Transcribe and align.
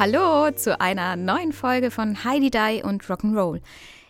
Hallo 0.00 0.50
zu 0.52 0.80
einer 0.80 1.14
neuen 1.14 1.52
Folge 1.52 1.90
von 1.90 2.24
Heidi 2.24 2.48
Dai 2.48 2.82
und 2.82 3.04
Rock'n'Roll. 3.04 3.60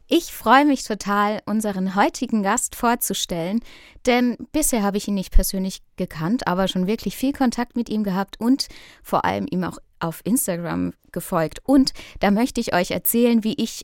Ich 0.06 0.32
freue 0.32 0.64
mich 0.64 0.84
total, 0.84 1.40
unseren 1.46 1.96
heutigen 1.96 2.44
Gast 2.44 2.76
vorzustellen, 2.76 3.58
denn 4.06 4.36
bisher 4.52 4.84
habe 4.84 4.98
ich 4.98 5.08
ihn 5.08 5.14
nicht 5.14 5.32
persönlich 5.32 5.82
gekannt, 5.96 6.46
aber 6.46 6.68
schon 6.68 6.86
wirklich 6.86 7.16
viel 7.16 7.32
Kontakt 7.32 7.74
mit 7.74 7.88
ihm 7.88 8.04
gehabt 8.04 8.38
und 8.38 8.68
vor 9.02 9.24
allem 9.24 9.48
ihm 9.50 9.64
auch 9.64 9.78
auf 9.98 10.20
Instagram 10.22 10.92
gefolgt. 11.10 11.58
Und 11.64 11.92
da 12.20 12.30
möchte 12.30 12.60
ich 12.60 12.72
euch 12.72 12.92
erzählen, 12.92 13.42
wie 13.42 13.60
ich 13.60 13.82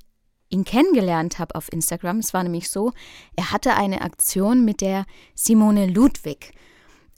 ihn 0.48 0.62
kennengelernt 0.62 1.40
habe 1.40 1.56
auf 1.56 1.72
Instagram. 1.72 2.18
Es 2.18 2.32
war 2.32 2.44
nämlich 2.44 2.70
so, 2.70 2.92
er 3.34 3.50
hatte 3.50 3.74
eine 3.74 4.02
Aktion 4.02 4.64
mit 4.64 4.80
der 4.80 5.06
Simone 5.34 5.88
Ludwig. 5.88 6.52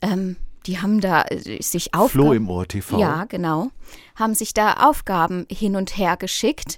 Ähm, 0.01 0.37
die 0.69 0.79
haben 0.79 1.01
da 1.01 1.23
äh, 1.23 1.61
sich 1.61 1.95
Aufgaben. 1.95 2.25
Flo 2.25 2.33
im 2.33 2.47
Ohr 2.47 2.67
TV. 2.67 2.99
Ja, 2.99 3.25
genau. 3.25 3.71
Haben 4.15 4.35
sich 4.35 4.53
da 4.53 4.73
Aufgaben 4.73 5.47
hin 5.49 5.75
und 5.75 5.97
her 5.97 6.15
geschickt. 6.15 6.77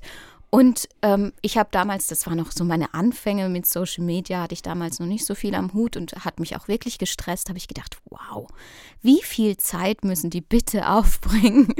Und 0.50 0.88
ähm, 1.02 1.34
ich 1.42 1.58
habe 1.58 1.70
damals, 1.72 2.08
das 2.08 2.26
war 2.26 2.36
noch 2.36 2.52
so 2.52 2.64
meine 2.64 2.94
Anfänge 2.94 3.50
mit 3.50 3.66
Social 3.66 4.04
Media, 4.04 4.42
hatte 4.42 4.54
ich 4.54 4.62
damals 4.62 5.00
noch 5.00 5.08
nicht 5.08 5.26
so 5.26 5.36
viel 5.36 5.56
am 5.56 5.74
Hut 5.74 5.96
und 5.98 6.14
hat 6.26 6.40
mich 6.40 6.56
auch 6.58 6.68
wirklich 6.68 6.98
gestresst, 7.00 7.50
habe 7.50 7.58
ich 7.58 7.70
gedacht, 7.70 7.98
wow, 8.10 8.48
wie 9.02 9.22
viel 9.24 9.56
Zeit 9.58 10.04
müssen 10.06 10.30
die 10.30 10.42
bitte 10.42 10.90
aufbringen 10.90 11.74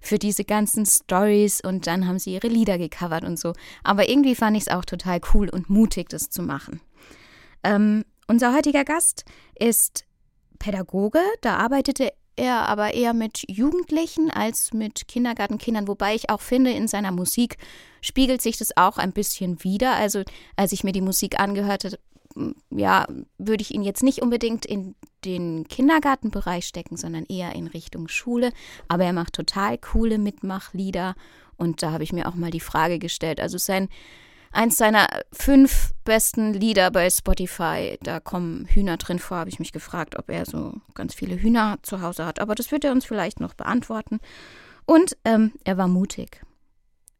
für 0.00 0.18
diese 0.18 0.44
ganzen 0.44 0.86
Stories 0.86 1.62
und 1.62 1.86
dann 1.86 2.06
haben 2.06 2.18
sie 2.18 2.34
ihre 2.34 2.48
Lieder 2.48 2.78
gecovert 2.78 3.24
und 3.24 3.38
so. 3.38 3.52
Aber 3.84 4.08
irgendwie 4.08 4.34
fand 4.34 4.56
ich 4.56 4.64
es 4.64 4.68
auch 4.68 4.86
total 4.86 5.20
cool 5.34 5.50
und 5.50 5.68
mutig, 5.68 6.08
das 6.08 6.30
zu 6.30 6.42
machen. 6.42 6.80
Ähm, 7.64 8.04
unser 8.28 8.54
heutiger 8.54 8.84
Gast 8.84 9.24
ist 9.58 10.04
Pädagoge, 10.60 11.20
da 11.40 11.56
arbeitete 11.56 12.12
er 12.36 12.68
aber 12.68 12.94
eher 12.94 13.12
mit 13.12 13.42
Jugendlichen 13.48 14.30
als 14.30 14.72
mit 14.72 15.08
Kindergartenkindern, 15.08 15.88
wobei 15.88 16.14
ich 16.14 16.30
auch 16.30 16.40
finde, 16.40 16.70
in 16.70 16.86
seiner 16.86 17.10
Musik 17.10 17.56
spiegelt 18.00 18.40
sich 18.40 18.56
das 18.56 18.76
auch 18.76 18.96
ein 18.96 19.12
bisschen 19.12 19.64
wider. 19.64 19.94
Also 19.96 20.22
als 20.56 20.72
ich 20.72 20.84
mir 20.84 20.92
die 20.92 21.00
Musik 21.00 21.40
angehört 21.40 21.84
habe, 21.84 21.98
ja, 22.70 23.06
würde 23.38 23.62
ich 23.62 23.74
ihn 23.74 23.82
jetzt 23.82 24.02
nicht 24.02 24.22
unbedingt 24.22 24.64
in 24.64 24.94
den 25.24 25.66
Kindergartenbereich 25.68 26.64
stecken, 26.64 26.96
sondern 26.96 27.26
eher 27.26 27.54
in 27.54 27.66
Richtung 27.66 28.08
Schule. 28.08 28.52
Aber 28.88 29.04
er 29.04 29.12
macht 29.12 29.34
total 29.34 29.76
coole 29.78 30.18
Mitmachlieder 30.18 31.16
und 31.56 31.82
da 31.82 31.90
habe 31.90 32.04
ich 32.04 32.12
mir 32.12 32.26
auch 32.26 32.36
mal 32.36 32.50
die 32.50 32.60
Frage 32.60 32.98
gestellt. 32.98 33.40
Also 33.40 33.58
sein 33.58 33.88
eins 34.50 34.76
seiner 34.76 35.08
fünf 35.32 35.92
besten 36.04 36.52
Lieder 36.52 36.90
bei 36.90 37.08
Spotify. 37.08 37.98
Da 38.02 38.20
kommen 38.20 38.66
Hühner 38.66 38.96
drin 38.96 39.18
vor. 39.18 39.38
Habe 39.38 39.50
ich 39.50 39.58
mich 39.58 39.72
gefragt, 39.72 40.18
ob 40.18 40.28
er 40.30 40.44
so 40.44 40.74
ganz 40.94 41.14
viele 41.14 41.40
Hühner 41.40 41.78
zu 41.82 42.02
Hause 42.02 42.26
hat. 42.26 42.40
Aber 42.40 42.54
das 42.54 42.72
wird 42.72 42.84
er 42.84 42.92
uns 42.92 43.04
vielleicht 43.04 43.40
noch 43.40 43.54
beantworten. 43.54 44.20
Und 44.86 45.16
ähm, 45.24 45.52
er 45.64 45.78
war 45.78 45.88
mutig. 45.88 46.42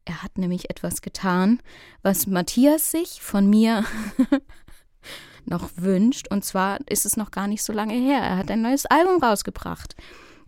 Er 0.05 0.23
hat 0.23 0.37
nämlich 0.37 0.69
etwas 0.69 1.01
getan, 1.01 1.61
was 2.01 2.27
Matthias 2.27 2.91
sich 2.91 3.21
von 3.21 3.49
mir 3.49 3.85
noch 5.45 5.69
wünscht. 5.75 6.27
Und 6.29 6.43
zwar 6.43 6.79
ist 6.89 7.05
es 7.05 7.17
noch 7.17 7.31
gar 7.31 7.47
nicht 7.47 7.63
so 7.63 7.71
lange 7.71 7.93
her. 7.93 8.19
Er 8.19 8.37
hat 8.37 8.51
ein 8.51 8.61
neues 8.61 8.85
Album 8.87 9.23
rausgebracht. 9.23 9.95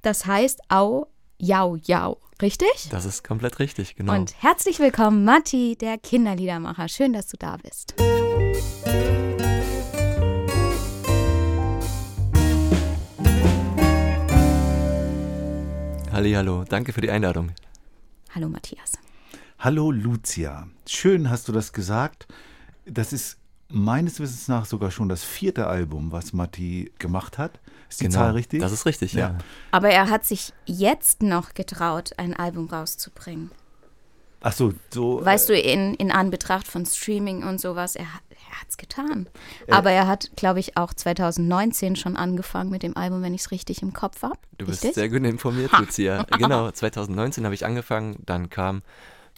Das 0.01 0.25
heißt 0.25 0.59
Au, 0.69 1.07
Jau, 1.37 1.77
Jau. 1.77 2.19
Richtig? 2.43 2.89
Das 2.89 3.05
ist 3.05 3.23
komplett 3.23 3.59
richtig, 3.59 3.95
genau. 3.95 4.15
Und 4.15 4.35
herzlich 4.43 4.77
willkommen, 4.79 5.23
Matti, 5.23 5.77
der 5.79 5.97
Kinderliedermacher. 5.97 6.89
Schön, 6.89 7.13
dass 7.13 7.27
du 7.27 7.37
da 7.37 7.55
bist. 7.55 7.95
Hallo, 16.11 16.65
danke 16.65 16.91
für 16.91 16.99
die 16.99 17.09
Einladung. 17.09 17.53
Hallo 18.35 18.49
Matthias. 18.49 18.91
Hallo 19.59 19.91
Lucia. 19.91 20.67
Schön 20.85 21.29
hast 21.29 21.47
du 21.47 21.53
das 21.53 21.71
gesagt. 21.71 22.27
Das 22.85 23.13
ist 23.13 23.37
meines 23.69 24.19
Wissens 24.19 24.49
nach 24.49 24.65
sogar 24.65 24.91
schon 24.91 25.07
das 25.07 25.23
vierte 25.23 25.67
Album, 25.67 26.11
was 26.11 26.33
Matti 26.33 26.91
gemacht 26.99 27.37
hat. 27.37 27.61
Ist 27.93 28.01
die 28.01 28.05
genau, 28.05 28.17
Zahl 28.17 28.31
richtig? 28.31 28.59
Das 28.59 28.71
ist 28.71 28.87
richtig, 28.87 29.13
ja. 29.13 29.19
ja. 29.19 29.37
Aber 29.69 29.91
er 29.91 30.09
hat 30.09 30.25
sich 30.25 30.51
jetzt 30.65 31.21
noch 31.21 31.53
getraut, 31.53 32.13
ein 32.17 32.35
Album 32.35 32.67
rauszubringen. 32.67 33.51
Ach 34.41 34.51
so, 34.51 34.73
so. 34.89 35.23
Weißt 35.23 35.51
äh, 35.51 35.53
du, 35.53 35.59
in, 35.61 35.93
in 35.93 36.11
Anbetracht 36.11 36.67
von 36.67 36.87
Streaming 36.87 37.43
und 37.43 37.61
sowas, 37.61 37.95
er, 37.95 38.07
er 38.31 38.59
hat 38.59 38.67
es 38.67 38.77
getan. 38.77 39.27
Äh, 39.67 39.73
Aber 39.73 39.91
er 39.91 40.07
hat, 40.07 40.31
glaube 40.35 40.59
ich, 40.59 40.75
auch 40.75 40.91
2019 40.91 41.95
schon 41.95 42.17
angefangen 42.17 42.71
mit 42.71 42.81
dem 42.81 42.97
Album, 42.97 43.21
wenn 43.21 43.35
ich 43.35 43.41
es 43.41 43.51
richtig 43.51 43.83
im 43.83 43.93
Kopf 43.93 44.23
habe. 44.23 44.39
Du 44.57 44.65
bist 44.65 44.83
richtig? 44.83 44.95
sehr 44.95 45.09
gut 45.09 45.23
informiert, 45.23 45.71
Lucia. 45.77 46.23
genau, 46.39 46.71
2019 46.71 47.45
habe 47.45 47.53
ich 47.53 47.63
angefangen, 47.63 48.15
dann 48.25 48.49
kam 48.49 48.81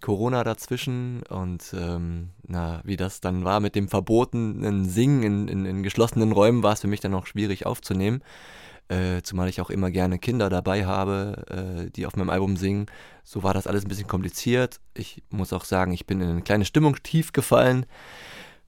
Corona 0.06 0.44
dazwischen 0.44 1.24
und 1.30 1.74
ähm, 1.76 2.30
na, 2.46 2.80
wie 2.84 2.96
das 2.96 3.22
dann 3.22 3.44
war 3.44 3.60
mit 3.60 3.74
dem 3.74 3.88
verbotenen 3.88 4.88
Singen 4.88 5.24
in, 5.24 5.48
in, 5.48 5.66
in 5.66 5.82
geschlossenen 5.82 6.32
Räumen, 6.32 6.62
war 6.62 6.74
es 6.74 6.82
für 6.82 6.88
mich 6.88 7.00
dann 7.00 7.16
auch 7.16 7.26
schwierig 7.26 7.66
aufzunehmen. 7.66 8.22
Äh, 8.88 9.24
zumal 9.24 9.50
ich 9.50 9.62
auch 9.62 9.72
immer 9.72 9.90
gerne 9.90 10.20
Kinder 10.20 10.52
dabei 10.52 10.86
habe, 10.86 11.88
äh, 11.88 11.90
die 11.90 12.06
auf 12.06 12.16
meinem 12.16 12.30
Album 12.30 12.56
singen. 12.56 12.86
So 13.24 13.42
war 13.42 13.56
das 13.56 13.66
alles 13.66 13.84
ein 13.84 13.88
bisschen 13.88 14.06
kompliziert. 14.06 14.80
Ich 14.94 15.24
muss 15.32 15.54
auch 15.54 15.66
sagen, 15.66 15.92
ich 15.92 16.06
bin 16.06 16.22
in 16.22 16.30
eine 16.30 16.42
kleine 16.44 16.66
Stimmung 16.66 17.02
tief 17.02 17.34
gefallen. 17.34 17.88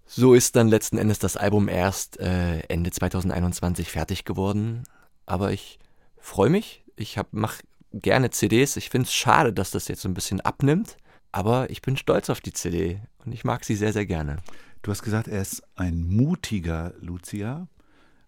So 0.07 0.33
ist 0.33 0.55
dann 0.55 0.69
letzten 0.69 0.97
Endes 0.97 1.19
das 1.19 1.37
Album 1.37 1.67
erst 1.67 2.19
äh, 2.19 2.61
Ende 2.61 2.89
2021 2.89 3.91
fertig 3.91 4.25
geworden. 4.25 4.85
Aber 5.27 5.51
ich 5.51 5.77
freue 6.17 6.49
mich. 6.49 6.83
Ich 6.95 7.19
mache 7.29 7.61
gerne 7.93 8.31
CDs. 8.31 8.75
Ich 8.75 8.89
finde 8.89 9.05
es 9.05 9.13
schade, 9.13 9.53
dass 9.53 9.69
das 9.69 9.87
jetzt 9.87 10.01
so 10.01 10.09
ein 10.09 10.15
bisschen 10.15 10.41
abnimmt. 10.41 10.97
Aber 11.37 11.69
ich 11.69 11.83
bin 11.83 11.97
stolz 11.97 12.31
auf 12.31 12.41
die 12.41 12.51
CD 12.51 12.99
und 13.23 13.31
ich 13.31 13.43
mag 13.43 13.63
sie 13.63 13.75
sehr, 13.75 13.93
sehr 13.93 14.07
gerne. 14.07 14.37
Du 14.81 14.89
hast 14.89 15.03
gesagt, 15.03 15.27
er 15.27 15.39
ist 15.39 15.61
ein 15.75 16.01
mutiger 16.01 16.95
Lucia. 16.99 17.67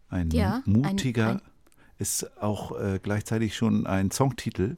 Ein 0.10 0.30
ja, 0.30 0.62
mutiger 0.68 1.30
ein, 1.30 1.36
ein 1.38 1.42
ist 1.98 2.38
auch 2.40 2.80
äh, 2.80 3.00
gleichzeitig 3.02 3.58
schon 3.58 3.88
ein 3.88 4.12
Songtitel, 4.12 4.78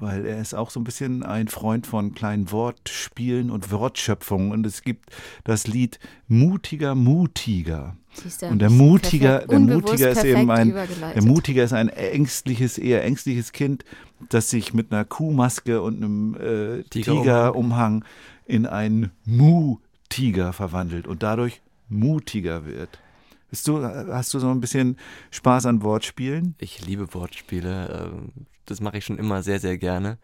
weil 0.00 0.26
er 0.26 0.40
ist 0.40 0.54
auch 0.54 0.70
so 0.70 0.80
ein 0.80 0.84
bisschen 0.84 1.22
ein 1.22 1.48
Freund 1.48 1.86
von 1.86 2.14
kleinen 2.14 2.50
Wortspielen 2.50 3.50
und 3.50 3.70
Wortschöpfungen. 3.70 4.52
Und 4.52 4.66
es 4.66 4.82
gibt 4.82 5.10
das 5.44 5.66
Lied 5.66 5.98
Mutiger, 6.28 6.94
Mutiger. 6.94 7.96
Und 8.50 8.58
der 8.60 8.70
Mutiger, 8.70 9.46
der 9.46 9.60
Mutiger 9.60 10.10
ist 10.10 10.24
eben 10.24 10.50
ein, 10.50 10.74
der 10.74 11.22
Mutiger 11.22 11.62
ist 11.62 11.72
ein 11.72 11.88
ängstliches, 11.88 12.76
eher 12.76 13.04
ängstliches 13.04 13.52
Kind, 13.52 13.84
das 14.28 14.50
sich 14.50 14.74
mit 14.74 14.92
einer 14.92 15.04
Kuhmaske 15.04 15.80
und 15.80 15.96
einem 15.96 16.34
äh, 16.34 16.82
Tigerumhang 16.84 18.04
in 18.46 18.66
einen 18.66 19.12
Mu-Tiger 19.24 20.52
verwandelt 20.52 21.06
und 21.06 21.22
dadurch 21.22 21.62
mutiger 21.88 22.66
wird. 22.66 22.98
Bist 23.50 23.66
du, 23.66 23.82
hast 23.82 24.32
du 24.32 24.38
so 24.38 24.48
ein 24.48 24.60
bisschen 24.60 24.96
Spaß 25.32 25.66
an 25.66 25.82
Wortspielen? 25.82 26.54
Ich 26.58 26.86
liebe 26.86 27.12
Wortspiele. 27.14 28.12
Ähm, 28.12 28.46
das 28.64 28.80
mache 28.80 28.98
ich 28.98 29.04
schon 29.04 29.18
immer 29.18 29.42
sehr, 29.42 29.58
sehr 29.58 29.76
gerne. 29.76 30.18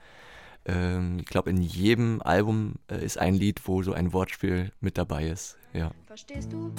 Ähm, 0.65 1.19
ich 1.19 1.27
glaube, 1.27 1.51
in 1.51 1.61
jedem 1.61 2.23
Album 2.23 2.77
äh, 2.89 3.05
ist 3.05 3.19
ein 3.19 3.35
Lied, 3.35 3.63
wo 3.67 3.83
so 3.83 3.93
ein 3.93 4.13
Wortspiel 4.13 4.71
mit 4.81 4.97
dabei 4.97 5.27
ist. 5.27 5.59
Ja. 5.73 5.91
Verstehst 6.07 6.53
du? 6.53 6.73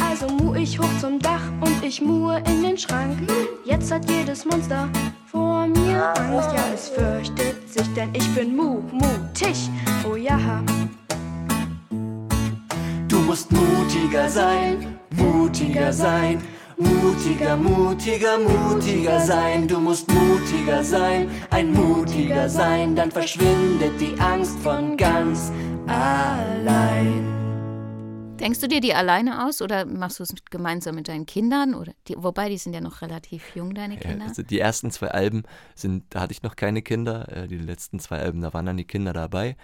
Also 0.00 0.26
mu 0.28 0.54
ich 0.56 0.80
hoch 0.80 0.98
zum 1.00 1.20
Dach 1.20 1.42
und 1.60 1.84
ich 1.84 2.02
muhe 2.02 2.38
in 2.38 2.62
den 2.62 2.76
Schrank. 2.76 3.30
Jetzt 3.64 3.92
hat 3.92 4.10
jedes 4.10 4.44
Monster 4.44 4.90
vor 5.26 5.68
mir 5.68 6.08
Angst. 6.18 6.52
Ja, 6.52 6.72
es 6.74 6.88
fürchtet 6.88 7.68
sich, 7.68 7.86
denn 7.94 8.12
ich 8.14 8.34
bin 8.34 8.56
mu, 8.56 8.80
mutig. 8.80 9.70
Oh 10.04 10.16
ja. 10.16 10.64
Du 13.22 13.28
musst 13.28 13.52
mutiger 13.52 14.28
sein, 14.28 14.98
mutiger 15.10 15.92
sein. 15.92 16.42
Mutiger, 16.76 17.56
mutiger, 17.56 18.36
mutiger 18.36 19.20
sein. 19.20 19.68
Du 19.68 19.78
musst 19.78 20.12
mutiger 20.12 20.82
sein, 20.82 21.30
ein 21.50 21.72
mutiger 21.72 22.48
sein. 22.48 22.96
Dann 22.96 23.12
verschwindet 23.12 24.00
die 24.00 24.18
Angst 24.18 24.58
von 24.58 24.96
ganz 24.96 25.52
allein. 25.86 27.28
Denkst 28.40 28.58
du 28.58 28.66
dir 28.66 28.80
die 28.80 28.92
alleine 28.92 29.46
aus 29.46 29.62
oder 29.62 29.86
machst 29.86 30.18
du 30.18 30.24
es 30.24 30.34
gemeinsam 30.50 30.96
mit 30.96 31.06
deinen 31.06 31.24
Kindern? 31.24 31.74
Oder 31.74 31.92
die, 32.08 32.16
wobei, 32.18 32.48
die 32.48 32.58
sind 32.58 32.72
ja 32.72 32.80
noch 32.80 33.02
relativ 33.02 33.54
jung, 33.54 33.72
deine 33.72 33.98
Kinder. 33.98 34.24
Ja, 34.24 34.30
also 34.30 34.42
die 34.42 34.58
ersten 34.58 34.90
zwei 34.90 35.12
Alben 35.12 35.44
sind, 35.76 36.06
da 36.10 36.22
hatte 36.22 36.32
ich 36.32 36.42
noch 36.42 36.56
keine 36.56 36.82
Kinder. 36.82 37.28
Äh, 37.28 37.46
die 37.46 37.58
letzten 37.58 38.00
zwei 38.00 38.18
Alben, 38.18 38.40
da 38.40 38.52
waren 38.52 38.66
dann 38.66 38.76
die 38.76 38.84
Kinder 38.84 39.12
dabei. 39.12 39.56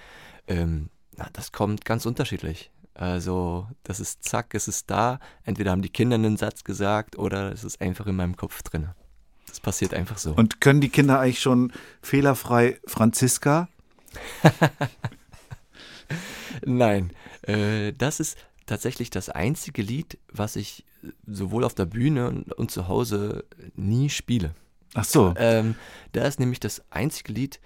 Ähm, 0.46 0.90
na, 1.16 1.26
das 1.32 1.50
kommt 1.50 1.84
ganz 1.84 2.06
unterschiedlich. 2.06 2.70
Also, 2.98 3.68
das 3.84 4.00
ist 4.00 4.24
zack, 4.24 4.56
es 4.56 4.66
ist 4.66 4.90
da. 4.90 5.20
Entweder 5.44 5.70
haben 5.70 5.82
die 5.82 5.88
Kinder 5.88 6.16
einen 6.16 6.36
Satz 6.36 6.64
gesagt 6.64 7.16
oder 7.16 7.52
es 7.52 7.62
ist 7.62 7.80
einfach 7.80 8.08
in 8.08 8.16
meinem 8.16 8.36
Kopf 8.36 8.60
drin. 8.64 8.88
Das 9.46 9.60
passiert 9.60 9.94
einfach 9.94 10.18
so. 10.18 10.32
Und 10.32 10.60
können 10.60 10.80
die 10.80 10.88
Kinder 10.88 11.20
eigentlich 11.20 11.38
schon 11.38 11.72
fehlerfrei 12.02 12.80
Franziska? 12.86 13.68
Nein, 16.66 17.12
äh, 17.42 17.92
das 17.92 18.18
ist 18.18 18.36
tatsächlich 18.66 19.10
das 19.10 19.28
einzige 19.28 19.82
Lied, 19.82 20.18
was 20.32 20.56
ich 20.56 20.84
sowohl 21.24 21.62
auf 21.62 21.74
der 21.74 21.86
Bühne 21.86 22.26
und, 22.26 22.52
und 22.52 22.72
zu 22.72 22.88
Hause 22.88 23.44
nie 23.76 24.10
spiele. 24.10 24.56
Ach 24.94 25.04
so. 25.04 25.34
Ähm, 25.36 25.76
da 26.12 26.24
ist 26.24 26.40
nämlich 26.40 26.58
das 26.58 26.82
einzige 26.90 27.32
Lied, 27.32 27.60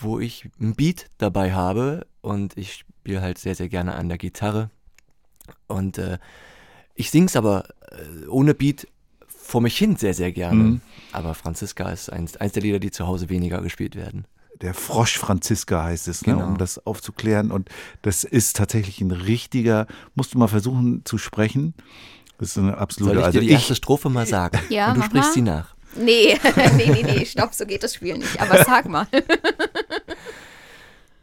wo 0.00 0.18
ich 0.18 0.48
ein 0.60 0.74
Beat 0.74 1.06
dabei 1.18 1.52
habe 1.52 2.06
und 2.20 2.56
ich 2.56 2.72
spiele 2.74 3.22
halt 3.22 3.38
sehr, 3.38 3.54
sehr 3.54 3.68
gerne 3.68 3.94
an 3.94 4.08
der 4.08 4.18
Gitarre. 4.18 4.70
Und 5.66 5.98
äh, 5.98 6.18
ich 6.94 7.10
sing's 7.10 7.36
aber 7.36 7.68
äh, 7.90 8.26
ohne 8.26 8.54
Beat 8.54 8.88
vor 9.26 9.60
mich 9.60 9.76
hin 9.76 9.96
sehr, 9.96 10.14
sehr 10.14 10.32
gerne. 10.32 10.62
Mhm. 10.62 10.80
Aber 11.12 11.34
Franziska 11.34 11.90
ist 11.90 12.10
eins, 12.10 12.36
eins 12.36 12.52
der 12.52 12.62
Lieder, 12.62 12.78
die 12.78 12.90
zu 12.90 13.06
Hause 13.06 13.28
weniger 13.28 13.60
gespielt 13.60 13.94
werden 13.94 14.26
der 14.60 14.74
Frosch 14.74 15.18
Franziska 15.18 15.84
heißt 15.84 16.08
es, 16.08 16.26
ne, 16.26 16.34
genau. 16.34 16.46
um 16.46 16.58
das 16.58 16.84
aufzuklären. 16.86 17.50
Und 17.50 17.68
das 18.02 18.24
ist 18.24 18.56
tatsächlich 18.56 19.00
ein 19.00 19.10
richtiger, 19.10 19.86
musst 20.14 20.34
du 20.34 20.38
mal 20.38 20.48
versuchen 20.48 21.04
zu 21.04 21.18
sprechen. 21.18 21.74
Das 22.38 22.50
ist 22.50 22.58
eine 22.58 22.78
absolute. 22.78 23.14
Soll 23.14 23.20
ich 23.20 23.26
also 23.26 23.40
dir 23.40 23.46
die 23.46 23.52
erste 23.52 23.74
Strophe 23.74 24.10
mal 24.10 24.26
sagen? 24.26 24.58
Ja, 24.68 24.88
Und 24.88 24.98
du 24.98 25.02
sprichst 25.02 25.28
mal. 25.28 25.34
sie 25.34 25.42
nach. 25.42 25.73
Nee, 25.96 26.38
nee, 26.76 26.90
nee, 26.90 27.02
nee, 27.02 27.24
stopp, 27.24 27.54
so 27.54 27.66
geht 27.66 27.82
das 27.82 27.94
Spiel 27.94 28.18
nicht. 28.18 28.40
Aber 28.40 28.64
sag 28.64 28.88
mal. 28.88 29.06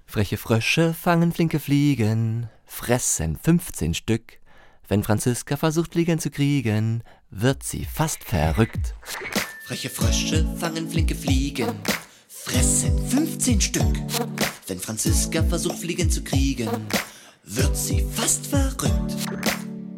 Freche 0.06 0.38
Frösche 0.38 0.94
fangen 0.94 1.32
flinke 1.32 1.60
Fliegen, 1.60 2.50
fressen 2.66 3.38
15 3.42 3.94
Stück. 3.94 4.40
Wenn 4.88 5.04
Franziska 5.04 5.56
versucht, 5.56 5.94
Fliegen 5.94 6.20
zu 6.20 6.30
kriegen, 6.30 7.04
wird 7.30 7.64
sie 7.64 7.86
fast 7.86 8.24
verrückt. 8.24 8.94
Freche 9.64 9.90
Frösche 9.90 10.46
fangen 10.60 10.90
flinke 10.90 11.16
Fliegen, 11.16 11.70
fressen 12.28 13.10
15 13.10 13.62
Stück. 13.62 13.96
Wenn 14.68 14.80
Franziska 14.80 15.44
versucht, 15.44 15.80
Fliegen 15.80 16.12
zu 16.12 16.24
kriegen, 16.24 16.70
wird 17.44 17.78
sie 17.78 18.06
fast 18.14 18.48
verrückt. 18.48 19.16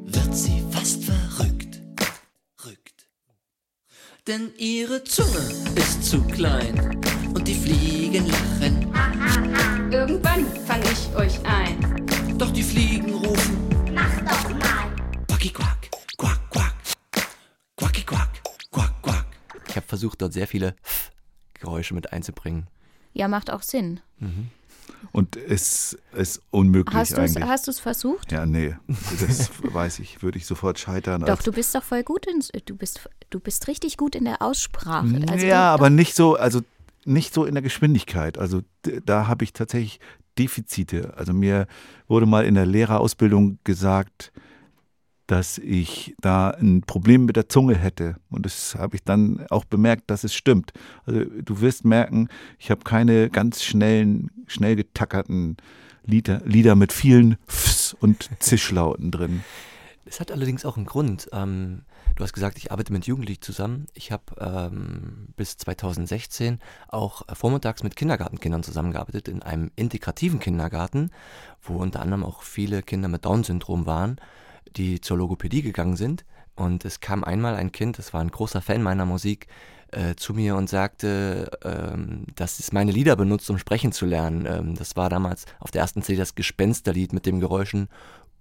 Wird 0.06 0.36
sie 0.36 0.64
fast 0.72 1.04
verrückt. 1.04 1.53
Denn 4.26 4.54
ihre 4.58 5.04
Zunge 5.04 5.50
ist 5.76 6.06
zu 6.06 6.24
klein 6.24 6.80
und 7.36 7.46
die 7.46 7.56
Fliegen 7.56 8.26
lachen. 8.30 9.92
Irgendwann 9.92 10.46
fang 10.66 10.82
ich 10.84 11.14
euch 11.14 11.46
ein. 11.46 12.08
Doch 12.38 12.50
die 12.52 12.64
Fliegen 12.64 13.16
rufen: 13.16 13.58
Mach 13.94 14.18
doch 14.22 14.50
mal. 14.52 14.96
Quacki 15.28 15.50
quack, 15.50 15.90
quack 16.18 16.40
quack. 16.52 16.74
Quacki 17.76 18.04
quack, 18.04 18.30
quack 18.72 18.94
quack. 19.02 19.26
Ich 19.68 19.76
habe 19.76 19.88
versucht, 19.88 20.22
dort 20.22 20.32
sehr 20.32 20.48
viele 20.48 20.78
Geräusche 21.56 21.94
mit 21.94 22.14
einzubringen. 22.14 22.68
Ja, 23.12 23.28
macht 23.28 23.52
auch 23.52 23.62
Sinn. 23.62 24.00
Mhm. 24.20 24.52
Und 25.12 25.36
es 25.36 25.98
ist 26.14 26.42
unmöglich 26.50 26.96
hast 26.96 27.14
eigentlich. 27.18 27.44
Hast 27.44 27.68
du 27.68 27.72
es 27.72 27.80
versucht? 27.80 28.32
Ja, 28.32 28.46
nee, 28.46 28.76
das 28.88 29.52
weiß 29.62 30.00
ich, 30.00 30.24
würde 30.24 30.38
ich 30.38 30.46
sofort 30.46 30.80
scheitern. 30.80 31.24
Doch, 31.26 31.42
du 31.42 31.52
bist 31.52 31.76
doch 31.76 31.84
voll 31.84 32.04
gut 32.04 32.26
in, 32.26 32.44
du 32.66 32.76
bist, 32.76 33.08
du 33.30 33.40
bist 33.40 33.68
richtig 33.68 33.98
gut 33.98 34.16
in 34.16 34.26
der 34.26 34.42
Aussprache. 34.42 35.22
Also 35.30 35.46
ja, 35.46 35.74
aber 35.74 35.90
nicht 35.90 36.16
so, 36.16 36.36
also 36.36 36.62
nicht 37.06 37.34
so 37.34 37.46
in 37.46 37.54
der 37.54 37.62
Geschwindigkeit. 37.62 38.38
Also 38.38 38.62
da 39.06 39.28
habe 39.28 39.44
ich 39.44 39.54
tatsächlich 39.54 40.00
Defizite. 40.38 41.14
Also 41.16 41.34
mir 41.34 41.68
wurde 42.08 42.26
mal 42.26 42.46
in 42.46 42.56
der 42.56 42.66
Lehrerausbildung 42.66 43.60
gesagt, 43.64 44.32
dass 45.28 45.58
ich 45.58 46.16
da 46.20 46.50
ein 46.50 46.82
Problem 46.82 47.26
mit 47.26 47.36
der 47.36 47.50
Zunge 47.50 47.76
hätte. 47.76 48.18
Und 48.30 48.46
das 48.46 48.76
habe 48.76 48.96
ich 48.96 49.04
dann 49.04 49.46
auch 49.50 49.66
bemerkt, 49.66 50.10
dass 50.10 50.24
es 50.24 50.34
stimmt. 50.34 50.74
Also 51.06 51.24
du 51.26 51.62
wirst 51.62 51.86
merken, 51.86 52.28
ich 52.60 52.72
habe 52.72 52.84
keine 52.84 53.30
ganz 53.30 53.64
schnellen, 53.64 54.32
schnell 54.48 54.76
getackerten 54.76 55.58
Lieder, 56.06 56.42
Lieder 56.46 56.76
mit 56.76 56.92
vielen 56.92 57.38
Fs 57.48 57.96
und 58.00 58.30
Zischlauten 58.40 59.12
drin. 59.12 59.44
Es 60.06 60.20
hat 60.20 60.32
allerdings 60.32 60.66
auch 60.66 60.76
einen 60.76 60.86
Grund. 60.86 61.30
Ähm, 61.32 61.84
du 62.16 62.24
hast 62.24 62.34
gesagt, 62.34 62.58
ich 62.58 62.72
arbeite 62.72 62.92
mit 62.92 63.08
Jugendlichen 63.08 63.42
zusammen. 63.42 63.88
Ich 63.94 64.12
habe 64.12 64.24
ähm, 64.38 65.30
bis 65.38 65.58
2016 65.58 66.60
auch 66.90 67.24
vormittags 67.34 67.84
mit 67.84 67.96
Kindergartenkindern 67.96 68.64
zusammengearbeitet 68.64 69.30
in 69.30 69.42
einem 69.42 69.72
integrativen 69.78 70.40
Kindergarten, 70.40 71.12
wo 71.62 71.78
unter 71.78 72.02
anderem 72.02 72.26
auch 72.26 72.44
viele 72.44 72.84
Kinder 72.84 73.08
mit 73.08 73.24
Down-Syndrom 73.24 73.86
waren, 73.86 74.18
die 74.78 75.02
zur 75.02 75.18
Logopädie 75.18 75.62
gegangen 75.62 75.96
sind. 75.96 76.26
Und 76.56 76.86
es 76.86 77.00
kam 77.00 77.24
einmal 77.24 77.56
ein 77.56 77.72
Kind, 77.72 77.98
das 77.98 78.14
war 78.14 78.22
ein 78.22 78.32
großer 78.32 78.62
Fan 78.62 78.84
meiner 78.84 79.06
Musik, 79.06 79.48
äh, 79.92 80.16
zu 80.16 80.34
mir 80.34 80.56
und 80.56 80.70
sagte, 80.70 81.50
ähm, 81.64 82.26
dass 82.36 82.60
es 82.60 82.72
meine 82.72 82.92
Lieder 82.92 83.16
benutzt, 83.16 83.50
um 83.50 83.58
sprechen 83.58 83.92
zu 83.92 84.06
lernen. 84.06 84.46
Ähm, 84.46 84.76
das 84.76 84.96
war 84.96 85.10
damals 85.10 85.46
auf 85.60 85.72
der 85.72 85.82
ersten 85.82 86.02
CD 86.02 86.18
das 86.18 86.36
Gespensterlied 86.36 87.14
mit 87.14 87.26
dem 87.26 87.40
Geräuschen 87.40 87.90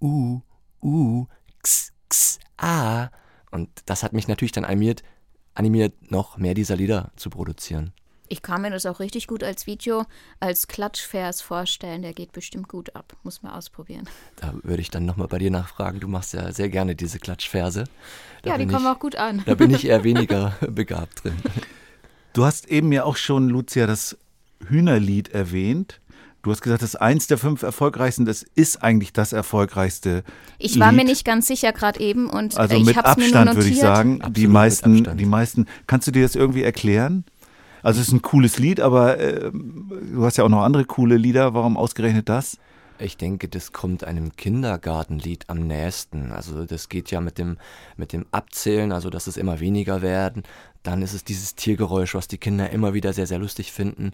U, 0.01 0.41
U, 0.83 1.27
X, 1.59 1.93
X, 2.07 2.39
A. 2.57 3.09
Und 3.51 3.69
das 3.87 4.03
hat 4.03 4.13
mich 4.13 4.29
natürlich 4.29 4.53
dann 4.53 4.65
animiert, 4.65 5.03
animiert, 5.55 6.11
noch 6.11 6.39
mehr 6.39 6.55
dieser 6.55 6.77
Lieder 6.77 7.13
zu 7.17 7.31
produzieren. 7.31 7.93
Ich 8.33 8.41
kann 8.41 8.63
mir 8.63 8.71
das 8.71 8.87
auch 8.87 8.99
richtig 8.99 9.27
gut 9.27 9.45
als 9.45 9.67
Video, 9.67 10.07
als 10.41 10.67
Klatschvers 10.67 11.43
vorstellen. 11.43 12.01
Der 12.01 12.15
geht 12.15 12.33
bestimmt 12.33 12.67
gut 12.67 12.97
ab. 12.97 13.15
Muss 13.25 13.43
man 13.43 13.53
ausprobieren. 13.53 14.09
Da 14.37 14.55
würde 14.63 14.81
ich 14.81 14.89
dann 14.89 15.05
nochmal 15.05 15.29
bei 15.29 15.37
dir 15.37 15.51
nachfragen. 15.51 16.01
Du 16.01 16.09
machst 16.09 16.33
ja 16.33 16.51
sehr 16.51 16.71
gerne 16.71 16.95
diese 16.97 17.19
Klatschverse. 17.19 17.85
Da 18.41 18.51
ja, 18.51 18.57
die 18.57 18.67
kommen 18.67 18.87
auch 18.87 18.99
gut 18.99 19.17
an. 19.17 19.43
Da 19.45 19.55
bin 19.55 19.71
ich 19.71 19.85
eher 19.85 20.03
weniger 20.05 20.57
begabt 20.67 21.25
drin. 21.25 21.35
Du 22.33 22.47
hast 22.47 22.71
eben 22.71 22.91
ja 22.91 23.05
auch 23.05 23.17
schon, 23.17 23.51
Lucia, 23.51 23.87
das 23.87 24.17
Hühnerlied 24.67 25.29
erwähnt. 25.35 26.01
Du 26.41 26.51
hast 26.51 26.63
gesagt, 26.63 26.81
das 26.81 26.95
ist 26.95 27.01
eins 27.03 27.27
der 27.27 27.37
fünf 27.37 27.63
erfolgreichsten, 27.63 28.25
das 28.25 28.43
ist 28.43 28.83
eigentlich 28.83 29.13
das 29.13 29.35
erfolgreichste. 29.35 30.25
Ich 30.59 30.81
war 30.81 30.91
Lied. 30.91 31.03
mir 31.03 31.05
nicht 31.05 31.27
ganz 31.27 31.47
sicher 31.47 31.73
gerade 31.73 32.01
eben 32.01 32.31
und 32.31 32.57
also 32.57 32.75
ich 32.77 32.85
mit 32.85 32.97
Abstand 32.97 33.55
würde 33.55 33.69
ich 33.69 33.79
sagen, 33.79 34.23
Absolut 34.23 34.37
die 34.39 34.47
meisten, 34.47 35.19
die 35.19 35.27
meisten. 35.27 35.67
Kannst 35.87 36.09
du 36.09 36.11
dir 36.13 36.23
das 36.23 36.35
irgendwie 36.35 36.63
erklären? 36.63 37.25
Also 37.83 38.01
es 38.01 38.09
ist 38.09 38.13
ein 38.13 38.23
cooles 38.23 38.59
Lied, 38.59 38.81
aber 38.81 39.19
äh, 39.19 39.51
du 39.53 40.25
hast 40.25 40.37
ja 40.37 40.45
auch 40.45 40.49
noch 40.49 40.63
andere 40.63 40.85
coole 40.85 41.17
Lieder. 41.17 41.55
Warum 41.55 41.77
ausgerechnet 41.77 42.29
das? 42.29 42.59
Ich 42.99 43.17
denke, 43.17 43.49
das 43.49 43.73
kommt 43.73 44.05
einem 44.05 44.37
Kindergartenlied 44.37 45.45
am 45.49 45.67
nächsten. 45.67 46.31
Also 46.31 46.65
das 46.65 46.89
geht 46.89 47.11
ja 47.11 47.21
mit 47.21 47.39
dem, 47.39 47.57
mit 47.97 48.13
dem 48.13 48.27
Abzählen, 48.31 48.93
also 48.93 49.11
dass 49.11 49.27
es 49.27 49.37
immer 49.37 49.61
weniger 49.61 50.03
werden. 50.03 50.45
Dann 50.83 51.03
ist 51.03 51.13
es 51.13 51.25
dieses 51.25 51.55
Tiergeräusch, 51.55 52.15
was 52.15 52.29
die 52.29 52.39
Kinder 52.39 52.71
immer 52.71 52.95
wieder 52.95 53.13
sehr, 53.13 53.27
sehr 53.27 53.39
lustig 53.39 53.73
finden. 53.73 54.13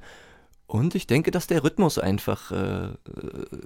Und 0.66 0.94
ich 0.94 1.06
denke, 1.06 1.30
dass 1.30 1.46
der 1.46 1.64
Rhythmus 1.64 1.98
einfach 1.98 2.52
äh, 2.52 2.88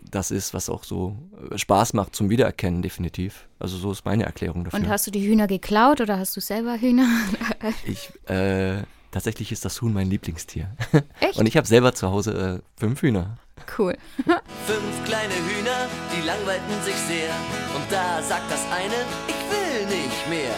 das 0.09 0.30
ist, 0.30 0.54
was 0.54 0.68
auch 0.68 0.85
so 0.85 1.16
äh, 1.50 1.59
Spaß 1.59 1.94
macht 1.94 2.14
zum 2.14 2.30
Wiedererkennen, 2.30 2.80
definitiv. 2.80 3.49
Also 3.59 3.76
so 3.76 3.90
ist 3.90 4.04
meine 4.04 4.25
Erklärung 4.25 4.64
dafür. 4.64 4.78
Und 4.78 4.88
hast 4.88 5.09
du 5.09 5.11
die 5.11 5.26
Hühner 5.26 5.49
geklaut 5.49 6.00
oder 6.00 6.18
hast 6.18 6.37
du 6.37 6.40
selber 6.40 6.78
Hühner? 6.78 7.09
ich, 7.87 8.09
äh, 8.30 8.82
Tatsächlich 9.12 9.52
ist 9.52 9.64
das 9.66 9.83
Huhn 9.83 9.92
mein 9.92 10.09
Lieblingstier. 10.09 10.75
Echt? 11.21 11.38
Und 11.38 11.47
ich 11.47 11.57
habe 11.59 11.66
selber 11.66 11.95
zu 11.95 12.11
Hause 12.11 12.62
äh, 12.64 12.81
fünf 12.81 13.02
Hühner. 13.02 13.37
Cool. 13.78 13.97
fünf 14.66 15.04
kleine 15.04 15.35
Hühner, 15.35 15.87
die 16.16 16.26
langweilten 16.26 16.83
sich 16.83 16.97
sehr. 16.97 17.31
Und 17.76 17.85
da 17.90 18.23
sagt 18.23 18.50
das 18.50 18.64
eine, 18.73 19.04
ich 19.28 19.40
will 19.52 19.87
nicht 19.87 20.28
mehr. 20.31 20.57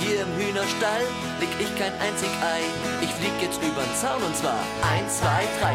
Hier 0.00 0.20
im 0.20 0.28
Hühnerstall 0.36 1.02
leg 1.40 1.48
ich 1.58 1.78
kein 1.78 1.92
einzig 1.94 2.28
Ei. 2.42 2.60
Ich 3.02 3.10
flieg 3.10 3.32
jetzt 3.40 3.58
übern 3.62 3.88
Zaun 3.98 4.22
und 4.22 4.36
zwar 4.36 4.60
eins, 4.82 5.18
zwei, 5.18 5.44
drei. 5.60 5.74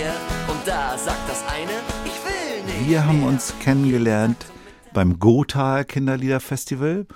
sehr. 0.00 0.14
Und 0.48 0.66
da 0.66 0.96
sagt 0.96 1.28
das 1.28 1.44
eine, 1.46 1.72
ich 2.04 2.18
will 2.24 2.64
nicht. 2.64 2.88
Wir 2.88 3.04
haben 3.04 3.22
uns 3.22 3.54
kennengelernt 3.60 4.46
beim 4.92 5.18
Gotha 5.18 5.84
Kinderliederfestival. 5.84 7.06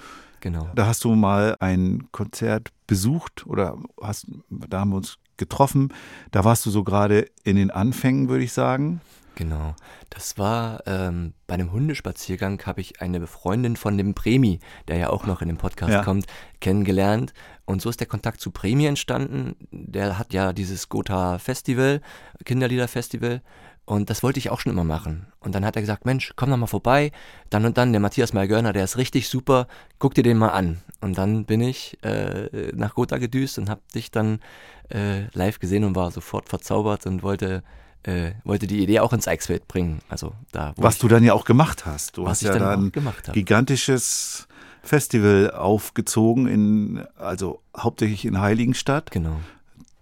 Genau. 0.41 0.69
Da 0.75 0.87
hast 0.87 1.05
du 1.05 1.15
mal 1.15 1.57
ein 1.61 2.09
Konzert 2.13 2.71
besucht 2.87 3.47
oder 3.47 3.79
hast, 4.03 4.27
da 4.51 4.81
haben 4.81 4.91
wir 4.91 4.97
uns 4.97 5.17
getroffen. 5.39 5.93
Da 6.31 6.45
warst 6.45 6.67
du 6.67 6.71
so 6.71 6.85
gerade 6.85 7.27
in 7.43 7.57
den 7.57 7.71
Anfängen, 7.71 8.29
würde 8.29 8.45
ich 8.45 8.53
sagen. 8.53 9.01
Genau. 9.35 9.75
Das 10.11 10.39
war 10.39 10.83
ähm, 10.87 11.35
bei 11.47 11.55
einem 11.55 11.73
Hundespaziergang 11.73 12.63
habe 12.67 12.81
ich 12.81 13.01
eine 13.01 13.27
Freundin 13.27 13.77
von 13.77 13.99
dem 13.99 14.15
Premi, 14.15 14.61
der 14.87 14.97
ja 14.97 15.11
auch 15.11 15.27
noch 15.27 15.43
in 15.43 15.49
den 15.49 15.57
Podcast 15.57 15.93
ja. 15.93 16.05
kommt, 16.05 16.27
kennengelernt. 16.61 17.35
Und 17.65 17.83
so 17.83 17.91
ist 17.91 18.01
der 18.01 18.07
Kontakt 18.07 18.41
zu 18.41 18.51
Premi 18.51 18.87
entstanden. 18.87 19.57
Der 19.71 20.19
hat 20.19 20.33
ja 20.33 20.53
dieses 20.53 20.89
Gotha 20.89 21.39
Festival, 21.39 22.01
Kinderliederfestival. 22.45 23.43
Und 23.87 24.09
das 24.09 24.23
wollte 24.23 24.39
ich 24.39 24.51
auch 24.51 24.61
schon 24.61 24.73
immer 24.73 24.85
machen. 24.85 25.27
Und 25.41 25.55
dann 25.55 25.65
hat 25.65 25.77
er 25.77 25.83
gesagt, 25.83 26.07
Mensch, 26.07 26.33
komm 26.37 26.51
doch 26.51 26.57
mal 26.57 26.67
vorbei. 26.67 27.13
Dann 27.51 27.67
und 27.67 27.77
dann, 27.77 27.93
der 27.93 28.01
Matthias 28.01 28.33
Malgörner, 28.33 28.73
der 28.73 28.85
ist 28.85 28.97
richtig 28.97 29.29
super, 29.29 29.67
guck 29.99 30.15
dir 30.15 30.23
den 30.23 30.39
mal 30.39 30.51
an. 30.51 30.81
Und 31.01 31.19
dann 31.19 31.45
bin 31.45 31.61
ich 31.61 31.99
äh, 32.03 32.73
nach 32.75 32.95
Gotha 32.95 33.19
gedüst 33.19 33.59
und 33.59 33.69
habe 33.69 33.83
dich 33.95 34.11
dann 34.11 34.41
äh, 34.89 35.27
live 35.35 35.59
gesehen 35.59 35.85
und 35.85 35.97
war 35.97 36.11
sofort 36.11 36.49
verzaubert 36.49 37.05
und 37.05 37.23
wollte 37.23 37.63
äh, 38.05 38.33
wollte 38.45 38.67
die 38.67 38.83
Idee 38.83 39.01
auch 39.01 39.13
ins 39.13 39.29
Eichsfeld 39.29 39.69
bringen. 39.69 40.01
Also 40.09 40.33
da, 40.53 40.73
was 40.77 40.99
du 40.99 41.09
dann 41.09 41.25
ja 41.25 41.33
auch 41.33 41.45
gemacht 41.45 41.87
hast. 41.87 42.17
Du 42.17 42.29
hast 42.29 42.43
ja 42.43 42.53
dann, 42.53 42.91
dann 42.93 43.07
ein 43.07 43.33
gigantisches 43.33 44.47
Festival 44.83 45.51
aufgezogen 45.51 46.47
in, 46.47 47.07
also 47.17 47.61
hauptsächlich 47.77 48.25
in 48.25 48.41
Heiligenstadt. 48.41 49.11
Genau. 49.11 49.41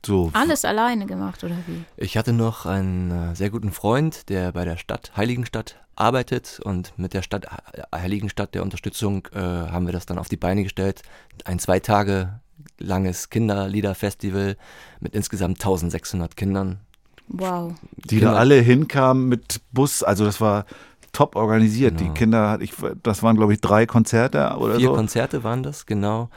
So. 0.04 0.30
Alles 0.32 0.64
alleine 0.64 1.06
gemacht 1.06 1.44
oder 1.44 1.56
wie? 1.68 1.84
Ich 1.96 2.16
hatte 2.16 2.32
noch 2.32 2.66
einen 2.66 3.32
äh, 3.32 3.36
sehr 3.36 3.50
guten 3.50 3.70
Freund, 3.70 4.28
der 4.28 4.50
bei 4.50 4.64
der 4.64 4.76
Stadt 4.76 5.12
Heiligenstadt 5.16 5.76
arbeitet 5.94 6.58
und 6.64 6.98
mit 6.98 7.14
der 7.14 7.22
Stadt 7.22 7.46
Heiligenstadt 7.94 8.54
der 8.54 8.62
Unterstützung 8.62 9.28
äh, 9.32 9.38
haben 9.38 9.86
wir 9.86 9.92
das 9.92 10.06
dann 10.06 10.18
auf 10.18 10.28
die 10.28 10.36
Beine 10.36 10.64
gestellt. 10.64 11.02
Ein 11.44 11.60
zwei 11.60 11.78
Tage 11.78 12.40
langes 12.78 13.30
Kinderliederfestival 13.30 14.56
mit 14.98 15.14
insgesamt 15.14 15.60
1600 15.60 16.36
Kindern. 16.36 16.80
Wow. 17.28 17.74
Die 17.96 18.18
Kinder. 18.18 18.32
da 18.32 18.38
alle 18.38 18.56
hinkamen 18.56 19.28
mit 19.28 19.60
Bus, 19.72 20.02
also 20.02 20.24
das 20.24 20.40
war 20.40 20.66
top 21.12 21.36
organisiert. 21.36 21.98
Genau. 21.98 22.12
Die 22.12 22.18
Kinder, 22.18 22.58
ich, 22.60 22.72
das 23.02 23.22
waren 23.22 23.36
glaube 23.36 23.52
ich 23.52 23.60
drei 23.60 23.86
Konzerte 23.86 24.56
oder 24.56 24.74
Vier 24.76 24.86
so. 24.86 24.92
Vier 24.92 24.96
Konzerte 24.96 25.44
waren 25.44 25.62
das, 25.62 25.86
genau. 25.86 26.30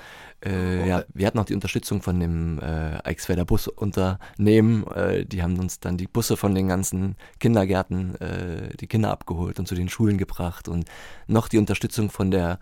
Äh, 0.45 0.87
ja, 0.87 1.03
wir 1.13 1.25
hatten 1.25 1.39
auch 1.39 1.45
die 1.45 1.55
Unterstützung 1.55 2.01
von 2.01 2.19
dem 2.19 2.59
äh, 2.59 2.99
Eichsfelder 3.03 3.45
Busunternehmen. 3.45 4.85
Äh, 4.87 5.25
die 5.25 5.41
haben 5.41 5.57
uns 5.57 5.79
dann 5.79 5.97
die 5.97 6.07
Busse 6.07 6.37
von 6.37 6.53
den 6.53 6.67
ganzen 6.67 7.15
Kindergärten, 7.39 8.15
äh, 8.21 8.75
die 8.77 8.87
Kinder 8.87 9.11
abgeholt 9.11 9.57
und 9.59 9.67
zu 9.67 9.75
den 9.75 9.89
Schulen 9.89 10.17
gebracht 10.17 10.67
und 10.67 10.85
noch 11.27 11.47
die 11.47 11.57
Unterstützung 11.57 12.09
von 12.11 12.31
der 12.31 12.59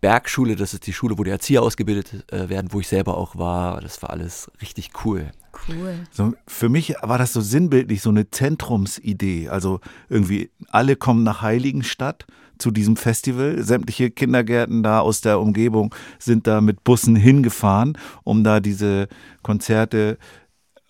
Bergschule, 0.00 0.56
das 0.56 0.74
ist 0.74 0.86
die 0.86 0.92
Schule, 0.92 1.18
wo 1.18 1.24
die 1.24 1.30
Erzieher 1.30 1.62
ausgebildet 1.62 2.30
äh, 2.32 2.48
werden, 2.48 2.72
wo 2.72 2.80
ich 2.80 2.88
selber 2.88 3.16
auch 3.16 3.36
war. 3.36 3.80
Das 3.80 4.02
war 4.02 4.10
alles 4.10 4.50
richtig 4.60 4.90
cool. 5.04 5.32
Cool. 5.68 5.94
So, 6.10 6.34
für 6.46 6.68
mich 6.68 6.94
war 7.02 7.18
das 7.18 7.32
so 7.32 7.40
sinnbildlich, 7.40 8.02
so 8.02 8.10
eine 8.10 8.30
Zentrumsidee. 8.30 9.48
Also 9.48 9.80
irgendwie 10.08 10.50
alle 10.68 10.96
kommen 10.96 11.22
nach 11.22 11.42
Heiligenstadt 11.42 12.26
zu 12.58 12.70
diesem 12.70 12.96
Festival. 12.96 13.62
Sämtliche 13.62 14.10
Kindergärten 14.10 14.82
da 14.82 15.00
aus 15.00 15.20
der 15.20 15.40
Umgebung 15.40 15.94
sind 16.18 16.46
da 16.46 16.60
mit 16.60 16.84
Bussen 16.84 17.16
hingefahren, 17.16 17.98
um 18.24 18.44
da 18.44 18.60
diese 18.60 19.08
Konzerte, 19.42 20.18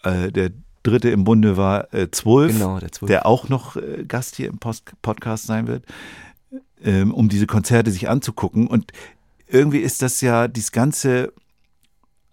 äh, 0.02 0.30
der 0.30 0.50
dritte 0.82 1.10
im 1.10 1.24
Bunde 1.24 1.56
war 1.56 1.92
äh, 1.92 2.10
Zwölf, 2.10 2.52
genau, 2.52 2.78
der, 2.78 2.92
Zwölf. 2.92 3.08
der 3.08 3.26
auch 3.26 3.48
noch 3.48 3.76
äh, 3.76 4.04
Gast 4.06 4.36
hier 4.36 4.48
im 4.48 4.58
Post 4.58 4.92
Podcast 5.02 5.46
sein 5.46 5.66
wird, 5.66 5.84
ähm, 6.82 7.12
um 7.12 7.28
diese 7.28 7.46
Konzerte 7.46 7.90
sich 7.90 8.08
anzugucken. 8.08 8.68
Und 8.68 8.92
irgendwie 9.48 9.78
ist 9.78 10.02
das 10.02 10.20
ja 10.20 10.48
dieses 10.48 10.72
ganze 10.72 11.32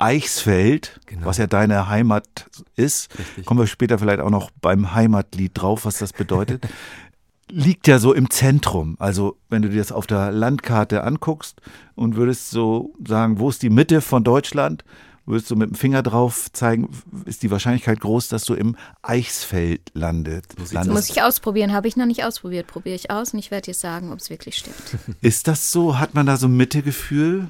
Eichsfeld, 0.04 1.00
genau. 1.06 1.26
was 1.26 1.38
ja 1.38 1.48
deine 1.48 1.88
Heimat 1.88 2.50
ist, 2.76 3.18
Richtig. 3.18 3.46
kommen 3.46 3.60
wir 3.60 3.68
später 3.68 3.98
vielleicht 4.00 4.20
auch 4.20 4.30
noch 4.30 4.52
beim 4.62 4.94
Heimatlied 4.94 5.52
drauf, 5.54 5.86
was 5.86 5.98
das 5.98 6.12
bedeutet, 6.12 6.68
liegt 7.50 7.88
ja 7.88 8.00
so 8.00 8.14
im 8.14 8.30
Zentrum. 8.30 8.98
Also 9.00 9.38
wenn 9.50 9.62
du 9.62 9.70
dir 9.70 9.78
das 9.78 9.92
auf 9.92 10.08
der 10.08 10.32
Landkarte 10.32 11.04
anguckst 11.04 11.62
und 11.96 12.16
würdest 12.16 12.50
so 12.50 12.94
sagen, 13.06 13.40
wo 13.40 13.50
ist 13.50 13.62
die 13.62 13.70
Mitte 13.70 14.02
von 14.02 14.24
Deutschland, 14.24 14.84
würdest 15.26 15.50
du 15.50 15.56
mit 15.56 15.70
dem 15.70 15.76
Finger 15.76 16.04
drauf 16.04 16.52
zeigen, 16.52 16.90
ist 17.26 17.44
die 17.44 17.52
Wahrscheinlichkeit 17.52 18.02
groß, 18.02 18.28
dass 18.28 18.44
du 18.44 18.56
im 18.56 18.76
Eichsfeld 19.02 19.92
landet. 19.94 20.48
Das 20.58 20.88
muss 20.88 21.10
ich 21.10 21.22
ausprobieren, 21.22 21.72
habe 21.72 21.88
ich 21.88 21.96
noch 21.96 22.06
nicht 22.06 22.26
ausprobiert. 22.26 22.68
Probiere 22.68 22.96
ich 22.96 23.10
aus 23.10 23.34
und 23.34 23.40
ich 23.40 23.52
werde 23.52 23.66
dir 23.66 23.74
sagen, 23.74 24.12
ob 24.12 24.20
es 24.20 24.30
wirklich 24.30 24.58
stimmt. 24.58 24.98
Ist 25.22 25.48
das 25.48 25.72
so? 25.72 25.98
Hat 25.98 26.14
man 26.14 26.26
da 26.26 26.36
so 26.36 26.48
ein 26.48 26.58
Mittegefühl? 26.58 27.50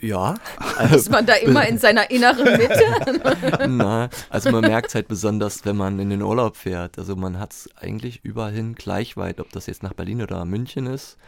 Ja. 0.00 0.34
Ist 0.92 1.10
man 1.10 1.26
da 1.26 1.34
immer 1.34 1.66
in 1.66 1.78
seiner 1.78 2.10
inneren 2.10 2.44
Mitte? 2.44 3.68
Na, 3.68 4.08
also 4.28 4.50
man 4.50 4.62
merkt 4.62 4.88
es 4.88 4.94
halt 4.94 5.08
besonders, 5.08 5.64
wenn 5.64 5.76
man 5.76 5.98
in 5.98 6.10
den 6.10 6.22
Urlaub 6.22 6.56
fährt. 6.56 6.98
Also 6.98 7.16
man 7.16 7.38
hat 7.38 7.52
es 7.52 7.70
eigentlich 7.76 8.20
überall 8.24 8.52
hin 8.52 8.74
gleich 8.74 9.16
weit, 9.16 9.40
ob 9.40 9.50
das 9.52 9.66
jetzt 9.66 9.82
nach 9.82 9.92
Berlin 9.92 10.22
oder 10.22 10.44
München 10.44 10.86
ist. 10.86 11.18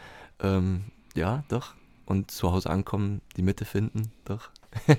Ähm, 0.41 0.85
ja, 1.15 1.43
doch. 1.49 1.73
Und 2.05 2.31
zu 2.31 2.51
Hause 2.51 2.69
ankommen, 2.69 3.21
die 3.37 3.43
Mitte 3.43 3.65
finden, 3.65 4.11
doch. 4.25 4.49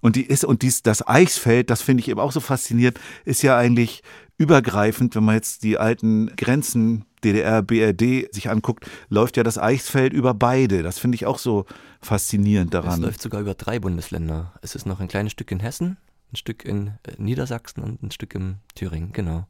und 0.00 0.16
die 0.16 0.26
ist, 0.26 0.44
und 0.44 0.62
dies, 0.62 0.82
das 0.82 1.06
Eichsfeld, 1.06 1.70
das 1.70 1.80
finde 1.80 2.02
ich 2.02 2.08
eben 2.08 2.20
auch 2.20 2.32
so 2.32 2.40
faszinierend, 2.40 2.98
ist 3.24 3.42
ja 3.42 3.56
eigentlich 3.56 4.02
übergreifend, 4.42 5.14
wenn 5.14 5.24
man 5.24 5.36
jetzt 5.36 5.62
die 5.62 5.78
alten 5.78 6.34
Grenzen 6.36 7.04
DDR, 7.22 7.62
BRD 7.62 8.34
sich 8.34 8.50
anguckt, 8.50 8.90
läuft 9.08 9.36
ja 9.36 9.44
das 9.44 9.56
Eichsfeld 9.56 10.12
über 10.12 10.34
beide. 10.34 10.82
Das 10.82 10.98
finde 10.98 11.14
ich 11.14 11.26
auch 11.26 11.38
so 11.38 11.64
faszinierend 12.00 12.74
daran. 12.74 12.94
Es 12.94 12.98
läuft 12.98 13.22
sogar 13.22 13.40
über 13.40 13.54
drei 13.54 13.78
Bundesländer. 13.78 14.52
Es 14.60 14.74
ist 14.74 14.86
noch 14.86 14.98
ein 14.98 15.08
kleines 15.08 15.32
Stück 15.32 15.52
in 15.52 15.60
Hessen, 15.60 15.96
ein 16.32 16.36
Stück 16.36 16.64
in 16.64 16.88
äh, 17.04 17.12
Niedersachsen 17.18 17.82
und 17.84 18.02
ein 18.02 18.10
Stück 18.10 18.34
in 18.34 18.56
Thüringen, 18.74 19.12
genau. 19.12 19.46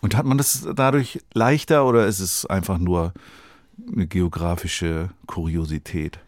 Und 0.00 0.16
hat 0.16 0.26
man 0.26 0.38
das 0.38 0.66
dadurch 0.74 1.20
leichter 1.32 1.86
oder 1.86 2.06
ist 2.06 2.20
es 2.20 2.46
einfach 2.46 2.78
nur 2.78 3.12
eine 3.94 4.06
geografische 4.06 5.10
Kuriosität? 5.26 6.18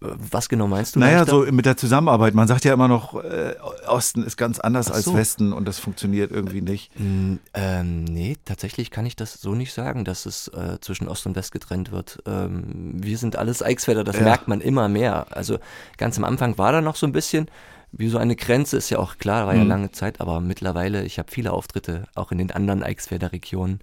Was 0.00 0.48
genau 0.48 0.68
meinst 0.68 0.94
du? 0.94 1.00
Naja, 1.00 1.26
so 1.26 1.40
mit 1.50 1.66
der 1.66 1.76
Zusammenarbeit. 1.76 2.32
Man 2.32 2.46
sagt 2.46 2.64
ja 2.64 2.72
immer 2.72 2.86
noch, 2.86 3.14
äh, 3.22 3.54
Osten 3.88 4.22
ist 4.22 4.36
ganz 4.36 4.60
anders 4.60 4.86
so. 4.86 4.92
als 4.92 5.12
Westen 5.12 5.52
und 5.52 5.66
das 5.66 5.80
funktioniert 5.80 6.30
irgendwie 6.30 6.60
nicht. 6.60 6.92
Ähm, 6.96 8.04
nee, 8.04 8.36
tatsächlich 8.44 8.92
kann 8.92 9.06
ich 9.06 9.16
das 9.16 9.40
so 9.40 9.56
nicht 9.56 9.72
sagen, 9.72 10.04
dass 10.04 10.24
es 10.24 10.48
äh, 10.48 10.78
zwischen 10.80 11.08
Ost 11.08 11.26
und 11.26 11.34
West 11.34 11.50
getrennt 11.50 11.90
wird. 11.90 12.22
Ähm, 12.26 12.92
wir 12.94 13.18
sind 13.18 13.34
alles 13.34 13.60
Eichsfelder, 13.60 14.04
das 14.04 14.16
ja. 14.16 14.22
merkt 14.22 14.46
man 14.46 14.60
immer 14.60 14.88
mehr. 14.88 15.26
Also 15.30 15.58
ganz 15.96 16.16
am 16.16 16.24
Anfang 16.24 16.58
war 16.58 16.70
da 16.70 16.80
noch 16.80 16.94
so 16.94 17.06
ein 17.06 17.12
bisschen, 17.12 17.50
wie 17.90 18.08
so 18.08 18.18
eine 18.18 18.36
Grenze, 18.36 18.76
ist 18.76 18.90
ja 18.90 18.98
auch 18.98 19.18
klar, 19.18 19.48
war 19.48 19.54
ja 19.54 19.62
mhm. 19.62 19.68
lange 19.68 19.90
Zeit, 19.90 20.20
aber 20.20 20.40
mittlerweile, 20.40 21.04
ich 21.04 21.18
habe 21.18 21.30
viele 21.30 21.52
Auftritte 21.52 22.04
auch 22.14 22.30
in 22.30 22.38
den 22.38 22.52
anderen 22.52 22.84
Eichsfelder 22.84 23.32
Regionen 23.32 23.80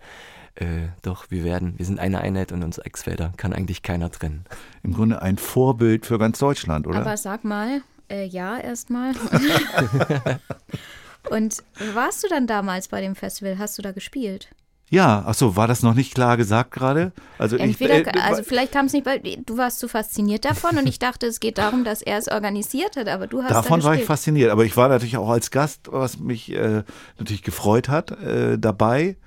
äh, 0.56 0.88
doch, 1.02 1.26
wir 1.30 1.44
werden, 1.44 1.78
wir 1.78 1.86
sind 1.86 2.00
eine 2.00 2.22
Einheit 2.22 2.52
und 2.52 2.64
uns 2.64 2.78
Ex-Felder 2.78 3.34
kann 3.38 3.54
eigentlich 3.54 3.84
keiner 3.84 4.10
trennen. 4.10 4.46
Im 4.84 4.94
Grunde 4.94 5.22
ein 5.22 5.38
Vorbild 5.38 6.06
für 6.06 6.18
ganz 6.18 6.40
Deutschland, 6.40 6.88
oder? 6.88 7.00
Aber 7.00 7.18
sag 7.18 7.44
mal, 7.44 7.82
äh, 8.10 8.26
ja, 8.26 8.58
erstmal. 8.58 9.14
und 11.30 11.62
warst 11.94 12.24
du 12.24 12.30
dann 12.30 12.48
damals 12.48 12.88
bei 12.88 13.02
dem 13.02 13.16
Festival? 13.16 13.60
Hast 13.60 13.78
du 13.78 13.82
da 13.82 13.92
gespielt? 13.92 14.50
Ja, 14.90 15.24
ach 15.26 15.34
so, 15.34 15.56
war 15.56 15.68
das 15.68 15.82
noch 15.82 15.96
nicht 15.96 16.14
klar 16.14 16.38
gesagt 16.38 16.72
gerade? 16.72 17.12
Also, 17.40 17.58
Entweder, 17.58 18.02
ich, 18.02 18.08
äh, 18.08 18.20
also 18.20 18.44
vielleicht 18.44 18.72
kam 18.72 18.86
es 18.86 18.94
nicht, 18.94 19.06
weil 19.06 19.20
du 19.20 19.58
warst 19.58 19.80
zu 19.80 19.88
fasziniert 19.88 20.46
davon 20.46 20.78
und 20.78 20.88
ich 20.88 21.00
dachte, 21.00 21.26
es 21.26 21.40
geht 21.40 21.58
darum, 21.58 21.84
dass 21.84 22.04
er 22.04 22.20
es 22.20 22.28
organisiert 22.28 22.96
hat, 22.96 23.08
aber 23.08 23.26
du 23.26 23.42
hast 23.42 23.52
Davon 23.52 23.84
war 23.84 23.96
ich 23.96 24.06
fasziniert, 24.06 24.52
aber 24.52 24.64
ich 24.64 24.78
war 24.78 24.88
natürlich 24.88 25.18
auch 25.18 25.30
als 25.30 25.50
Gast, 25.50 25.92
was 25.92 26.20
mich 26.20 26.54
äh, 26.54 26.84
natürlich 27.18 27.42
gefreut 27.42 27.90
hat, 27.90 28.12
äh, 28.12 28.60
dabei. 28.60 29.18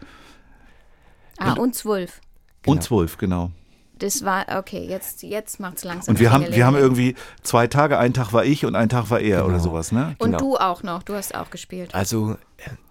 Ah, 1.39 1.53
und, 1.55 1.75
zwölf. 1.75 2.21
Genau. 2.63 2.73
Und 2.73 2.83
zwölf, 2.83 3.19
genau. 3.19 3.51
Das 3.99 4.25
war, 4.25 4.47
okay, 4.59 4.87
jetzt, 4.87 5.23
jetzt 5.23 5.59
macht 5.59 5.79
es 5.79 5.85
langsam. 5.85 6.15
Und 6.15 6.21
wir 6.21 6.31
haben, 6.31 6.47
wir 6.49 6.67
haben 6.67 6.77
irgendwie 6.77 7.17
zwei 7.43 7.67
Tage, 7.67 7.99
ein 7.99 8.15
Tag 8.15 8.33
war 8.33 8.45
ich 8.45 8.65
und 8.65 8.77
ein 8.77 8.89
Tag 8.89 9.11
war 9.11 9.21
er 9.21 9.39
genau. 9.39 9.49
oder 9.49 9.61
sowas, 9.61 9.91
ne? 9.91 10.15
Und 10.19 10.33
genau. 10.33 10.39
du 10.39 10.57
auch 10.57 10.83
noch, 10.83 11.03
du 11.03 11.15
hast 11.15 11.35
auch 11.35 11.51
gespielt. 11.51 11.95
Also 11.95 12.37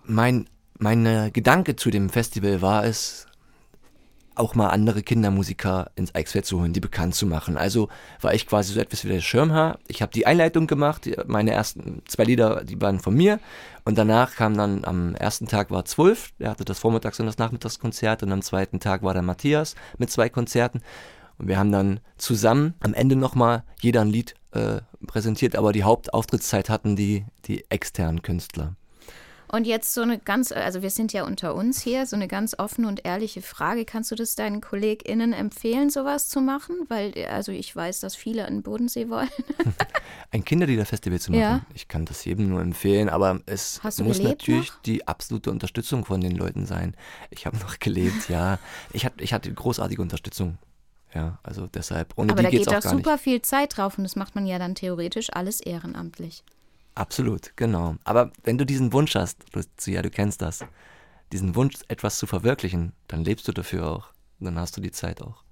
mein, 0.04 0.50
mein 0.80 1.06
äh, 1.06 1.32
Gedanke 1.32 1.76
zu 1.76 1.90
dem 1.92 2.10
Festival 2.10 2.62
war 2.62 2.84
es, 2.84 3.28
auch 4.40 4.56
mal 4.56 4.70
andere 4.70 5.04
Kindermusiker 5.04 5.92
ins 5.96 6.14
Eichsfeld 6.16 6.46
zu 6.46 6.60
holen, 6.60 6.74
die 6.74 6.80
bekannt 6.80 7.16
zu 7.16 7.26
machen. 7.26 7.58
Also 7.58 7.90
war 8.22 8.34
ich 8.34 8.48
quasi 8.48 8.74
so 8.74 8.80
etwas 8.80 9.04
wie 9.04 9.10
der 9.10 9.22
Schirmherr. 9.22 9.80
Ich 9.88 10.02
habe 10.02 10.12
die 10.12 10.26
Einleitung 10.26 10.68
gemacht, 10.68 11.10
meine 11.28 11.52
ersten 11.52 12.02
zwei 12.08 12.24
Lieder, 12.24 12.64
die 12.64 12.80
waren 12.82 13.00
von 13.00 13.16
mir. 13.16 13.40
Und 13.86 13.98
danach 13.98 14.36
kam 14.36 14.58
dann, 14.58 14.84
am 14.86 15.16
ersten 15.16 15.48
Tag 15.48 15.72
war 15.72 15.86
Zwölf, 15.86 16.32
der 16.40 16.50
hatte 16.50 16.66
das 16.66 16.80
Vormittags- 16.80 17.20
und 17.20 17.26
das 17.26 17.38
Nachmittagskonzert. 17.38 18.24
Und 18.24 18.32
am 18.32 18.42
zweiten 18.42 18.80
Tag 18.80 19.04
war 19.04 19.14
der 19.14 19.24
Matthias 19.24 19.76
mit 19.98 20.12
zwei 20.12 20.30
Konzerten. 20.30 20.82
Und 21.38 21.48
wir 21.48 21.58
haben 21.58 21.72
dann 21.72 22.00
zusammen 22.18 22.74
am 22.80 22.94
Ende 22.94 23.16
nochmal 23.16 23.64
jeder 23.80 24.02
ein 24.02 24.10
Lied 24.10 24.36
äh, 24.52 24.82
präsentiert, 25.06 25.56
aber 25.56 25.72
die 25.72 25.84
Hauptauftrittszeit 25.84 26.70
hatten 26.70 26.96
die, 26.96 27.26
die 27.46 27.66
externen 27.70 28.22
Künstler. 28.22 28.76
Und 29.50 29.66
jetzt 29.66 29.94
so 29.94 30.02
eine 30.02 30.20
ganz, 30.20 30.52
also 30.52 30.82
wir 30.82 30.90
sind 30.90 31.14
ja 31.14 31.24
unter 31.24 31.56
uns 31.56 31.82
hier, 31.82 32.06
so 32.06 32.16
eine 32.16 32.28
ganz 32.28 32.56
offene 32.58 32.88
und 32.88 33.06
ehrliche 33.06 33.42
Frage. 33.42 33.86
Kannst 33.86 34.12
du 34.12 34.16
das 34.16 34.36
deinen 34.36 34.62
KollegInnen 34.62 35.34
empfehlen, 35.34 35.90
sowas 35.90 36.28
zu 36.28 36.42
machen? 36.42 36.76
Weil, 36.90 37.14
also 37.32 37.52
ich 37.52 37.74
weiß, 37.74 38.02
dass 38.02 38.16
viele 38.16 38.46
an 38.46 38.56
den 38.56 38.64
Bodensee 38.64 39.10
wollen. 39.10 39.30
Ein 40.32 40.44
Kinderliederfestival 40.44 41.20
zu 41.20 41.32
machen. 41.32 41.42
Ja. 41.42 41.62
Ich 41.74 41.88
kann 41.88 42.06
das 42.06 42.26
jedem 42.26 42.50
nur 42.50 42.62
empfehlen, 42.62 43.08
aber 43.08 43.40
es 43.46 43.82
muss 43.84 44.20
natürlich 44.20 44.72
noch? 44.72 44.82
die 44.82 45.08
absolute 45.08 45.50
Unterstützung 45.52 46.04
von 46.04 46.20
den 46.20 46.36
Leuten 46.36 46.66
sein. 46.66 46.96
Ich 47.30 47.46
habe 47.46 47.58
noch 47.58 47.80
gelebt, 47.80 48.30
ja. 48.30 48.60
Ich, 48.92 49.06
hab, 49.06 49.22
ich 49.22 49.34
hatte 49.34 49.54
großartige 49.54 50.02
Unterstützung. 50.02 50.58
Ja, 51.14 51.40
also 51.42 51.68
deshalb. 51.68 52.14
Ohne 52.18 52.34
aber 52.34 52.44
die 52.44 52.44
da 52.44 52.50
geht 52.50 52.68
auch 52.68 52.82
doch 52.82 52.92
super 52.92 53.18
viel 53.18 53.42
Zeit 53.42 53.78
drauf 53.78 53.98
und 53.98 54.04
das 54.04 54.18
macht 54.18 54.36
man 54.36 54.46
ja 54.46 54.60
dann 54.60 54.76
theoretisch 54.76 55.30
alles 55.32 55.62
ehrenamtlich. 55.62 56.44
Absolut, 56.98 57.52
genau. 57.56 57.96
Aber 58.04 58.32
wenn 58.44 58.58
du 58.58 58.66
diesen 58.66 58.92
Wunsch 58.92 59.14
hast, 59.14 59.38
Lucia, 59.54 60.02
du 60.02 60.10
kennst 60.10 60.42
das, 60.42 60.66
diesen 61.32 61.56
Wunsch, 61.56 61.76
etwas 61.90 62.18
zu 62.18 62.26
verwirklichen, 62.26 62.94
dann 63.08 63.24
lebst 63.24 63.48
du 63.48 63.52
dafür 63.52 63.88
auch. 63.88 64.08
Dann 64.40 64.58
hast 64.58 64.78
du 64.78 64.82
die 64.82 64.92
Zeit 64.92 65.22
auch. 65.22 65.44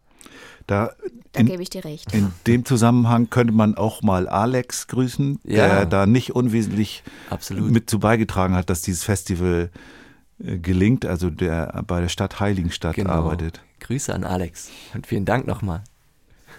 Da, 0.66 0.94
da 1.34 1.44
gebe 1.44 1.62
ich 1.62 1.70
dir 1.70 1.86
recht. 1.86 2.12
In 2.16 2.32
dem 2.48 2.66
Zusammenhang 2.66 3.30
könnte 3.30 3.54
man 3.54 3.76
auch 3.76 4.02
mal 4.02 4.28
Alex 4.28 4.88
grüßen, 4.88 5.40
ja. 5.44 5.68
der 5.68 5.86
da 5.86 6.08
nicht 6.08 6.36
unwesentlich 6.36 7.04
Absolut. 7.30 7.70
mit 7.70 7.92
zu 7.92 8.00
beigetragen 8.00 8.56
hat, 8.56 8.72
dass 8.72 8.82
dieses 8.82 9.04
Festival 9.04 9.70
äh, 10.40 10.58
gelingt, 10.58 11.06
also 11.06 11.30
der 11.30 11.84
bei 11.86 12.02
der 12.02 12.10
Stadt 12.10 12.40
Heiligenstadt 12.40 12.96
genau. 12.96 13.12
arbeitet. 13.12 13.62
Grüße 13.82 14.12
an 14.12 14.24
Alex 14.24 14.72
und 14.96 15.06
vielen 15.06 15.26
Dank 15.26 15.46
nochmal. 15.46 15.84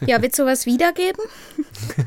Ja, 0.04 0.20
willst 0.20 0.38
du 0.38 0.44
was 0.44 0.66
wiedergeben? 0.66 1.22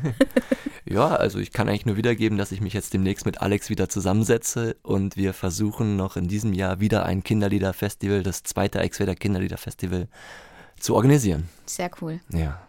ja, 0.84 1.08
also 1.08 1.38
ich 1.38 1.52
kann 1.52 1.68
eigentlich 1.68 1.86
nur 1.86 1.96
wiedergeben, 1.96 2.38
dass 2.38 2.52
ich 2.52 2.60
mich 2.60 2.72
jetzt 2.72 2.94
demnächst 2.94 3.26
mit 3.26 3.40
Alex 3.40 3.70
wieder 3.70 3.88
zusammensetze 3.88 4.76
und 4.82 5.16
wir 5.16 5.34
versuchen 5.34 5.96
noch 5.96 6.16
in 6.16 6.28
diesem 6.28 6.52
Jahr 6.52 6.80
wieder 6.80 7.04
ein 7.04 7.24
Kinderliederfestival, 7.24 8.22
das 8.22 8.42
zweite 8.42 8.80
Exweter 8.80 9.14
Kinderliederfestival, 9.14 10.08
zu 10.78 10.94
organisieren. 10.94 11.48
Sehr 11.66 11.90
cool. 12.00 12.20
Ja. 12.30 12.60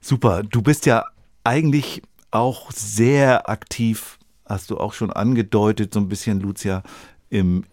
Super. 0.00 0.42
Du 0.42 0.62
bist 0.62 0.86
ja 0.86 1.04
eigentlich 1.44 2.02
auch 2.30 2.70
sehr 2.72 3.48
aktiv, 3.48 4.18
hast 4.46 4.70
du 4.70 4.78
auch 4.78 4.92
schon 4.92 5.12
angedeutet, 5.12 5.94
so 5.94 6.00
ein 6.00 6.08
bisschen, 6.08 6.40
Lucia, 6.40 6.82
im 7.28 7.64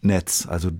Netz. 0.00 0.46
Also 0.46 0.70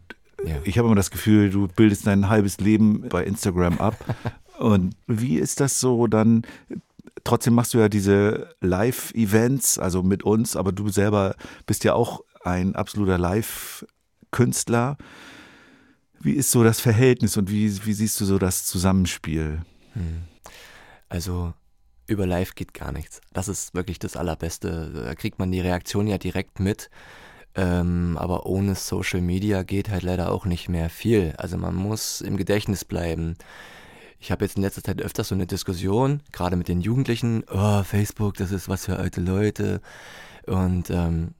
ja. 0.44 0.56
ich 0.64 0.78
habe 0.78 0.86
immer 0.86 0.96
das 0.96 1.10
Gefühl, 1.10 1.50
du 1.50 1.68
bildest 1.68 2.06
dein 2.06 2.28
halbes 2.28 2.58
Leben 2.58 3.08
bei 3.08 3.24
Instagram 3.24 3.78
ab 3.78 3.96
Und 4.58 4.96
wie 5.06 5.38
ist 5.38 5.60
das 5.60 5.80
so 5.80 6.06
dann? 6.06 6.42
Trotzdem 7.24 7.54
machst 7.54 7.74
du 7.74 7.78
ja 7.78 7.88
diese 7.88 8.54
Live-Events, 8.60 9.78
also 9.78 10.02
mit 10.02 10.22
uns, 10.22 10.56
aber 10.56 10.72
du 10.72 10.90
selber 10.90 11.36
bist 11.66 11.84
ja 11.84 11.94
auch 11.94 12.22
ein 12.42 12.74
absoluter 12.74 13.16
Live-Künstler. 13.18 14.98
Wie 16.20 16.32
ist 16.32 16.50
so 16.50 16.62
das 16.62 16.80
Verhältnis 16.80 17.36
und 17.36 17.50
wie, 17.50 17.84
wie 17.86 17.92
siehst 17.92 18.20
du 18.20 18.24
so 18.24 18.38
das 18.38 18.66
Zusammenspiel? 18.66 19.62
Hm. 19.94 20.22
Also 21.08 21.54
über 22.06 22.26
Live 22.26 22.54
geht 22.54 22.74
gar 22.74 22.92
nichts. 22.92 23.20
Das 23.32 23.48
ist 23.48 23.74
wirklich 23.74 23.98
das 23.98 24.16
Allerbeste. 24.16 24.90
Da 25.06 25.14
kriegt 25.14 25.38
man 25.38 25.50
die 25.50 25.60
Reaktion 25.60 26.06
ja 26.06 26.18
direkt 26.18 26.60
mit. 26.60 26.90
Ähm, 27.54 28.18
aber 28.18 28.46
ohne 28.46 28.74
Social 28.74 29.20
Media 29.20 29.62
geht 29.62 29.88
halt 29.88 30.02
leider 30.02 30.30
auch 30.32 30.44
nicht 30.44 30.68
mehr 30.68 30.90
viel. 30.90 31.34
Also 31.38 31.56
man 31.56 31.74
muss 31.74 32.20
im 32.20 32.36
Gedächtnis 32.36 32.84
bleiben. 32.84 33.36
Ich 34.24 34.30
habe 34.30 34.42
jetzt 34.42 34.56
in 34.56 34.62
letzter 34.62 34.82
Zeit 34.82 35.02
öfters 35.02 35.28
so 35.28 35.34
eine 35.34 35.46
Diskussion, 35.46 36.22
gerade 36.32 36.56
mit 36.56 36.68
den 36.68 36.80
Jugendlichen, 36.80 37.44
oh, 37.52 37.82
Facebook, 37.82 38.32
das 38.38 38.52
ist 38.52 38.70
was 38.70 38.86
für 38.86 38.96
alte 38.96 39.20
Leute. 39.20 39.82
Und 40.46 40.88
ähm, 40.88 41.34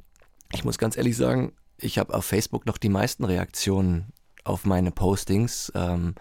ich 0.53 0.65
muss 0.65 0.77
ganz 0.77 0.95
ehrlich 0.99 1.17
sagen, 1.17 1.55
ich 1.79 1.97
habe 1.97 2.13
auf 2.13 2.27
Facebook 2.27 2.67
noch 2.67 2.77
die 2.77 2.91
meisten 2.91 3.25
Reaktionen 3.25 4.13
auf 4.45 4.67
meine 4.67 4.91
Postings. 4.91 5.73
Ähm, 5.75 6.15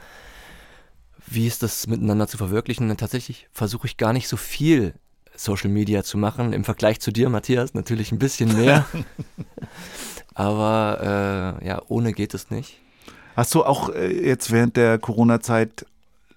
wie 1.28 1.48
ist 1.48 1.64
das 1.64 1.86
miteinander 1.88 2.30
zu 2.30 2.38
verwirklichen? 2.38 2.90
Und 2.90 2.98
tatsächlich 2.98 3.50
versuche 3.52 3.88
ich 3.88 3.98
gar 3.98 4.14
nicht 4.14 4.30
so 4.30 4.38
viel 4.38 4.94
Social 5.36 5.70
Media 5.70 6.02
zu 6.02 6.18
machen. 6.18 6.54
Im 6.54 6.64
Vergleich 6.64 7.02
zu 7.02 7.12
dir, 7.12 7.28
Matthias, 7.28 7.74
natürlich 7.74 8.14
ein 8.14 8.20
bisschen 8.20 8.56
mehr. 8.56 8.86
Aber 10.34 11.60
äh, 11.62 11.68
ja, 11.68 11.82
ohne 11.90 12.14
geht 12.14 12.34
es 12.34 12.52
nicht. 12.52 12.80
Hast 13.36 13.54
du 13.54 13.66
auch 13.66 13.90
äh, 13.90 14.26
jetzt 14.26 14.50
während 14.50 14.78
der 14.78 14.98
Corona-Zeit 14.98 15.88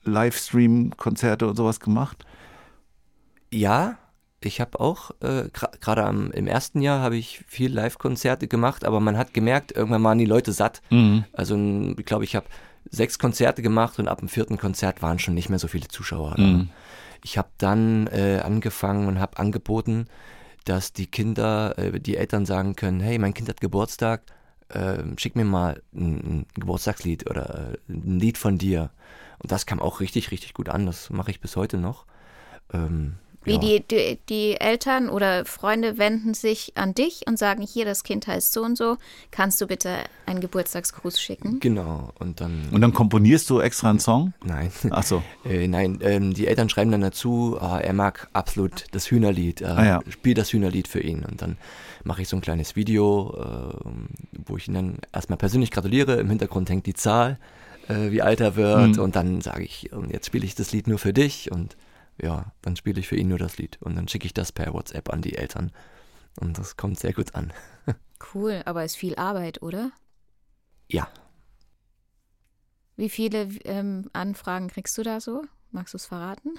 Livestream-Konzerte 0.06 1.46
und 1.46 1.56
sowas 1.56 1.80
gemacht? 1.80 2.24
Ja, 3.50 3.98
ich 4.40 4.60
habe 4.60 4.80
auch, 4.80 5.10
äh, 5.20 5.48
gerade 5.52 6.30
im 6.32 6.46
ersten 6.46 6.80
Jahr 6.80 7.00
habe 7.00 7.16
ich 7.16 7.44
viel 7.46 7.72
Live-Konzerte 7.72 8.48
gemacht, 8.48 8.84
aber 8.84 9.00
man 9.00 9.16
hat 9.16 9.34
gemerkt, 9.34 9.72
irgendwann 9.72 10.04
waren 10.04 10.18
die 10.18 10.24
Leute 10.24 10.52
satt. 10.52 10.82
Mhm. 10.90 11.24
Also 11.32 11.56
ich 11.98 12.06
glaube, 12.06 12.24
ich 12.24 12.36
habe 12.36 12.46
sechs 12.90 13.18
Konzerte 13.18 13.62
gemacht 13.62 13.98
und 13.98 14.08
ab 14.08 14.18
dem 14.18 14.28
vierten 14.28 14.58
Konzert 14.58 15.02
waren 15.02 15.18
schon 15.18 15.34
nicht 15.34 15.48
mehr 15.48 15.58
so 15.58 15.68
viele 15.68 15.88
Zuschauer. 15.88 16.38
Mhm. 16.38 16.70
Ich 17.24 17.38
habe 17.38 17.48
dann 17.58 18.06
äh, 18.08 18.40
angefangen 18.44 19.08
und 19.08 19.18
habe 19.18 19.38
angeboten, 19.38 20.06
dass 20.64 20.92
die 20.92 21.06
Kinder, 21.06 21.76
äh, 21.78 21.98
die 21.98 22.16
Eltern 22.16 22.46
sagen 22.46 22.76
können, 22.76 23.00
hey, 23.00 23.18
mein 23.18 23.34
Kind 23.34 23.48
hat 23.48 23.60
Geburtstag, 23.60 24.22
äh, 24.68 24.98
schick 25.16 25.36
mir 25.36 25.44
mal 25.44 25.82
ein, 25.94 26.16
ein 26.16 26.46
Geburtstagslied 26.54 27.28
oder 27.28 27.72
äh, 27.72 27.92
ein 27.92 28.18
Lied 28.20 28.38
von 28.38 28.58
dir. 28.58 28.90
Und 29.38 29.52
das 29.52 29.66
kam 29.66 29.80
auch 29.80 30.00
richtig, 30.00 30.30
richtig 30.30 30.54
gut 30.54 30.68
an. 30.68 30.86
Das 30.86 31.10
mache 31.10 31.30
ich 31.30 31.40
bis 31.40 31.56
heute 31.56 31.78
noch. 31.78 32.06
Ähm, 32.72 33.14
Wie 33.44 33.52
ja. 33.52 33.58
die, 33.58 33.80
die, 33.80 34.18
die, 34.28 34.60
Eltern 34.60 35.08
oder 35.08 35.44
Freunde 35.44 35.98
wenden 35.98 36.34
sich 36.34 36.72
an 36.76 36.94
dich 36.94 37.22
und 37.28 37.38
sagen, 37.38 37.62
hier, 37.62 37.84
das 37.84 38.02
Kind 38.02 38.26
heißt 38.26 38.52
so 38.52 38.62
und 38.62 38.76
so, 38.76 38.96
kannst 39.30 39.60
du 39.60 39.68
bitte 39.68 39.98
einen 40.26 40.40
Geburtstagsgruß 40.40 41.20
schicken? 41.20 41.60
Genau. 41.60 42.12
Und 42.18 42.40
dann, 42.40 42.68
und 42.72 42.80
dann 42.80 42.92
komponierst 42.92 43.48
du 43.48 43.60
extra 43.60 43.90
einen 43.90 44.00
Song? 44.00 44.32
Nein. 44.44 44.72
Ach 44.90 45.04
so. 45.04 45.22
äh, 45.44 45.68
nein, 45.68 46.00
ähm, 46.02 46.34
die 46.34 46.48
Eltern 46.48 46.68
schreiben 46.68 46.90
dann 46.90 47.02
dazu, 47.02 47.56
ah, 47.60 47.78
er 47.78 47.92
mag 47.92 48.28
absolut 48.32 48.86
das 48.90 49.10
Hühnerlied, 49.10 49.60
äh, 49.60 49.66
ah, 49.66 49.84
ja. 49.84 50.00
spiel 50.08 50.34
das 50.34 50.52
Hühnerlied 50.52 50.88
für 50.88 51.00
ihn. 51.00 51.24
Und 51.24 51.40
dann 51.40 51.56
mache 52.02 52.22
ich 52.22 52.28
so 52.28 52.36
ein 52.36 52.42
kleines 52.42 52.74
Video, 52.74 53.32
äh, 53.38 53.90
wo 54.44 54.56
ich 54.56 54.66
ihn 54.66 54.74
dann 54.74 54.98
erstmal 55.12 55.36
persönlich 55.36 55.70
gratuliere. 55.70 56.16
Im 56.16 56.28
Hintergrund 56.28 56.68
hängt 56.68 56.86
die 56.86 56.94
Zahl 56.94 57.38
äh, 57.88 58.10
wie 58.10 58.22
alt 58.22 58.40
er 58.40 58.56
wird. 58.56 58.96
Mhm. 58.96 59.02
Und 59.02 59.16
dann 59.16 59.40
sage 59.40 59.64
ich, 59.64 59.90
jetzt 60.08 60.26
spiele 60.26 60.44
ich 60.44 60.54
das 60.54 60.72
Lied 60.72 60.86
nur 60.86 60.98
für 60.98 61.12
dich. 61.12 61.50
Und 61.52 61.76
ja, 62.20 62.52
dann 62.62 62.76
spiele 62.76 63.00
ich 63.00 63.08
für 63.08 63.16
ihn 63.16 63.28
nur 63.28 63.38
das 63.38 63.58
Lied. 63.58 63.78
Und 63.80 63.96
dann 63.96 64.08
schicke 64.08 64.26
ich 64.26 64.34
das 64.34 64.52
per 64.52 64.72
WhatsApp 64.72 65.12
an 65.12 65.22
die 65.22 65.36
Eltern. 65.36 65.72
Und 66.40 66.58
das 66.58 66.76
kommt 66.76 66.98
sehr 66.98 67.12
gut 67.12 67.34
an. 67.34 67.52
Cool, 68.32 68.62
aber 68.64 68.82
ist 68.82 68.96
viel 68.96 69.14
Arbeit, 69.16 69.60
oder? 69.60 69.92
Ja. 70.88 71.06
Wie 72.96 73.10
viele 73.10 73.42
ähm, 73.64 74.08
Anfragen 74.14 74.68
kriegst 74.68 74.96
du 74.96 75.02
da 75.02 75.20
so? 75.20 75.44
Magst 75.70 75.92
du 75.92 75.98
es 75.98 76.06
verraten? 76.06 76.54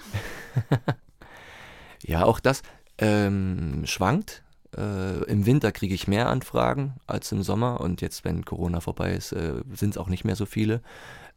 ja, 2.04 2.24
auch 2.24 2.38
das 2.38 2.62
ähm, 2.98 3.82
schwankt. 3.86 4.44
Äh, 4.76 5.24
Im 5.24 5.46
Winter 5.46 5.72
kriege 5.72 5.94
ich 5.94 6.08
mehr 6.08 6.28
Anfragen 6.28 6.94
als 7.06 7.32
im 7.32 7.42
Sommer 7.42 7.80
und 7.80 8.00
jetzt, 8.00 8.24
wenn 8.24 8.44
Corona 8.44 8.80
vorbei 8.80 9.12
ist, 9.12 9.32
äh, 9.32 9.62
sind 9.72 9.90
es 9.90 9.98
auch 9.98 10.08
nicht 10.08 10.24
mehr 10.24 10.36
so 10.36 10.46
viele. 10.46 10.82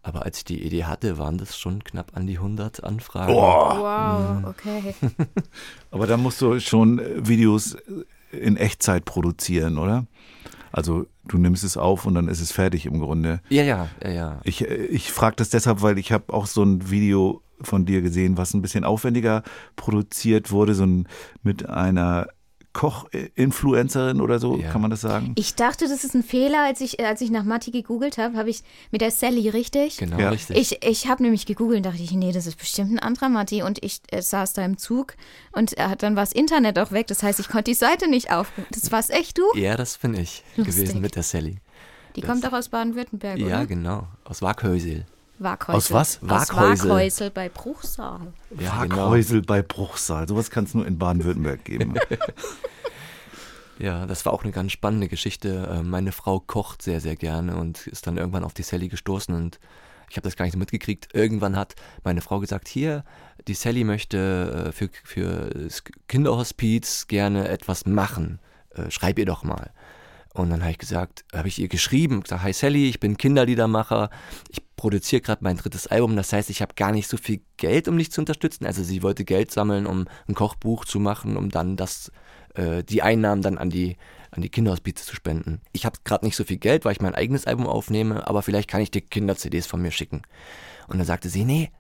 Aber 0.03 0.25
als 0.25 0.39
ich 0.39 0.45
die 0.45 0.63
Idee 0.63 0.85
hatte, 0.85 1.17
waren 1.17 1.37
das 1.37 1.57
schon 1.57 1.83
knapp 1.83 2.17
an 2.17 2.25
die 2.25 2.37
100 2.37 2.83
Anfragen. 2.83 3.33
Boah. 3.33 3.77
Wow, 3.79 4.39
mhm. 4.39 4.45
okay. 4.45 4.95
Aber 5.91 6.07
da 6.07 6.17
musst 6.17 6.41
du 6.41 6.59
schon 6.59 6.99
Videos 7.15 7.77
in 8.31 8.57
Echtzeit 8.57 9.05
produzieren, 9.05 9.77
oder? 9.77 10.07
Also 10.71 11.05
du 11.25 11.37
nimmst 11.37 11.63
es 11.63 11.77
auf 11.77 12.05
und 12.05 12.15
dann 12.15 12.27
ist 12.27 12.41
es 12.41 12.51
fertig 12.51 12.85
im 12.85 12.99
Grunde. 12.99 13.41
Ja, 13.49 13.63
ja, 13.63 13.89
ja, 14.03 14.09
ja. 14.09 14.41
Ich, 14.43 14.61
ich 14.61 15.11
frage 15.11 15.35
das 15.35 15.49
deshalb, 15.49 15.81
weil 15.81 15.97
ich 15.97 16.11
habe 16.11 16.33
auch 16.33 16.47
so 16.47 16.63
ein 16.63 16.89
Video 16.89 17.43
von 17.61 17.85
dir 17.85 18.01
gesehen, 18.01 18.37
was 18.37 18.53
ein 18.53 18.61
bisschen 18.61 18.83
aufwendiger 18.83 19.43
produziert 19.75 20.51
wurde, 20.51 20.73
so 20.73 20.83
ein, 20.83 21.07
mit 21.43 21.69
einer 21.69 22.27
Koch-Influencerin 22.73 24.21
oder 24.21 24.39
so, 24.39 24.57
ja. 24.57 24.71
kann 24.71 24.81
man 24.81 24.91
das 24.91 25.01
sagen? 25.01 25.33
Ich 25.35 25.55
dachte, 25.55 25.87
das 25.87 26.03
ist 26.03 26.13
ein 26.15 26.23
Fehler, 26.23 26.63
als 26.63 26.79
ich, 26.81 27.03
als 27.03 27.21
ich 27.21 27.29
nach 27.29 27.43
Matti 27.43 27.71
gegoogelt 27.71 28.17
habe, 28.17 28.37
habe 28.37 28.49
ich 28.49 28.63
mit 28.91 29.01
der 29.01 29.11
Sally, 29.11 29.49
richtig? 29.49 29.97
Genau, 29.97 30.17
ja. 30.17 30.29
richtig. 30.29 30.57
Ich, 30.57 30.85
ich 30.85 31.07
habe 31.07 31.23
nämlich 31.23 31.45
gegoogelt 31.45 31.77
und 31.77 31.85
dachte 31.85 32.01
ich, 32.01 32.11
nee, 32.11 32.31
das 32.31 32.47
ist 32.47 32.57
bestimmt 32.57 32.91
ein 32.91 32.99
anderer 32.99 33.29
Matti 33.29 33.61
und 33.63 33.83
ich 33.83 34.01
äh, 34.11 34.21
saß 34.21 34.53
da 34.53 34.63
im 34.63 34.77
Zug 34.77 35.15
und 35.51 35.77
äh, 35.77 35.95
dann 35.97 36.15
war 36.15 36.23
das 36.23 36.31
Internet 36.31 36.79
auch 36.79 36.91
weg, 36.91 37.07
das 37.07 37.23
heißt, 37.23 37.39
ich 37.39 37.49
konnte 37.49 37.71
die 37.71 37.75
Seite 37.75 38.09
nicht 38.09 38.31
aufrufen. 38.31 38.65
Das 38.71 38.91
war's 38.91 39.09
echt 39.09 39.37
du? 39.37 39.43
Ja, 39.55 39.75
das 39.75 39.97
bin 39.97 40.13
ich 40.13 40.43
Lustig. 40.55 40.75
gewesen 40.75 41.01
mit 41.01 41.15
der 41.15 41.23
Sally. 41.23 41.57
Die 42.15 42.21
das, 42.21 42.29
kommt 42.29 42.45
auch 42.45 42.53
aus 42.53 42.69
Baden-Württemberg, 42.69 43.37
Ja, 43.39 43.45
oder? 43.45 43.65
genau, 43.65 44.07
aus 44.23 44.41
Waghäusel. 44.41 45.05
Waghäusel. 45.43 45.75
Aus 45.75 45.91
was? 45.91 46.19
Waghäusel. 46.21 46.89
Waghäusel 46.89 47.29
bei 47.31 47.49
Bruchsal. 47.49 48.33
Ja, 48.59 48.83
genau. 48.83 48.97
Waghäusel 48.97 49.41
bei 49.41 49.61
Bruchsal. 49.61 50.27
Sowas 50.27 50.49
kann 50.49 50.65
es 50.65 50.73
nur 50.73 50.85
in 50.85 50.97
Baden-Württemberg 50.97 51.63
geben. 51.65 51.95
Ja, 53.79 54.05
das 54.05 54.27
war 54.27 54.33
auch 54.33 54.43
eine 54.43 54.51
ganz 54.51 54.71
spannende 54.71 55.07
Geschichte. 55.07 55.67
Äh, 55.67 55.81
meine 55.81 56.11
Frau 56.11 56.39
kocht 56.39 56.83
sehr, 56.83 57.01
sehr 57.01 57.15
gerne 57.15 57.55
und 57.55 57.87
ist 57.87 58.05
dann 58.05 58.17
irgendwann 58.17 58.43
auf 58.43 58.53
die 58.53 58.61
Sally 58.61 58.89
gestoßen 58.89 59.33
und 59.33 59.59
ich 60.07 60.17
habe 60.17 60.27
das 60.27 60.35
gar 60.35 60.45
nicht 60.45 60.53
so 60.53 60.59
mitgekriegt. 60.59 61.15
Irgendwann 61.15 61.55
hat 61.55 61.73
meine 62.03 62.21
Frau 62.21 62.39
gesagt, 62.39 62.67
hier, 62.67 63.03
die 63.47 63.55
Sally 63.55 63.83
möchte 63.83 64.67
äh, 64.67 64.71
für, 64.71 64.89
für 65.03 65.49
das 65.49 65.83
Kinderhospiz 66.07 67.07
gerne 67.07 67.47
etwas 67.47 67.87
machen. 67.87 68.39
Äh, 68.75 68.91
schreib 68.91 69.17
ihr 69.17 69.25
doch 69.25 69.43
mal. 69.43 69.71
Und 70.33 70.49
dann 70.49 70.61
habe 70.61 70.71
ich 70.71 70.77
gesagt, 70.77 71.25
habe 71.33 71.49
ich 71.49 71.59
ihr 71.59 71.67
geschrieben, 71.67 72.21
gesagt, 72.21 72.43
hi 72.43 72.53
Sally, 72.53 72.87
ich 72.87 72.99
bin 72.99 73.17
Kinderliedermacher, 73.17 74.09
ich 74.49 74.61
produziere 74.77 75.21
gerade 75.21 75.43
mein 75.43 75.57
drittes 75.57 75.87
Album, 75.87 76.15
das 76.15 76.31
heißt, 76.31 76.49
ich 76.49 76.61
habe 76.61 76.73
gar 76.75 76.91
nicht 76.91 77.07
so 77.07 77.17
viel 77.17 77.41
Geld, 77.57 77.87
um 77.87 77.97
dich 77.97 78.11
zu 78.11 78.21
unterstützen. 78.21 78.65
Also 78.65 78.81
sie 78.83 79.03
wollte 79.03 79.25
Geld 79.25 79.51
sammeln, 79.51 79.85
um 79.85 80.07
ein 80.27 80.35
Kochbuch 80.35 80.85
zu 80.85 80.99
machen, 80.99 81.35
um 81.35 81.49
dann 81.49 81.75
das, 81.75 82.11
äh, 82.55 82.83
die 82.83 83.01
Einnahmen 83.01 83.41
dann 83.41 83.57
an 83.57 83.69
die, 83.69 83.97
an 84.31 84.41
die 84.41 84.49
Kinderhospize 84.49 85.05
zu 85.05 85.15
spenden. 85.15 85.61
Ich 85.73 85.85
habe 85.85 85.99
gerade 86.05 86.25
nicht 86.25 86.37
so 86.37 86.45
viel 86.45 86.57
Geld, 86.57 86.85
weil 86.85 86.93
ich 86.93 87.01
mein 87.01 87.15
eigenes 87.15 87.45
Album 87.45 87.67
aufnehme, 87.67 88.25
aber 88.25 88.41
vielleicht 88.41 88.69
kann 88.69 88.81
ich 88.81 88.89
dir 88.89 89.01
Kinder-CDs 89.01 89.67
von 89.67 89.81
mir 89.81 89.91
schicken. 89.91 90.21
Und 90.87 90.97
dann 90.97 91.05
sagte 91.05 91.27
sie, 91.27 91.43
nee, 91.43 91.71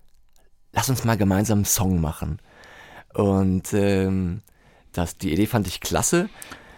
lass 0.73 0.89
uns 0.89 1.05
mal 1.05 1.17
gemeinsam 1.17 1.59
einen 1.59 1.65
Song 1.65 2.01
machen. 2.01 2.39
Und 3.13 3.73
ähm, 3.73 4.41
das, 4.91 5.17
die 5.17 5.31
Idee 5.31 5.47
fand 5.47 5.67
ich 5.67 5.79
klasse. 5.79 6.29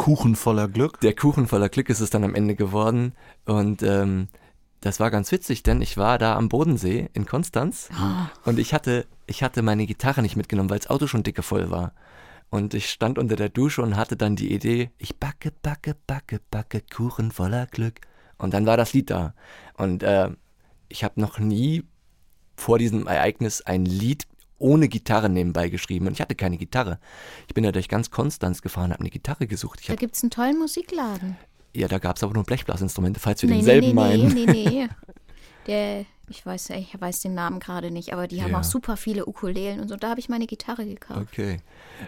Kuchen 0.03 0.35
voller 0.35 0.67
Glück. 0.67 0.99
Der 0.99 1.15
Kuchen 1.15 1.47
voller 1.47 1.69
Glück 1.69 1.87
ist 1.87 2.01
es 2.01 2.09
dann 2.09 2.25
am 2.25 2.35
Ende 2.35 2.55
geworden. 2.55 3.13
Und 3.45 3.83
ähm, 3.83 4.27
das 4.81 4.99
war 4.99 5.09
ganz 5.09 5.31
witzig, 5.31 5.63
denn 5.63 5.81
ich 5.81 5.95
war 5.95 6.17
da 6.17 6.35
am 6.35 6.49
Bodensee 6.49 7.09
in 7.13 7.25
Konstanz 7.25 7.87
oh. 7.93 8.49
und 8.49 8.59
ich 8.59 8.73
hatte, 8.73 9.07
ich 9.27 9.43
hatte 9.43 9.61
meine 9.61 9.85
Gitarre 9.85 10.21
nicht 10.21 10.35
mitgenommen, 10.35 10.69
weil 10.69 10.79
das 10.79 10.89
Auto 10.89 11.07
schon 11.07 11.23
dicke 11.23 11.41
voll 11.41 11.71
war. 11.71 11.93
Und 12.49 12.73
ich 12.73 12.89
stand 12.89 13.17
unter 13.17 13.37
der 13.37 13.47
Dusche 13.47 13.81
und 13.81 13.95
hatte 13.95 14.17
dann 14.17 14.35
die 14.35 14.53
Idee, 14.53 14.91
ich 14.97 15.15
backe, 15.15 15.53
backe, 15.61 15.95
backe, 16.05 16.41
backe 16.51 16.81
Kuchen 16.81 17.31
voller 17.31 17.65
Glück. 17.67 18.01
Und 18.37 18.53
dann 18.53 18.65
war 18.65 18.75
das 18.75 18.91
Lied 18.91 19.09
da. 19.09 19.33
Und 19.77 20.03
äh, 20.03 20.31
ich 20.89 21.05
habe 21.05 21.21
noch 21.21 21.39
nie 21.39 21.85
vor 22.57 22.77
diesem 22.77 23.07
Ereignis 23.07 23.61
ein 23.61 23.85
Lied 23.85 24.25
ohne 24.63 24.87
Gitarre 24.87 25.29
nebenbei 25.29 25.69
geschrieben 25.69 26.07
und 26.07 26.13
ich 26.13 26.21
hatte 26.21 26.35
keine 26.35 26.57
Gitarre. 26.57 26.99
Ich 27.47 27.53
bin 27.53 27.63
ja 27.63 27.71
durch 27.71 27.89
ganz 27.89 28.09
Konstanz 28.09 28.61
gefahren, 28.61 28.91
habe 28.91 29.01
eine 29.01 29.09
Gitarre 29.09 29.45
gesucht. 29.45 29.81
Ich 29.81 29.87
da 29.87 29.95
gibt 29.95 30.15
es 30.15 30.23
einen 30.23 30.31
tollen 30.31 30.57
Musikladen. 30.57 31.37
Ja, 31.75 31.87
da 31.87 31.99
gab 31.99 32.17
es 32.17 32.23
aber 32.23 32.33
nur 32.33 32.43
Blechblasinstrumente, 32.43 33.19
falls 33.19 33.41
wir 33.41 33.49
nee, 33.49 33.57
denselben 33.57 33.87
nee, 33.87 33.93
nee, 33.93 33.93
meinen. 33.93 34.33
Nee, 34.33 34.45
nee, 34.45 34.69
nee. 34.69 34.89
Der, 35.67 36.05
ich 36.33 36.45
weiß, 36.45 36.71
ich 36.71 36.99
weiß 36.99 37.21
den 37.21 37.35
Namen 37.35 37.59
gerade 37.59 37.91
nicht, 37.91 38.11
aber 38.11 38.27
die 38.27 38.41
haben 38.41 38.51
ja. 38.51 38.59
auch 38.59 38.63
super 38.63 38.97
viele 38.97 39.25
Ukulelen 39.27 39.79
und 39.79 39.87
so. 39.87 39.95
Da 39.95 40.09
habe 40.09 40.19
ich 40.19 40.29
meine 40.29 40.47
Gitarre 40.47 40.85
gekauft. 40.85 41.21
Okay. 41.21 41.59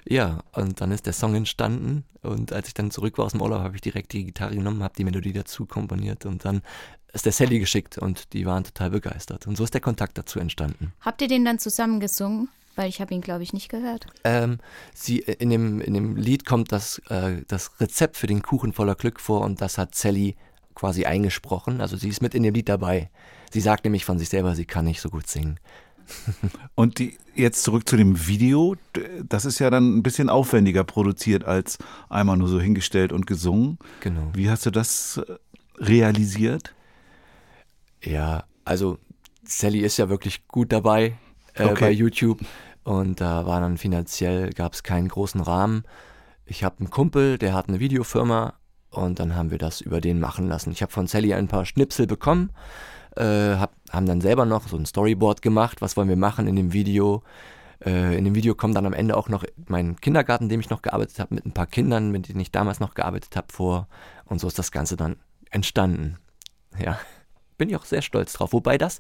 Ja, 0.08 0.40
und 0.54 0.82
dann 0.82 0.92
ist 0.92 1.06
der 1.06 1.14
Song 1.14 1.36
entstanden 1.36 2.04
und 2.22 2.52
als 2.52 2.68
ich 2.68 2.74
dann 2.74 2.92
zurück 2.92 3.18
war 3.18 3.26
aus 3.26 3.34
dem 3.34 3.42
Urlaub, 3.42 3.60
habe 3.62 3.76
ich 3.76 3.82
direkt 3.82 4.14
die 4.14 4.26
Gitarre 4.26 4.56
genommen, 4.56 4.84
habe 4.84 4.96
die 4.98 5.04
Melodie 5.04 5.34
dazu 5.34 5.66
komponiert 5.66 6.26
und 6.26 6.44
dann 6.44 6.62
ist 7.14 7.26
der 7.26 7.32
Sally 7.32 7.60
geschickt 7.60 7.98
und 7.98 8.34
die 8.34 8.46
waren 8.46 8.64
total 8.64 8.90
begeistert. 8.90 9.48
Und 9.48 9.56
so 9.56 9.64
ist 9.64 9.74
der 9.74 9.82
Kontakt 9.82 10.18
dazu 10.18 10.40
entstanden. 10.40 10.92
Habt 11.02 11.22
ihr 11.22 11.28
den 11.28 11.46
dann 11.46 11.60
zusammen 11.60 12.00
gesungen? 12.00 12.50
Weil 12.76 12.90
ich 12.90 13.00
habe 13.00 13.14
ihn, 13.14 13.22
glaube 13.22 13.42
ich, 13.42 13.54
nicht 13.54 13.70
gehört. 13.70 14.06
Ähm, 14.26 14.58
sie, 14.94 15.20
in, 15.20 15.50
dem, 15.50 15.80
in 15.80 15.94
dem 15.94 16.18
Lied 16.18 16.46
kommt 16.46 16.74
das, 16.74 17.00
äh, 17.08 17.44
das 17.48 17.80
Rezept 17.80 18.18
für 18.18 18.28
den 18.28 18.42
Kuchen 18.42 18.74
voller 18.74 18.96
Glück 18.96 19.22
vor 19.22 19.42
und 19.42 19.62
das 19.62 19.78
hat 19.78 19.96
Sally 19.96 20.36
quasi 20.76 21.06
eingesprochen. 21.06 21.82
Also 21.82 21.98
sie 21.98 22.10
ist 22.10 22.22
mit 22.22 22.36
in 22.36 22.44
dem 22.44 22.54
Lied 22.54 22.70
dabei. 22.70 23.10
Sie 23.52 23.62
sagt 23.62 23.86
nämlich 23.86 24.06
von 24.06 24.20
sich 24.20 24.30
selber, 24.30 24.56
sie 24.56 24.66
kann 24.66 24.86
nicht 24.86 25.02
so 25.02 25.10
gut 25.10 25.28
singen. 25.28 25.60
Und 26.76 27.00
die, 27.00 27.18
jetzt 27.34 27.64
zurück 27.64 27.88
zu 27.88 27.98
dem 27.98 28.28
Video. 28.28 28.76
Das 29.28 29.46
ist 29.46 29.60
ja 29.60 29.70
dann 29.70 29.98
ein 29.98 30.04
bisschen 30.04 30.30
aufwendiger 30.30 30.84
produziert 30.84 31.46
als 31.46 31.78
einmal 32.10 32.38
nur 32.38 32.48
so 32.48 32.60
hingestellt 32.60 33.12
und 33.12 33.26
gesungen. 33.26 33.80
Genau. 34.02 34.30
Wie 34.34 34.50
hast 34.50 34.66
du 34.66 34.72
das 34.72 35.18
äh, 35.18 35.34
realisiert? 35.84 36.76
Ja, 38.04 38.44
also 38.66 39.00
Sally 39.44 39.80
ist 39.80 39.98
ja 39.98 40.10
wirklich 40.10 40.48
gut 40.48 40.72
dabei 40.72 41.18
äh, 41.56 41.64
okay. 41.64 41.86
bei 41.86 41.92
YouTube 41.92 42.40
und 42.84 43.20
da 43.20 43.46
war 43.46 43.60
dann 43.62 43.78
finanziell, 43.78 44.52
gab 44.52 44.74
es 44.74 44.84
keinen 44.84 45.08
großen 45.08 45.42
Rahmen. 45.42 45.84
Ich 46.46 46.64
habe 46.64 46.80
einen 46.80 46.92
Kumpel, 46.92 47.38
der 47.38 47.54
hat 47.54 47.68
eine 47.68 47.80
Videofirma 47.80 48.54
und 48.98 49.20
dann 49.20 49.36
haben 49.36 49.52
wir 49.52 49.58
das 49.58 49.82
über 49.82 50.02
den 50.02 50.20
machen 50.20 50.48
lassen. 50.48 50.72
Ich 50.72 50.82
habe 50.82 50.92
von 50.92 51.08
Sally 51.08 51.34
ein 51.34 51.48
paar 51.48 51.66
Schnipsel 51.66 52.08
bekommen, 52.08 52.52
äh, 53.16 53.24
hab, 53.24 53.74
haben 53.92 54.06
dann 54.06 54.22
selber 54.22 54.46
noch 54.46 54.68
so 54.68 54.78
ein 54.78 54.86
Storyboard 54.86 55.42
gemacht, 55.42 55.82
was 55.82 55.96
wollen 55.98 56.10
wir 56.10 56.16
machen 56.16 56.48
in 56.48 56.56
dem 56.56 56.74
Video. 56.74 57.24
Äh, 57.86 58.18
in 58.18 58.26
dem 58.26 58.36
Video 58.36 58.56
kommt 58.56 58.76
dann 58.76 58.86
am 58.86 58.94
Ende 58.94 59.18
auch 59.18 59.30
noch 59.30 59.44
mein 59.68 59.96
Kindergarten, 60.00 60.46
in 60.46 60.50
dem 60.50 60.60
ich 60.60 60.70
noch 60.70 60.82
gearbeitet 60.82 61.20
habe, 61.20 61.36
mit 61.36 61.46
ein 61.46 61.54
paar 61.54 61.68
Kindern, 61.68 62.12
mit 62.12 62.30
denen 62.30 62.40
ich 62.40 62.52
damals 62.52 62.80
noch 62.80 62.94
gearbeitet 62.94 63.36
habe, 63.36 63.48
vor. 63.52 63.88
Und 64.26 64.40
so 64.40 64.48
ist 64.48 64.60
das 64.60 64.72
Ganze 64.72 64.96
dann 64.98 65.18
entstanden. 65.52 66.18
Ja 66.78 66.98
bin 67.58 67.70
ich 67.70 67.76
auch 67.76 67.86
sehr 67.86 68.02
stolz 68.02 68.34
drauf. 68.34 68.54
Wobei 68.54 68.78
das 68.78 69.00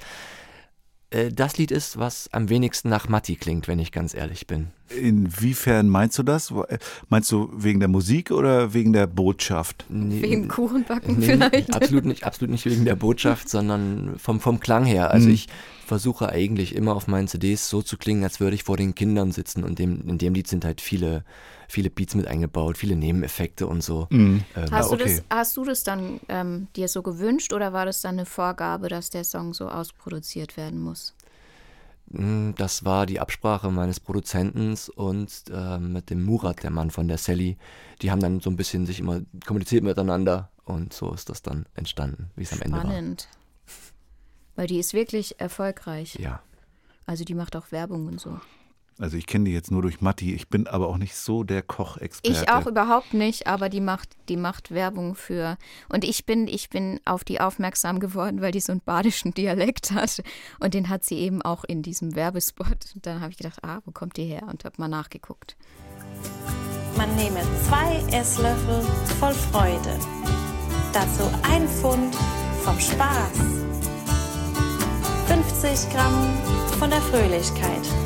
äh, 1.16 1.32
das 1.32 1.58
Lied 1.58 1.72
ist, 1.72 1.98
was 1.98 2.30
am 2.34 2.50
wenigsten 2.50 2.90
nach 2.90 3.08
Matti 3.08 3.36
klingt, 3.36 3.68
wenn 3.68 3.80
ich 3.80 3.92
ganz 3.92 4.14
ehrlich 4.14 4.48
bin. 4.48 4.68
Inwiefern 4.90 5.90
meinst 5.90 6.18
du 6.20 6.24
das? 6.24 6.52
Äh, 6.52 6.78
meinst 7.10 7.32
du 7.32 7.50
wegen 7.56 7.80
der 7.80 7.90
Musik 7.90 8.32
oder 8.32 8.74
wegen 8.74 8.94
der 8.94 9.08
Botschaft? 9.08 9.86
Nee, 9.90 10.22
wegen 10.22 10.48
Kuchenbacken 10.48 11.20
nee, 11.20 11.26
vielleicht? 11.26 11.74
Absolut 11.74 12.06
nicht, 12.06 12.24
absolut 12.26 12.52
nicht 12.52 12.66
wegen 12.66 12.86
der 12.86 12.96
Botschaft, 12.96 13.50
sondern 13.56 14.16
vom, 14.18 14.40
vom 14.40 14.60
Klang 14.60 14.86
her. 14.86 15.12
Also 15.12 15.28
hm. 15.28 15.34
ich 15.34 15.48
versuche 15.86 16.30
eigentlich 16.30 16.76
immer 16.76 16.96
auf 16.96 17.08
meinen 17.08 17.28
CDs 17.28 17.70
so 17.70 17.82
zu 17.82 17.98
klingen, 17.98 18.24
als 18.24 18.40
würde 18.40 18.56
ich 18.56 18.64
vor 18.64 18.78
den 18.78 18.96
Kindern 18.96 19.32
sitzen 19.32 19.64
und 19.64 19.80
dem, 19.80 20.08
in 20.08 20.18
dem 20.18 20.34
Lied 20.34 20.48
sind 20.48 20.66
halt 20.66 20.82
viele 20.82 21.24
viele 21.68 21.90
Beats 21.90 22.16
mit 22.16 22.28
eingebaut, 22.28 22.78
viele 22.78 22.96
Nebeneffekte 22.96 23.68
und 23.68 23.82
so. 23.82 24.08
Mhm. 24.10 24.44
Ähm, 24.56 24.72
hast, 24.72 24.92
du 24.92 24.96
okay. 24.96 25.04
das, 25.04 25.24
hast 25.30 25.58
du 25.58 25.66
das 25.66 25.84
dann 25.84 26.20
ähm, 26.30 26.68
dir 26.76 26.88
so 26.88 27.02
gewünscht 27.02 27.54
oder 27.54 27.74
war 27.74 27.86
das 27.86 28.02
dann 28.02 28.16
eine 28.16 28.26
Vorgabe, 28.26 28.90
dass 28.90 29.10
der 29.10 29.24
Song 29.24 29.54
so 29.54 29.70
ausproduziert 29.70 30.58
werden 30.58 30.80
muss? 30.80 31.16
Hm, 32.12 32.54
das 32.58 32.86
war 32.86 33.06
die 33.06 33.20
Absprache 33.20 33.72
meines 33.72 34.00
Produzenten 34.00 34.78
und 34.96 35.32
äh, 35.52 35.80
mit 35.80 36.10
dem 36.10 36.24
Murat, 36.24 36.64
der 36.64 36.72
Mann 36.72 36.92
von 36.92 37.08
der 37.08 37.18
Sally. 37.18 37.58
Die 38.02 38.12
haben 38.12 38.22
dann 38.22 38.40
so 38.40 38.50
ein 38.50 38.56
bisschen 38.56 38.86
sich 38.86 39.00
immer 39.00 39.22
kommuniziert 39.46 39.84
miteinander 39.84 40.50
und 40.66 40.94
so 40.94 41.14
ist 41.14 41.30
das 41.30 41.42
dann 41.42 41.66
entstanden, 41.76 42.30
wie 42.36 42.44
es 42.44 42.54
am 42.54 42.62
Ende 42.62 42.78
war. 42.78 42.84
Spannend. 42.86 43.28
Weil 44.56 44.68
die 44.68 44.80
ist 44.80 44.94
wirklich 44.94 45.40
erfolgreich. 45.40 46.16
Ja. 46.16 46.42
Also 47.06 47.24
die 47.24 47.36
macht 47.36 47.56
auch 47.56 47.72
Werbung 47.72 48.08
und 48.08 48.20
so. 48.20 48.40
Also 48.98 49.18
ich 49.18 49.28
kenne 49.28 49.46
die 49.46 49.52
jetzt 49.52 49.72
nur 49.72 49.82
durch 49.82 50.00
Matti, 50.00 50.34
ich 50.34 50.48
bin 50.48 50.68
aber 50.68 50.88
auch 50.88 50.98
nicht 50.98 51.16
so 51.16 51.44
der 51.44 51.62
Kochexperte. 51.62 52.44
Ich 52.44 52.50
auch 52.50 52.66
überhaupt 52.66 53.14
nicht, 53.14 53.46
aber 53.46 53.68
die 53.68 53.82
macht, 53.82 54.16
die 54.30 54.38
macht 54.38 54.72
Werbung 54.72 55.16
für. 55.16 55.58
Und 55.90 56.06
ich 56.06 56.26
bin, 56.26 56.48
ich 56.48 56.70
bin 56.70 57.02
auf 57.04 57.26
die 57.26 57.42
aufmerksam 57.42 58.00
geworden, 58.00 58.40
weil 58.40 58.54
die 58.54 58.62
so 58.62 58.72
einen 58.72 58.80
badischen 58.80 59.34
Dialekt 59.34 59.92
hat. 59.92 60.24
Und 60.62 60.74
den 60.74 60.88
hat 60.88 61.04
sie 61.04 61.18
eben 61.18 61.42
auch 61.42 61.66
in 61.66 61.82
diesem 61.82 62.16
Werbespot. 62.16 62.94
Und 62.96 63.06
dann 63.06 63.20
habe 63.20 63.32
ich 63.32 63.38
gedacht, 63.38 63.60
ah, 63.64 63.80
wo 63.84 63.92
kommt 63.92 64.16
die 64.16 64.26
her? 64.26 64.44
Und 64.50 64.64
habe 64.64 64.76
mal 64.78 64.88
nachgeguckt. 64.88 65.58
Man 66.96 67.14
nehme 67.18 67.42
zwei 67.68 67.98
Esslöffel 68.18 68.82
voll 69.20 69.34
Freude. 69.34 70.00
Dazu 70.94 71.30
ein 71.44 71.68
Pfund 71.68 72.16
vom 72.64 72.80
Spaß. 72.80 73.42
50 75.28 75.92
Gramm 75.92 76.34
von 76.80 76.90
der 76.90 77.02
Fröhlichkeit 77.02 78.05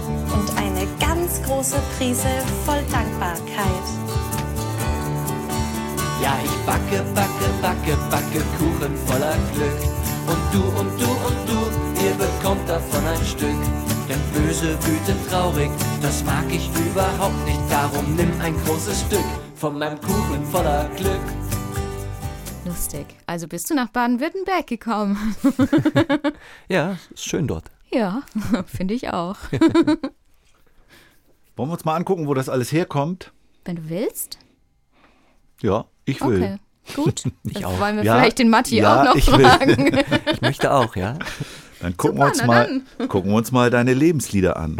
eine 0.80 0.88
ganz 0.98 1.42
große 1.44 1.78
Prise 1.98 2.30
voll 2.66 2.82
Dankbarkeit. 2.90 3.86
Ja, 6.22 6.38
ich 6.44 6.52
backe, 6.66 7.04
backe, 7.14 7.50
backe, 7.62 7.98
backe 8.10 8.44
Kuchen 8.58 8.96
voller 9.06 9.36
Glück. 9.54 9.80
Und 10.28 10.54
du 10.54 10.64
und 10.80 11.02
du 11.02 11.10
und 11.10 11.50
du, 11.50 12.06
ihr 12.06 12.14
bekommt 12.14 12.68
davon 12.70 13.06
ein 13.06 13.26
Stück. 13.26 13.60
Denn 14.08 14.20
böse, 14.34 14.78
wütend, 14.84 15.30
traurig, 15.30 15.70
das 16.02 16.24
mag 16.24 16.46
ich 16.50 16.70
überhaupt 16.70 17.46
nicht. 17.46 17.60
Darum 17.70 18.16
nimm 18.16 18.32
ein 18.42 18.56
großes 18.66 19.02
Stück 19.02 19.26
von 19.56 19.78
meinem 19.78 20.00
Kuchen 20.00 20.46
voller 20.46 20.90
Glück. 20.96 21.22
Lustig. 22.66 23.06
Also 23.26 23.48
bist 23.48 23.70
du 23.70 23.76
nach 23.76 23.90
Baden-Württemberg 23.90 24.68
gekommen? 24.68 25.36
ja, 26.70 26.98
ist 27.14 27.26
schön 27.26 27.48
dort. 27.48 27.66
Ja, 27.92 28.22
finde 28.66 28.94
ich 28.94 29.10
auch. 29.10 29.38
Wollen 31.60 31.72
wir 31.72 31.74
uns 31.74 31.84
mal 31.84 31.98
angucken, 31.98 32.26
wo 32.30 32.34
das 32.34 32.48
alles 32.48 32.72
herkommt? 32.72 33.34
Wenn 33.66 33.76
du 33.76 33.90
willst. 33.90 34.40
Ja, 35.62 35.88
ich 36.06 36.22
will. 36.22 36.58
Okay, 36.86 36.96
gut. 36.96 37.24
ich 37.44 37.66
auch. 37.66 37.78
Wollen 37.82 37.98
wir 37.98 38.06
ja, 38.06 38.18
vielleicht 38.18 38.40
den 38.40 38.50
Matti 38.50 38.78
ja, 38.78 39.02
auch 39.02 39.06
noch 39.08 39.16
ich 39.18 39.26
fragen? 39.26 39.92
Will. 39.92 40.06
ich 40.34 40.40
möchte 40.40 40.72
auch, 40.72 40.96
ja. 40.96 41.20
Dann 41.82 41.98
gucken, 41.98 42.16
Super, 42.16 42.28
wir 42.28 42.30
uns 42.30 42.46
mal, 42.46 42.82
gucken 43.10 43.32
wir 43.32 43.36
uns 43.36 43.52
mal 43.52 43.70
deine 43.70 43.94
Lebenslieder 43.94 44.56
an. 44.56 44.78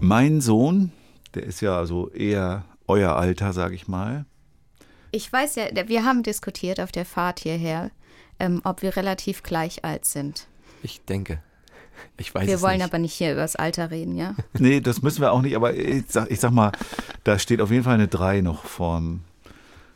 Mein 0.00 0.40
Sohn, 0.40 0.92
der 1.34 1.42
ist 1.42 1.60
ja 1.60 1.76
also 1.76 2.08
eher 2.08 2.64
euer 2.88 3.16
Alter, 3.16 3.52
sage 3.52 3.74
ich 3.74 3.86
mal. 3.86 4.24
Ich 5.10 5.30
weiß 5.30 5.56
ja, 5.56 5.64
wir 5.88 6.06
haben 6.06 6.22
diskutiert 6.22 6.80
auf 6.80 6.90
der 6.90 7.04
Fahrt 7.04 7.40
hierher, 7.40 7.90
ähm, 8.40 8.60
ob 8.64 8.82
wir 8.82 8.96
relativ 8.96 9.42
gleich 9.42 9.84
alt 9.84 10.04
sind. 10.04 10.48
Ich 10.82 11.04
denke. 11.04 11.40
Ich 12.16 12.34
weiß 12.34 12.46
wir 12.46 12.60
wollen 12.62 12.78
nicht. 12.78 12.84
aber 12.84 12.98
nicht 12.98 13.14
hier 13.14 13.32
über 13.32 13.42
das 13.42 13.56
Alter 13.56 13.90
reden, 13.90 14.16
ja? 14.16 14.34
Nee, 14.58 14.80
das 14.80 15.02
müssen 15.02 15.20
wir 15.20 15.32
auch 15.32 15.42
nicht, 15.42 15.56
aber 15.56 15.74
ich 15.74 16.04
sag, 16.08 16.30
ich 16.30 16.40
sag 16.40 16.50
mal, 16.50 16.72
da 17.24 17.38
steht 17.38 17.60
auf 17.60 17.70
jeden 17.70 17.84
Fall 17.84 17.94
eine 17.94 18.08
3 18.08 18.40
noch 18.40 18.64
vorm, 18.64 19.20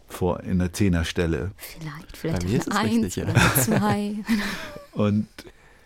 vor 0.07 0.41
in 0.41 0.59
der 0.59 0.73
Zehnerstelle. 0.73 1.53
Vielleicht, 1.57 2.17
vielleicht 2.17 2.43
Bei 2.43 2.49
mir 2.49 2.59
ist 2.59 2.69
es 2.69 2.77
eins 2.77 2.93
richtig, 2.93 3.17
ja. 3.17 3.25
oder 3.25 3.55
zwei. 3.57 4.15
und 4.93 5.29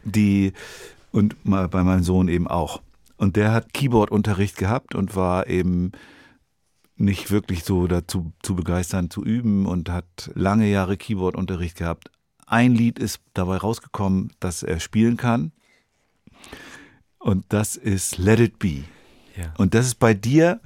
die, 0.04 0.52
und 1.12 1.36
bei 1.44 1.82
meinem 1.82 2.02
Sohn 2.02 2.28
eben 2.28 2.48
auch. 2.48 2.82
Und 3.16 3.36
der 3.36 3.52
hat 3.52 3.72
Keyboard-Unterricht 3.72 4.56
gehabt 4.56 4.94
und 4.94 5.16
war 5.16 5.48
eben 5.48 5.92
nicht 6.96 7.30
wirklich 7.30 7.64
so 7.64 7.86
dazu 7.86 8.32
zu 8.42 8.54
begeistern 8.54 9.10
zu 9.10 9.24
üben 9.24 9.66
und 9.66 9.88
hat 9.88 10.30
lange 10.34 10.68
Jahre 10.68 10.96
Keyboard-Unterricht 10.96 11.76
gehabt. 11.76 12.10
Ein 12.48 12.74
Lied 12.74 12.98
ist 12.98 13.20
dabei 13.34 13.58
rausgekommen, 13.58 14.32
das 14.40 14.62
er 14.62 14.80
spielen 14.80 15.16
kann. 15.16 15.52
Und 17.18 17.44
das 17.50 17.76
ist 17.76 18.16
Let 18.16 18.40
It 18.40 18.58
Be. 18.58 18.84
Ja. 19.36 19.52
Und 19.58 19.74
das 19.74 19.86
ist 19.86 19.96
bei 19.96 20.14
dir 20.14 20.60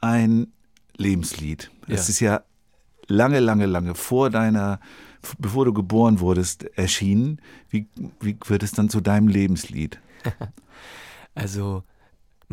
ein 0.00 0.52
Lebenslied. 0.96 1.70
Das 1.88 2.06
ja. 2.06 2.10
ist 2.10 2.20
ja 2.20 2.42
lange, 3.08 3.40
lange, 3.40 3.66
lange 3.66 3.94
vor 3.96 4.30
deiner, 4.30 4.78
bevor 5.38 5.64
du 5.64 5.72
geboren 5.72 6.20
wurdest, 6.20 6.64
erschienen. 6.76 7.40
Wie, 7.68 7.88
wie 8.20 8.36
wird 8.46 8.62
es 8.62 8.72
dann 8.72 8.88
zu 8.88 9.00
deinem 9.00 9.26
Lebenslied? 9.26 9.98
also, 11.34 11.82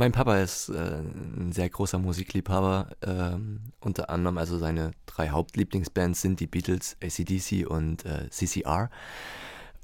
mein 0.01 0.13
Papa 0.13 0.39
ist 0.39 0.69
äh, 0.69 0.73
ein 0.73 1.51
sehr 1.51 1.69
großer 1.69 1.99
Musikliebhaber. 1.99 2.87
Ähm, 3.03 3.59
unter 3.81 4.09
anderem, 4.09 4.39
also 4.39 4.57
seine 4.57 4.93
drei 5.05 5.29
Hauptlieblingsbands 5.29 6.19
sind 6.19 6.39
die 6.39 6.47
Beatles, 6.47 6.97
ACDC 7.03 7.69
und 7.69 8.03
äh, 8.03 8.27
CCR. 8.31 8.89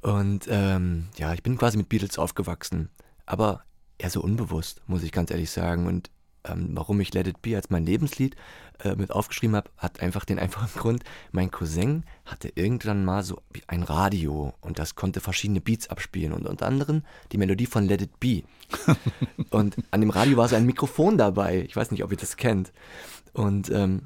Und 0.01 0.47
ähm, 0.49 1.09
ja, 1.17 1.35
ich 1.35 1.43
bin 1.43 1.55
quasi 1.55 1.77
mit 1.77 1.87
Beatles 1.87 2.17
aufgewachsen. 2.17 2.89
Aber 3.27 3.61
eher 3.99 4.09
so 4.09 4.23
unbewusst, 4.23 4.81
muss 4.87 5.03
ich 5.03 5.11
ganz 5.11 5.29
ehrlich 5.29 5.51
sagen. 5.51 5.85
Und 5.85 6.09
ähm, 6.49 6.69
warum 6.73 6.99
ich 6.99 7.13
Let 7.13 7.27
It 7.27 7.41
Be 7.41 7.55
als 7.55 7.69
mein 7.69 7.85
Lebenslied 7.85 8.35
äh, 8.83 8.95
mit 8.95 9.11
aufgeschrieben 9.11 9.55
habe, 9.55 9.69
hat 9.77 10.01
einfach 10.01 10.25
den 10.25 10.39
einfachen 10.39 10.69
Grund, 10.79 11.03
mein 11.31 11.51
Cousin 11.51 12.03
hatte 12.25 12.51
irgendwann 12.55 13.05
mal 13.05 13.23
so 13.23 13.41
ein 13.67 13.83
Radio 13.83 14.53
und 14.61 14.79
das 14.79 14.95
konnte 14.95 15.19
verschiedene 15.19 15.61
Beats 15.61 15.89
abspielen 15.89 16.33
und 16.33 16.45
unter 16.45 16.65
anderem 16.65 17.03
die 17.31 17.37
Melodie 17.37 17.65
von 17.65 17.85
Let 17.85 18.01
It 18.01 18.19
Be. 18.19 18.43
und 19.49 19.75
an 19.91 20.01
dem 20.01 20.09
Radio 20.09 20.37
war 20.37 20.47
so 20.47 20.55
ein 20.55 20.65
Mikrofon 20.65 21.17
dabei, 21.17 21.63
ich 21.67 21.75
weiß 21.75 21.91
nicht, 21.91 22.03
ob 22.03 22.11
ihr 22.11 22.17
das 22.17 22.37
kennt. 22.37 22.71
Und 23.33 23.69
ähm, 23.69 24.03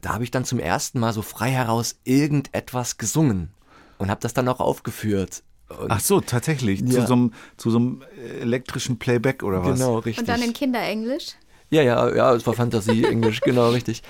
da 0.00 0.14
habe 0.14 0.24
ich 0.24 0.30
dann 0.30 0.44
zum 0.44 0.58
ersten 0.58 1.00
Mal 1.00 1.12
so 1.12 1.22
frei 1.22 1.50
heraus 1.50 1.96
irgendetwas 2.04 2.98
gesungen 2.98 3.50
und 3.98 4.10
habe 4.10 4.20
das 4.20 4.34
dann 4.34 4.48
auch 4.48 4.60
aufgeführt 4.60 5.42
und 5.68 5.90
Ach 5.90 6.00
so, 6.00 6.20
tatsächlich. 6.20 6.80
Ja. 6.80 7.00
Zu, 7.00 7.06
so 7.06 7.14
einem, 7.14 7.32
zu 7.56 7.70
so 7.70 7.78
einem 7.78 8.02
elektrischen 8.40 8.98
Playback 8.98 9.42
oder 9.42 9.64
was? 9.64 9.78
Genau, 9.78 9.98
richtig. 9.98 10.18
Und 10.18 10.28
dann 10.28 10.42
in 10.42 10.52
Kinderenglisch? 10.52 11.34
Ja, 11.68 11.82
ja, 11.82 12.14
ja, 12.14 12.34
es 12.34 12.46
war 12.46 12.54
Fantasie-Englisch, 12.54 13.40
genau, 13.44 13.70
richtig. 13.70 14.02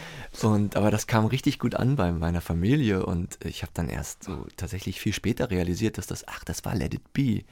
Und, 0.43 0.77
aber 0.77 0.91
das 0.91 1.07
kam 1.07 1.25
richtig 1.27 1.59
gut 1.59 1.75
an 1.75 1.97
bei 1.97 2.13
meiner 2.13 2.41
Familie 2.41 3.07
und 3.07 3.39
ich 3.45 3.63
habe 3.63 3.73
dann 3.75 3.89
erst 3.89 4.25
so 4.25 4.47
tatsächlich 4.57 5.01
viel 5.01 5.15
später 5.15 5.51
realisiert, 5.51 5.97
dass 5.97 6.07
das, 6.07 6.29
ach, 6.29 6.45
das 6.45 6.65
war 6.65 6.75
Let 6.75 6.95
It 6.95 7.13
Be. 7.13 7.45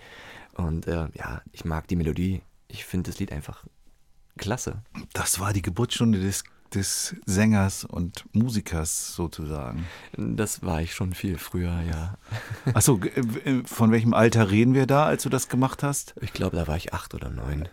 Und 0.56 0.86
äh, 0.86 1.08
ja, 1.14 1.42
ich 1.52 1.64
mag 1.64 1.88
die 1.88 1.96
Melodie. 1.96 2.42
Ich 2.68 2.84
finde 2.84 3.10
das 3.10 3.18
Lied 3.18 3.32
einfach 3.32 3.64
klasse. 4.36 4.82
Das 5.12 5.40
war 5.40 5.52
die 5.52 5.62
Geburtsstunde 5.62 6.20
des, 6.20 6.44
des 6.74 7.16
Sängers 7.24 7.84
und 7.84 8.24
Musikers 8.34 9.14
sozusagen. 9.14 9.86
Das 10.16 10.62
war 10.62 10.82
ich 10.82 10.94
schon 10.94 11.14
viel 11.14 11.38
früher, 11.38 11.80
ja. 11.82 12.18
Achso, 12.74 13.00
äh, 13.00 13.62
von 13.64 13.90
welchem 13.90 14.12
Alter 14.12 14.50
reden 14.50 14.74
wir 14.74 14.86
da, 14.86 15.06
als 15.06 15.22
du 15.22 15.30
das 15.30 15.48
gemacht 15.48 15.82
hast? 15.82 16.14
Ich 16.20 16.32
glaube, 16.32 16.56
da 16.56 16.66
war 16.66 16.76
ich 16.76 16.92
acht 16.92 17.14
oder 17.14 17.30
neun. 17.30 17.68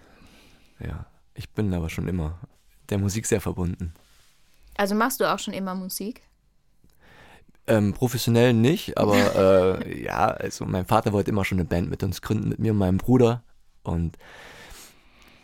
Ja. 0.80 1.06
Ich 1.42 1.50
bin 1.50 1.74
aber 1.74 1.90
schon 1.90 2.08
immer 2.08 2.38
der 2.92 3.00
Musik 3.00 3.26
sehr 3.26 3.42
verbunden. 3.42 3.96
Also 4.78 4.94
machst 4.94 5.20
du 5.20 5.26
auch 5.26 5.40
schon 5.40 5.56
immer 5.56 5.74
Musik? 5.74 6.22
Ähm, 7.66 7.94
professionell 7.94 8.54
nicht, 8.54 8.96
aber 9.00 9.80
äh, 9.82 10.04
ja, 10.04 10.28
also 10.28 10.66
mein 10.66 10.86
Vater 10.86 11.14
wollte 11.14 11.32
immer 11.32 11.44
schon 11.44 11.58
eine 11.58 11.68
Band 11.68 11.90
mit 11.90 12.04
uns 12.04 12.22
gründen, 12.22 12.50
mit 12.50 12.60
mir 12.60 12.74
und 12.74 12.78
meinem 12.78 13.00
Bruder. 13.00 13.42
Und 13.82 14.20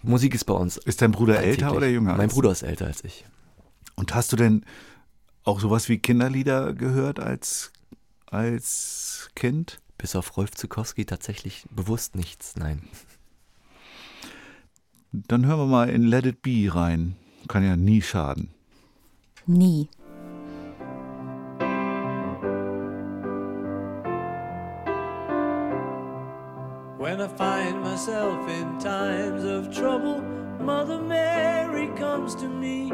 Musik 0.03 0.35
ist 0.35 0.43
bei 0.43 0.53
uns. 0.53 0.77
Ist 0.77 1.01
dein 1.01 1.11
Bruder 1.11 1.41
älter 1.41 1.75
oder 1.75 1.87
jünger? 1.87 2.15
Mein 2.15 2.29
Bruder 2.29 2.51
ist 2.51 2.61
älter 2.61 2.85
als 2.85 3.03
ich. 3.03 3.25
Und 3.95 4.13
hast 4.13 4.31
du 4.31 4.35
denn 4.35 4.65
auch 5.45 5.59
sowas 5.59 5.89
wie 5.89 5.97
Kinderlieder 5.97 6.75
gehört 6.75 7.19
als, 7.19 7.71
als 8.27 9.31
Kind? 9.33 9.79
Bis 9.97 10.15
auf 10.15 10.37
Rolf 10.37 10.51
Zukowski 10.51 11.05
tatsächlich 11.05 11.65
bewusst 11.71 12.15
nichts, 12.15 12.55
nein. 12.55 12.87
Dann 15.11 15.45
hören 15.45 15.59
wir 15.59 15.65
mal 15.65 15.89
in 15.89 16.03
Let 16.03 16.25
It 16.25 16.41
Be 16.41 16.69
rein. 16.69 17.15
Kann 17.47 17.63
ja 17.63 17.75
nie 17.75 18.01
schaden. 18.01 18.49
Nie. 19.45 19.87
When 26.99 27.21
I 27.21 27.27
find 27.27 27.81
myself 27.81 28.49
in 28.49 28.77
times 28.79 29.45
of 29.45 29.73
trouble, 29.73 30.21
Mother 30.59 30.99
Mary 30.99 31.87
comes 31.95 32.35
to 32.35 32.49
me, 32.49 32.91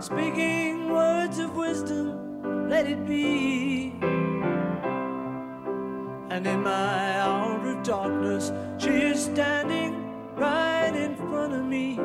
speaking 0.00 0.90
words 0.90 1.38
of 1.38 1.54
wisdom, 1.54 2.68
let 2.68 2.88
it 2.88 3.06
be. 3.06 3.92
And 6.28 6.44
in 6.44 6.62
my 6.64 7.20
hour 7.20 7.60
of 7.68 7.82
darkness, 7.84 8.50
she 8.78 8.90
is 8.90 9.24
standing 9.24 9.94
right 10.34 10.75
me, 11.48 11.98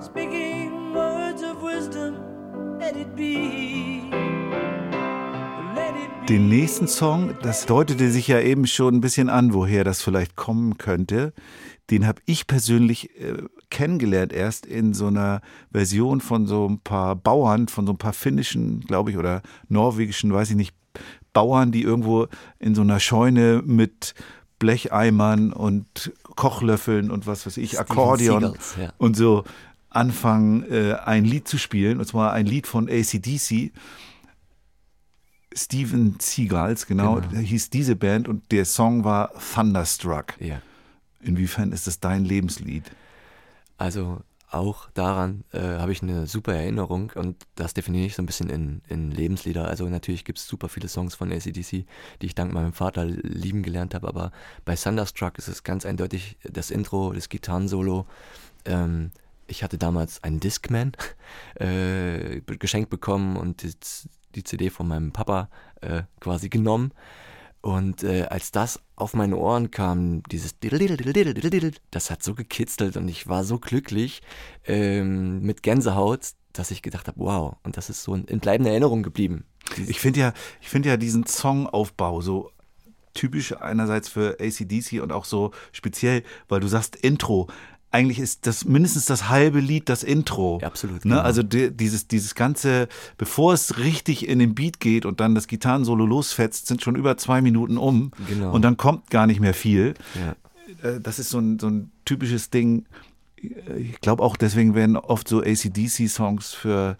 speaking 0.00 0.94
words 0.94 1.42
of 1.42 1.62
wisdom, 1.62 2.78
let 2.78 2.96
it 2.96 3.14
be. 3.16 4.10
Den 6.28 6.48
nächsten 6.48 6.86
Song, 6.86 7.34
das 7.42 7.66
deutete 7.66 8.10
sich 8.10 8.28
ja 8.28 8.40
eben 8.40 8.66
schon 8.66 8.94
ein 8.94 9.00
bisschen 9.00 9.28
an, 9.28 9.54
woher 9.54 9.82
das 9.84 10.02
vielleicht 10.02 10.36
kommen 10.36 10.78
könnte. 10.78 11.32
Den 11.90 12.06
habe 12.06 12.22
ich 12.26 12.46
persönlich 12.46 13.10
äh, 13.20 13.42
kennengelernt 13.70 14.32
erst 14.32 14.64
in 14.64 14.94
so 14.94 15.08
einer 15.08 15.40
Version 15.72 16.20
von 16.20 16.46
so 16.46 16.68
ein 16.68 16.78
paar 16.78 17.16
Bauern, 17.16 17.68
von 17.68 17.86
so 17.86 17.92
ein 17.92 17.98
paar 17.98 18.12
finnischen, 18.12 18.80
glaube 18.80 19.10
ich, 19.10 19.18
oder 19.18 19.42
norwegischen, 19.68 20.32
weiß 20.32 20.50
ich 20.50 20.56
nicht, 20.56 20.74
Bauern, 21.32 21.72
die 21.72 21.82
irgendwo 21.82 22.28
in 22.58 22.74
so 22.74 22.82
einer 22.82 23.00
Scheune 23.00 23.62
mit 23.64 24.14
Blecheimern 24.62 25.52
und 25.52 26.12
Kochlöffeln 26.36 27.10
und 27.10 27.26
was 27.26 27.46
weiß 27.46 27.56
ich, 27.56 27.70
Steven 27.70 27.82
Akkordeon 27.82 28.40
Seagulls, 28.42 28.76
ja. 28.80 28.92
und 28.96 29.16
so 29.16 29.42
anfangen, 29.90 30.62
äh, 30.70 30.94
ein 31.04 31.24
Lied 31.24 31.48
zu 31.48 31.58
spielen, 31.58 31.98
und 31.98 32.06
zwar 32.06 32.32
ein 32.32 32.46
Lied 32.46 32.68
von 32.68 32.88
ACDC. 32.88 33.72
Steven 35.52 36.14
Seagulls, 36.20 36.86
genau, 36.86 37.16
genau, 37.16 37.40
hieß 37.40 37.70
diese 37.70 37.96
Band 37.96 38.28
und 38.28 38.52
der 38.52 38.64
Song 38.64 39.02
war 39.02 39.32
Thunderstruck. 39.52 40.34
Ja. 40.38 40.62
Inwiefern 41.20 41.72
ist 41.72 41.88
das 41.88 41.98
dein 41.98 42.24
Lebenslied? 42.24 42.84
Also 43.78 44.20
auch 44.52 44.90
daran 44.90 45.44
äh, 45.52 45.60
habe 45.60 45.92
ich 45.92 46.02
eine 46.02 46.26
super 46.26 46.54
Erinnerung 46.54 47.12
und 47.14 47.46
das 47.54 47.74
definiere 47.74 48.06
ich 48.06 48.14
so 48.14 48.22
ein 48.22 48.26
bisschen 48.26 48.50
in, 48.50 48.82
in 48.88 49.10
Lebenslieder. 49.10 49.66
Also 49.66 49.88
natürlich 49.88 50.24
gibt 50.24 50.38
es 50.38 50.46
super 50.46 50.68
viele 50.68 50.88
Songs 50.88 51.14
von 51.14 51.32
ACDC, 51.32 51.84
die 52.20 52.26
ich 52.26 52.34
dank 52.34 52.52
meinem 52.52 52.72
Vater 52.72 53.04
lieben 53.04 53.62
gelernt 53.62 53.94
habe, 53.94 54.08
aber 54.08 54.32
bei 54.64 54.74
Thunderstruck 54.74 55.38
ist 55.38 55.48
es 55.48 55.62
ganz 55.62 55.86
eindeutig 55.86 56.36
das 56.42 56.70
Intro, 56.70 57.12
das 57.12 57.28
Gitarrensolo. 57.28 58.06
Ähm, 58.64 59.10
ich 59.46 59.62
hatte 59.62 59.78
damals 59.78 60.22
einen 60.22 60.40
Discman 60.40 60.92
äh, 61.54 62.40
geschenkt 62.40 62.90
bekommen 62.90 63.36
und 63.36 63.62
die, 63.62 63.72
die, 64.34 64.44
CD 64.44 64.70
von 64.70 64.88
meinem 64.88 65.12
Papa 65.12 65.48
äh, 65.80 66.02
quasi 66.20 66.48
genommen. 66.48 66.92
Und 67.62 68.02
äh, 68.02 68.24
als 68.24 68.50
das 68.50 68.80
auf 68.96 69.14
meine 69.14 69.36
Ohren 69.36 69.70
kam, 69.70 70.24
dieses 70.24 70.56
das 71.90 72.10
hat 72.10 72.22
so 72.22 72.34
gekitzelt 72.34 72.96
und 72.96 73.08
ich 73.08 73.28
war 73.28 73.44
so 73.44 73.58
glücklich 73.60 74.20
ähm, 74.66 75.40
mit 75.42 75.62
Gänsehaut, 75.62 76.32
dass 76.52 76.72
ich 76.72 76.82
gedacht 76.82 77.06
habe, 77.06 77.20
wow, 77.20 77.56
und 77.62 77.76
das 77.76 77.88
ist 77.88 78.02
so 78.02 78.16
in 78.16 78.40
bleibender 78.40 78.72
Erinnerung 78.72 79.04
geblieben. 79.04 79.44
Ich 79.86 80.00
finde 80.00 80.20
ja, 80.20 80.32
ich 80.60 80.68
finde 80.68 80.88
ja 80.88 80.96
diesen 80.96 81.24
Songaufbau 81.24 82.20
so 82.20 82.50
typisch 83.14 83.54
einerseits 83.56 84.08
für 84.08 84.38
ACDC 84.40 85.00
und 85.00 85.12
auch 85.12 85.24
so 85.24 85.52
speziell, 85.70 86.24
weil 86.48 86.60
du 86.60 86.66
sagst 86.66 86.96
Intro 86.96 87.48
eigentlich 87.92 88.18
ist 88.18 88.46
das 88.46 88.64
mindestens 88.64 89.04
das 89.04 89.28
halbe 89.28 89.60
Lied 89.60 89.88
das 89.88 90.02
Intro. 90.02 90.58
Ja, 90.60 90.68
absolut. 90.68 91.04
Ne? 91.04 91.14
Genau. 91.14 91.20
Also 91.20 91.42
die, 91.42 91.70
dieses, 91.70 92.08
dieses 92.08 92.34
ganze, 92.34 92.88
bevor 93.18 93.52
es 93.52 93.78
richtig 93.78 94.26
in 94.26 94.38
den 94.38 94.54
Beat 94.54 94.80
geht 94.80 95.04
und 95.04 95.20
dann 95.20 95.34
das 95.34 95.46
Gitarrensolo 95.46 96.06
losfetzt, 96.06 96.66
sind 96.66 96.82
schon 96.82 96.96
über 96.96 97.18
zwei 97.18 97.42
Minuten 97.42 97.76
um. 97.76 98.10
Genau. 98.28 98.52
Und 98.52 98.62
dann 98.62 98.78
kommt 98.78 99.10
gar 99.10 99.26
nicht 99.26 99.40
mehr 99.40 99.54
viel. 99.54 99.94
Ja. 100.14 100.88
Äh, 100.88 101.00
das 101.00 101.18
ist 101.18 101.30
so 101.30 101.38
ein, 101.38 101.58
so 101.58 101.68
ein 101.68 101.92
typisches 102.06 102.48
Ding. 102.50 102.86
Ich 103.36 104.00
glaube 104.00 104.22
auch, 104.22 104.36
deswegen 104.36 104.74
werden 104.74 104.96
oft 104.96 105.28
so 105.28 105.42
ACDC-Songs 105.42 106.54
für 106.54 106.96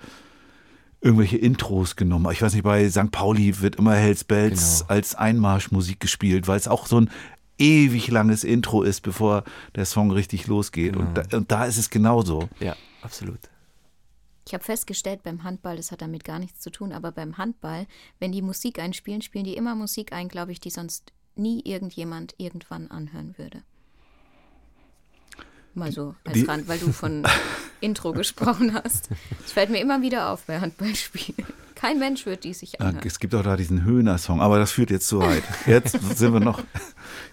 irgendwelche 1.00 1.37
Intros 1.37 1.96
genommen. 1.96 2.31
Ich 2.33 2.42
weiß 2.42 2.52
nicht, 2.55 2.62
bei 2.62 2.88
St. 2.88 3.11
Pauli 3.11 3.61
wird 3.61 3.76
immer 3.76 3.94
Hells 3.94 4.24
Bells 4.24 4.81
genau. 4.81 4.90
als 4.90 5.14
Einmarschmusik 5.14 5.98
gespielt, 5.98 6.46
weil 6.46 6.57
es 6.57 6.68
auch 6.68 6.87
so 6.87 7.00
ein 7.00 7.11
ewig 7.62 8.09
langes 8.09 8.44
Intro 8.44 8.83
ist, 8.83 9.03
bevor 9.03 9.44
der 9.77 9.87
Song 9.87 10.11
richtig 10.11 10.46
losgeht. 10.46 10.94
Genau. 10.94 11.07
Und, 11.07 11.16
da, 11.16 11.37
und 11.37 11.51
da 11.51 11.64
ist 11.64 11.79
es 11.79 11.88
genauso. 11.88 12.48
Ja, 12.61 12.77
absolut. 13.03 13.38
Ich 14.46 14.55
habe 14.55 14.64
festgestellt 14.64 15.22
beim 15.22 15.44
Handball, 15.44 15.77
das 15.77 15.92
hat 15.92 16.03
damit 16.03 16.25
gar 16.25 16.40
nichts 16.40 16.61
zu 16.61 16.70
tun, 16.70 16.92
aber 16.92 17.12
beim 17.12 17.38
Handball, 17.38 17.87
wenn 18.18 18.33
die 18.33 18.42
Musik 18.42 18.81
einspielen, 18.81 19.22
spielen 19.22 19.44
die 19.44 19.57
immer 19.57 19.77
Musik 19.77 20.12
ein, 20.12 20.29
glaube 20.29 20.51
ich, 20.51 20.59
die 20.59 20.70
sonst 20.70 21.12
nie 21.37 21.62
irgendjemand 21.64 22.35
irgendwann 22.38 22.88
anhören 22.88 23.38
würde. 23.38 23.62
Mal 25.74 25.92
so 25.92 26.14
als 26.24 26.35
die, 26.35 26.44
Rand, 26.44 26.68
weil 26.68 26.78
du 26.78 26.92
von 26.92 27.22
Intro 27.80 28.12
gesprochen 28.12 28.74
hast. 28.74 29.08
Es 29.44 29.52
fällt 29.52 29.70
mir 29.70 29.80
immer 29.80 30.02
wieder 30.02 30.30
auf 30.30 30.44
bei 30.44 30.61
Handballspielen. 30.61 31.46
Kein 31.74 31.98
Mensch 31.98 32.26
wird 32.26 32.44
die 32.44 32.54
sich 32.54 32.80
anhören. 32.80 33.04
Es 33.04 33.18
gibt 33.18 33.35
auch 33.35 33.42
da 33.42 33.56
diesen 33.56 33.85
Höhner-Song, 33.85 34.40
aber 34.40 34.58
das 34.58 34.70
führt 34.70 34.90
jetzt 34.90 35.08
zu 35.08 35.20
weit. 35.20 35.42
Jetzt 35.66 35.98
sind 36.16 36.32
wir 36.32 36.40
noch, 36.40 36.62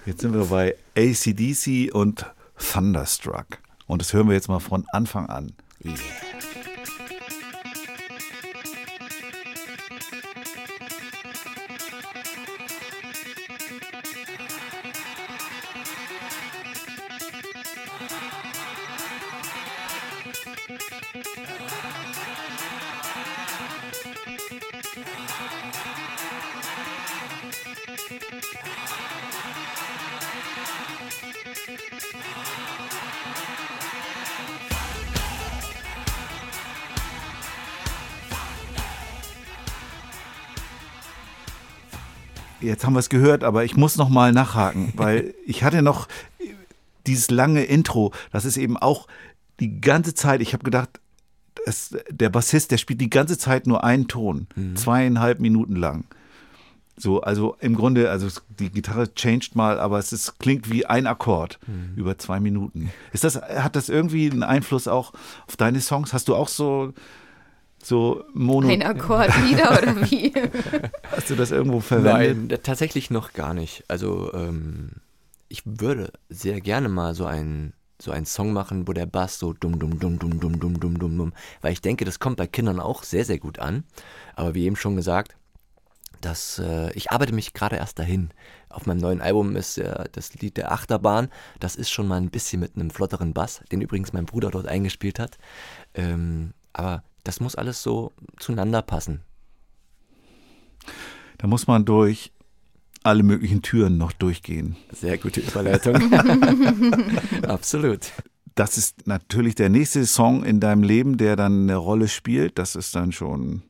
jetzt 0.05 0.21
sind 0.21 0.33
wir 0.33 0.45
bei 0.45 0.75
ACDC 0.97 1.93
und 1.93 2.25
Thunderstruck. 2.57 3.59
Und 3.85 4.01
das 4.01 4.13
hören 4.13 4.27
wir 4.27 4.35
jetzt 4.35 4.47
mal 4.47 4.59
von 4.59 4.85
Anfang 4.91 5.27
an. 5.27 5.53
Yeah. 5.83 5.95
Jetzt 42.61 42.85
haben 42.85 42.93
wir 42.93 42.99
es 42.99 43.09
gehört, 43.09 43.43
aber 43.43 43.63
ich 43.63 43.77
muss 43.77 43.97
noch 43.97 44.09
mal 44.09 44.31
nachhaken, 44.31 44.93
weil 44.95 45.33
ich 45.45 45.63
hatte 45.63 45.81
noch 45.81 46.07
dieses 47.07 47.31
lange 47.31 47.63
Intro. 47.63 48.13
Das 48.31 48.45
ist 48.45 48.57
eben 48.57 48.77
auch 48.77 49.07
die 49.59 49.81
ganze 49.81 50.13
Zeit. 50.13 50.41
Ich 50.41 50.53
habe 50.53 50.63
gedacht, 50.63 50.99
es, 51.65 51.97
der 52.09 52.29
Bassist, 52.29 52.71
der 52.71 52.77
spielt 52.77 53.01
die 53.01 53.09
ganze 53.09 53.37
Zeit 53.37 53.67
nur 53.67 53.83
einen 53.83 54.07
Ton, 54.07 54.47
mhm. 54.55 54.75
zweieinhalb 54.75 55.39
Minuten 55.39 55.75
lang. 55.75 56.05
So, 56.99 57.21
also 57.21 57.55
im 57.61 57.75
Grunde, 57.75 58.11
also 58.11 58.27
die 58.59 58.69
Gitarre 58.69 59.13
changed 59.13 59.55
mal, 59.55 59.79
aber 59.79 59.99
es 59.99 60.11
ist, 60.11 60.37
klingt 60.39 60.69
wie 60.69 60.85
ein 60.85 61.07
Akkord 61.07 61.57
mhm. 61.65 61.93
über 61.95 62.17
zwei 62.17 62.39
Minuten. 62.39 62.91
Ist 63.13 63.23
das, 63.23 63.37
hat 63.37 63.75
das 63.75 63.87
irgendwie 63.87 64.29
einen 64.29 64.43
Einfluss 64.43 64.87
auch 64.87 65.13
auf 65.47 65.55
deine 65.55 65.79
Songs? 65.79 66.13
Hast 66.13 66.27
du 66.27 66.35
auch 66.35 66.49
so 66.49 66.93
so 67.81 68.25
Mono. 68.33 68.67
Ein 68.67 68.83
Akkordlieder 68.83 69.71
oder 69.71 69.95
wie? 70.11 70.33
Hast 71.11 71.29
du 71.29 71.35
das 71.35 71.51
irgendwo 71.51 71.79
verwendet? 71.79 72.51
Nein, 72.51 72.59
tatsächlich 72.61 73.09
noch 73.09 73.31
gar 73.31 73.53
nicht. 73.53 73.85
Also 73.87 74.33
ähm, 74.33 74.91
ich 75.47 75.63
würde 75.65 76.11
sehr 76.29 76.61
gerne 76.61 76.89
mal 76.89 77.15
so 77.15 77.25
einen 77.25 77.73
so 78.01 78.11
einen 78.11 78.25
Song 78.25 78.53
machen, 78.53 78.87
wo 78.87 78.93
der 78.93 79.05
Bass 79.05 79.39
so 79.39 79.53
dumm 79.53 79.79
dumm 79.79 79.99
dumm 79.99 80.19
dumm 80.19 80.39
dumm 80.39 80.59
dumm 80.59 80.79
dumm 80.79 80.99
dumm 80.99 81.17
dumm, 81.17 81.33
weil 81.61 81.73
ich 81.73 81.81
denke, 81.81 82.05
das 82.05 82.19
kommt 82.19 82.37
bei 82.37 82.47
Kindern 82.47 82.79
auch 82.79 83.03
sehr 83.03 83.25
sehr 83.25 83.39
gut 83.39 83.59
an. 83.59 83.83
Aber 84.35 84.55
wie 84.55 84.65
eben 84.65 84.75
schon 84.75 84.95
gesagt, 84.95 85.35
dass 86.21 86.59
äh, 86.59 86.91
ich 86.93 87.11
arbeite 87.11 87.33
mich 87.33 87.53
gerade 87.53 87.77
erst 87.77 87.99
dahin. 87.99 88.29
Auf 88.69 88.85
meinem 88.85 88.99
neuen 88.99 89.21
Album 89.21 89.55
ist 89.55 89.77
äh, 89.77 90.05
das 90.11 90.33
Lied 90.35 90.57
der 90.57 90.71
Achterbahn. 90.71 91.29
Das 91.59 91.75
ist 91.75 91.89
schon 91.89 92.07
mal 92.07 92.17
ein 92.17 92.29
bisschen 92.29 92.59
mit 92.59 92.75
einem 92.75 92.91
flotteren 92.91 93.33
Bass, 93.33 93.61
den 93.71 93.81
übrigens 93.81 94.13
mein 94.13 94.25
Bruder 94.25 94.51
dort 94.51 94.67
eingespielt 94.67 95.19
hat. 95.19 95.37
Ähm, 95.93 96.53
aber 96.73 97.03
das 97.23 97.39
muss 97.39 97.55
alles 97.55 97.81
so 97.81 98.13
zueinander 98.37 98.81
passen. 98.81 99.21
Da 101.37 101.47
muss 101.47 101.67
man 101.67 101.85
durch 101.85 102.31
alle 103.03 103.23
möglichen 103.23 103.61
Türen 103.61 103.97
noch 103.97 104.11
durchgehen. 104.11 104.75
Sehr 104.91 105.17
gute 105.17 105.39
Überleitung. 105.39 105.95
Absolut. 107.47 108.11
Das 108.55 108.77
ist 108.77 109.07
natürlich 109.07 109.55
der 109.55 109.69
nächste 109.69 110.05
Song 110.05 110.43
in 110.43 110.59
deinem 110.59 110.83
Leben, 110.83 111.17
der 111.17 111.37
dann 111.37 111.63
eine 111.63 111.77
Rolle 111.77 112.09
spielt. 112.09 112.59
Das 112.59 112.75
ist 112.75 112.93
dann 112.93 113.13
schon 113.13 113.63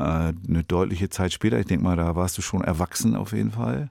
eine 0.00 0.64
deutliche 0.64 1.10
Zeit 1.10 1.32
später. 1.32 1.58
Ich 1.58 1.66
denke 1.66 1.84
mal, 1.84 1.96
da 1.96 2.16
warst 2.16 2.36
du 2.38 2.42
schon 2.42 2.62
erwachsen 2.62 3.16
auf 3.16 3.32
jeden 3.32 3.52
Fall. 3.52 3.90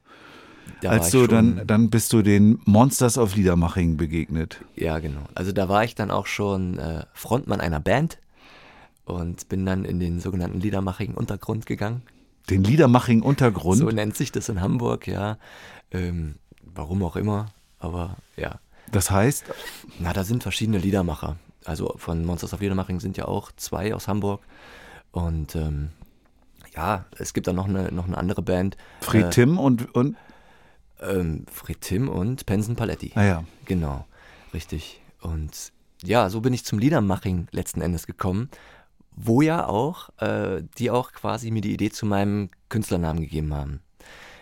Da 0.81 0.91
Als 0.91 1.11
du 1.11 1.27
dann, 1.27 1.65
dann 1.67 1.89
bist 1.89 2.13
du 2.13 2.21
den 2.21 2.59
Monsters 2.65 3.17
of 3.17 3.35
Liedermaching 3.35 3.97
begegnet. 3.97 4.63
Ja, 4.75 4.99
genau. 4.99 5.21
Also 5.35 5.51
da 5.51 5.67
war 5.67 5.83
ich 5.83 5.95
dann 5.95 6.11
auch 6.11 6.25
schon 6.25 6.77
äh, 6.77 7.05
Frontmann 7.13 7.59
einer 7.59 7.79
Band 7.79 8.19
und 9.05 9.49
bin 9.49 9.65
dann 9.65 9.83
in 9.83 9.99
den 9.99 10.19
sogenannten 10.19 10.59
Liedermachigen 10.59 11.15
Untergrund 11.15 11.65
gegangen. 11.65 12.03
Den 12.49 12.63
Liedermachigen 12.63 13.21
Untergrund? 13.21 13.79
So 13.79 13.89
nennt 13.89 14.15
sich 14.15 14.31
das 14.31 14.49
in 14.49 14.61
Hamburg, 14.61 15.07
ja. 15.07 15.37
Ähm, 15.91 16.35
warum 16.61 17.03
auch 17.03 17.15
immer, 17.15 17.47
aber 17.79 18.15
ja. 18.37 18.59
Das 18.91 19.11
heißt? 19.11 19.45
Na, 19.99 20.13
da 20.13 20.23
sind 20.23 20.43
verschiedene 20.43 20.77
Liedermacher. 20.77 21.35
Also 21.65 21.93
von 21.97 22.25
Monsters 22.25 22.53
of 22.53 22.61
Liedermaching 22.61 22.99
sind 22.99 23.17
ja 23.17 23.25
auch 23.25 23.51
zwei 23.55 23.93
aus 23.93 24.07
Hamburg. 24.07 24.41
Und 25.11 25.55
ähm, 25.55 25.89
ja, 26.75 27.05
es 27.17 27.33
gibt 27.33 27.47
dann 27.47 27.55
noch 27.55 27.67
eine, 27.67 27.91
noch 27.91 28.05
eine 28.05 28.17
andere 28.17 28.41
Band. 28.41 28.77
Fred 29.01 29.25
äh, 29.25 29.29
Tim 29.29 29.57
und. 29.57 29.93
und? 29.95 30.15
Ähm, 31.01 31.45
Fred 31.51 31.79
Tim 31.81 32.09
und 32.09 32.45
Penson 32.45 32.75
Paletti. 32.75 33.11
Ah 33.15 33.23
ja. 33.23 33.43
Genau, 33.65 34.05
richtig. 34.53 35.01
Und 35.21 35.71
ja, 36.03 36.29
so 36.29 36.41
bin 36.41 36.53
ich 36.53 36.65
zum 36.65 36.79
Liedermaching 36.79 37.47
letzten 37.51 37.81
Endes 37.81 38.05
gekommen 38.05 38.49
wo 39.21 39.41
ja 39.41 39.67
auch, 39.67 40.09
äh, 40.19 40.63
die 40.77 40.89
auch 40.89 41.11
quasi 41.11 41.51
mir 41.51 41.61
die 41.61 41.73
Idee 41.73 41.89
zu 41.89 42.05
meinem 42.05 42.49
Künstlernamen 42.69 43.19
gegeben 43.19 43.53
haben. 43.53 43.81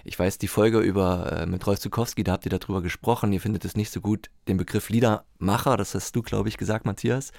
Ich 0.03 0.17
weiß, 0.17 0.37
die 0.37 0.47
Folge 0.47 0.79
über 0.79 1.41
äh, 1.41 1.45
mit 1.47 1.65
Rolf 1.65 1.79
Zukowski, 1.79 2.23
da 2.23 2.33
habt 2.33 2.45
ihr 2.45 2.57
darüber 2.57 2.81
gesprochen, 2.81 3.33
ihr 3.33 3.41
findet 3.41 3.65
es 3.65 3.75
nicht 3.75 3.91
so 3.91 4.01
gut, 4.01 4.29
den 4.47 4.57
Begriff 4.57 4.89
Liedermacher, 4.89 5.77
das 5.77 5.95
hast 5.95 6.15
du, 6.15 6.21
glaube 6.21 6.47
ich, 6.47 6.57
gesagt, 6.57 6.85
Matthias. 6.85 7.31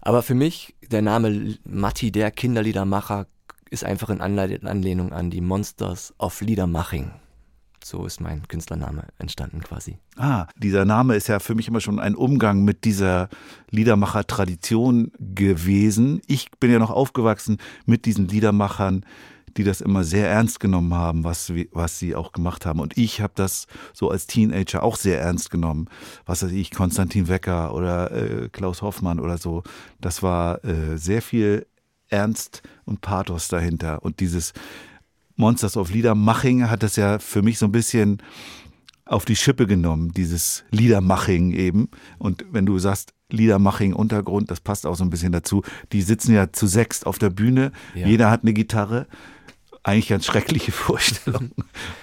Aber 0.00 0.22
für 0.22 0.34
mich, 0.34 0.76
der 0.88 1.02
Name 1.02 1.58
Matti, 1.64 2.12
der 2.12 2.30
Kinderliedermacher, 2.30 3.26
ist 3.70 3.84
einfach 3.84 4.10
in 4.10 4.20
Anlehnung 4.20 5.12
an 5.12 5.30
die 5.30 5.40
Monsters 5.40 6.14
of 6.18 6.40
Liedermaching. 6.40 7.10
So 7.84 8.04
ist 8.04 8.20
mein 8.20 8.46
Künstlername 8.48 9.04
entstanden 9.18 9.62
quasi. 9.62 9.98
Ah, 10.16 10.46
dieser 10.56 10.84
Name 10.84 11.14
ist 11.14 11.28
ja 11.28 11.38
für 11.38 11.54
mich 11.54 11.68
immer 11.68 11.80
schon 11.80 12.00
ein 12.00 12.14
Umgang 12.14 12.64
mit 12.64 12.84
dieser 12.84 13.28
Liedermacher-Tradition 13.70 15.12
gewesen. 15.18 16.20
Ich 16.26 16.50
bin 16.58 16.70
ja 16.70 16.78
noch 16.78 16.90
aufgewachsen 16.90 17.58
mit 17.86 18.04
diesen 18.04 18.28
Liedermachern, 18.28 19.04
die 19.56 19.64
das 19.64 19.80
immer 19.80 20.04
sehr 20.04 20.28
ernst 20.28 20.60
genommen 20.60 20.92
haben, 20.92 21.24
was, 21.24 21.52
was 21.72 21.98
sie 21.98 22.14
auch 22.14 22.32
gemacht 22.32 22.66
haben. 22.66 22.80
Und 22.80 22.98
ich 22.98 23.20
habe 23.20 23.32
das 23.36 23.66
so 23.92 24.10
als 24.10 24.26
Teenager 24.26 24.82
auch 24.82 24.96
sehr 24.96 25.20
ernst 25.20 25.50
genommen. 25.50 25.88
Was 26.26 26.42
weiß 26.42 26.52
ich, 26.52 26.70
Konstantin 26.70 27.28
Wecker 27.28 27.74
oder 27.74 28.10
äh, 28.10 28.48
Klaus 28.50 28.82
Hoffmann 28.82 29.20
oder 29.20 29.38
so. 29.38 29.62
Das 30.00 30.22
war 30.22 30.64
äh, 30.64 30.96
sehr 30.96 31.22
viel 31.22 31.66
Ernst 32.08 32.62
und 32.84 33.00
Pathos 33.00 33.48
dahinter. 33.48 34.02
Und 34.02 34.20
dieses 34.20 34.52
Monsters 35.36 35.76
of 35.76 35.90
Liedermaching 35.90 36.68
hat 36.68 36.82
das 36.82 36.96
ja 36.96 37.18
für 37.18 37.42
mich 37.42 37.58
so 37.58 37.66
ein 37.66 37.72
bisschen 37.72 38.22
auf 39.04 39.24
die 39.24 39.36
Schippe 39.36 39.66
genommen, 39.66 40.12
dieses 40.12 40.64
Liedermaching 40.70 41.52
eben. 41.52 41.88
Und 42.18 42.44
wenn 42.50 42.66
du 42.66 42.78
sagst, 42.78 43.14
Liedermaching 43.30 43.92
Untergrund, 43.92 44.50
das 44.50 44.60
passt 44.60 44.86
auch 44.86 44.96
so 44.96 45.04
ein 45.04 45.10
bisschen 45.10 45.32
dazu. 45.32 45.62
Die 45.92 46.02
sitzen 46.02 46.34
ja 46.34 46.52
zu 46.52 46.66
sechst 46.66 47.06
auf 47.06 47.18
der 47.18 47.30
Bühne, 47.30 47.72
ja. 47.94 48.06
jeder 48.06 48.30
hat 48.30 48.42
eine 48.42 48.52
Gitarre. 48.52 49.06
Eigentlich 49.88 50.08
ganz 50.08 50.26
schreckliche 50.26 50.70
Vorstellung. 50.86 51.52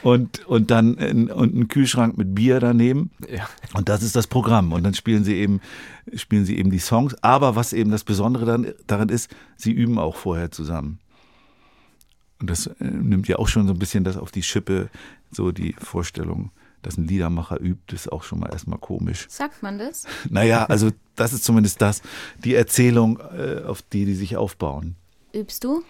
Und, 0.02 0.44
und 0.48 0.72
dann 0.72 0.96
in, 0.96 1.30
und 1.30 1.54
ein 1.54 1.68
Kühlschrank 1.68 2.18
mit 2.18 2.34
Bier 2.34 2.60
daneben. 2.60 3.12
Ja. 3.32 3.48
Und 3.76 3.90
das 3.90 4.02
ist 4.02 4.16
das 4.16 4.26
Programm. 4.26 4.74
Und 4.74 4.82
dann 4.82 4.96
spielen 4.96 5.24
sie 5.24 5.36
eben, 5.36 5.62
spielen 6.16 6.46
sie 6.46 6.58
eben 6.58 6.72
die 6.72 6.80
Songs. 6.80 7.14
Aber 7.22 7.56
was 7.56 7.74
eben 7.74 7.92
das 7.92 8.04
Besondere 8.04 8.46
dann, 8.46 8.74
daran 8.88 9.10
ist, 9.10 9.30
sie 9.56 9.72
üben 9.72 10.00
auch 10.00 10.16
vorher 10.16 10.50
zusammen. 10.50 10.98
Und 12.40 12.50
das 12.50 12.66
äh, 12.66 12.74
nimmt 12.80 13.28
ja 13.28 13.38
auch 13.38 13.48
schon 13.48 13.68
so 13.68 13.74
ein 13.74 13.78
bisschen 13.78 14.04
das 14.04 14.18
auf 14.18 14.32
die 14.32 14.42
Schippe, 14.42 14.90
so 15.30 15.52
die 15.52 15.76
Vorstellung, 15.78 16.50
dass 16.82 16.98
ein 16.98 17.06
Liedermacher 17.08 17.62
übt, 17.62 17.94
ist 17.94 18.12
auch 18.12 18.24
schon 18.24 18.40
mal 18.40 18.52
erstmal 18.52 18.80
komisch. 18.80 19.28
Sagt 19.30 19.62
man 19.62 19.78
das? 19.78 20.06
Naja, 20.32 20.66
also 20.66 20.90
das 21.16 21.34
ist 21.34 21.44
zumindest 21.44 21.84
das, 21.84 22.02
die 22.44 22.56
Erzählung, 22.56 23.20
äh, 23.20 23.62
auf 23.64 23.84
die 23.84 24.06
die 24.06 24.16
sich 24.16 24.38
aufbauen. 24.38 24.96
Übst 25.36 25.64
du? 25.64 25.84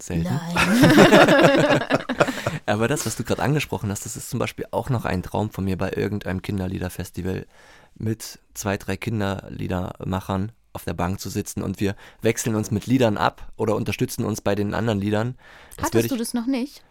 Selten. 0.00 0.24
Nein. 0.24 1.88
Aber 2.66 2.86
das, 2.86 3.06
was 3.06 3.16
du 3.16 3.24
gerade 3.24 3.42
angesprochen 3.42 3.90
hast, 3.90 4.04
das 4.04 4.16
ist 4.16 4.30
zum 4.30 4.38
Beispiel 4.38 4.66
auch 4.70 4.90
noch 4.90 5.04
ein 5.04 5.22
Traum 5.22 5.50
von 5.50 5.64
mir 5.64 5.76
bei 5.76 5.92
irgendeinem 5.92 6.42
Kinderliederfestival 6.42 7.46
mit 7.94 8.38
zwei, 8.54 8.76
drei 8.76 8.96
Kinderliedermachern 8.96 10.52
auf 10.72 10.84
der 10.84 10.94
Bank 10.94 11.18
zu 11.18 11.30
sitzen 11.30 11.62
und 11.62 11.80
wir 11.80 11.96
wechseln 12.22 12.54
uns 12.54 12.70
mit 12.70 12.86
Liedern 12.86 13.16
ab 13.16 13.52
oder 13.56 13.74
unterstützen 13.74 14.24
uns 14.24 14.40
bei 14.40 14.54
den 14.54 14.74
anderen 14.74 15.00
Liedern. 15.00 15.36
Das 15.76 15.86
Hattest 15.86 16.04
ich, 16.04 16.10
du 16.10 16.16
das 16.16 16.34
noch 16.34 16.46
nicht? 16.46 16.84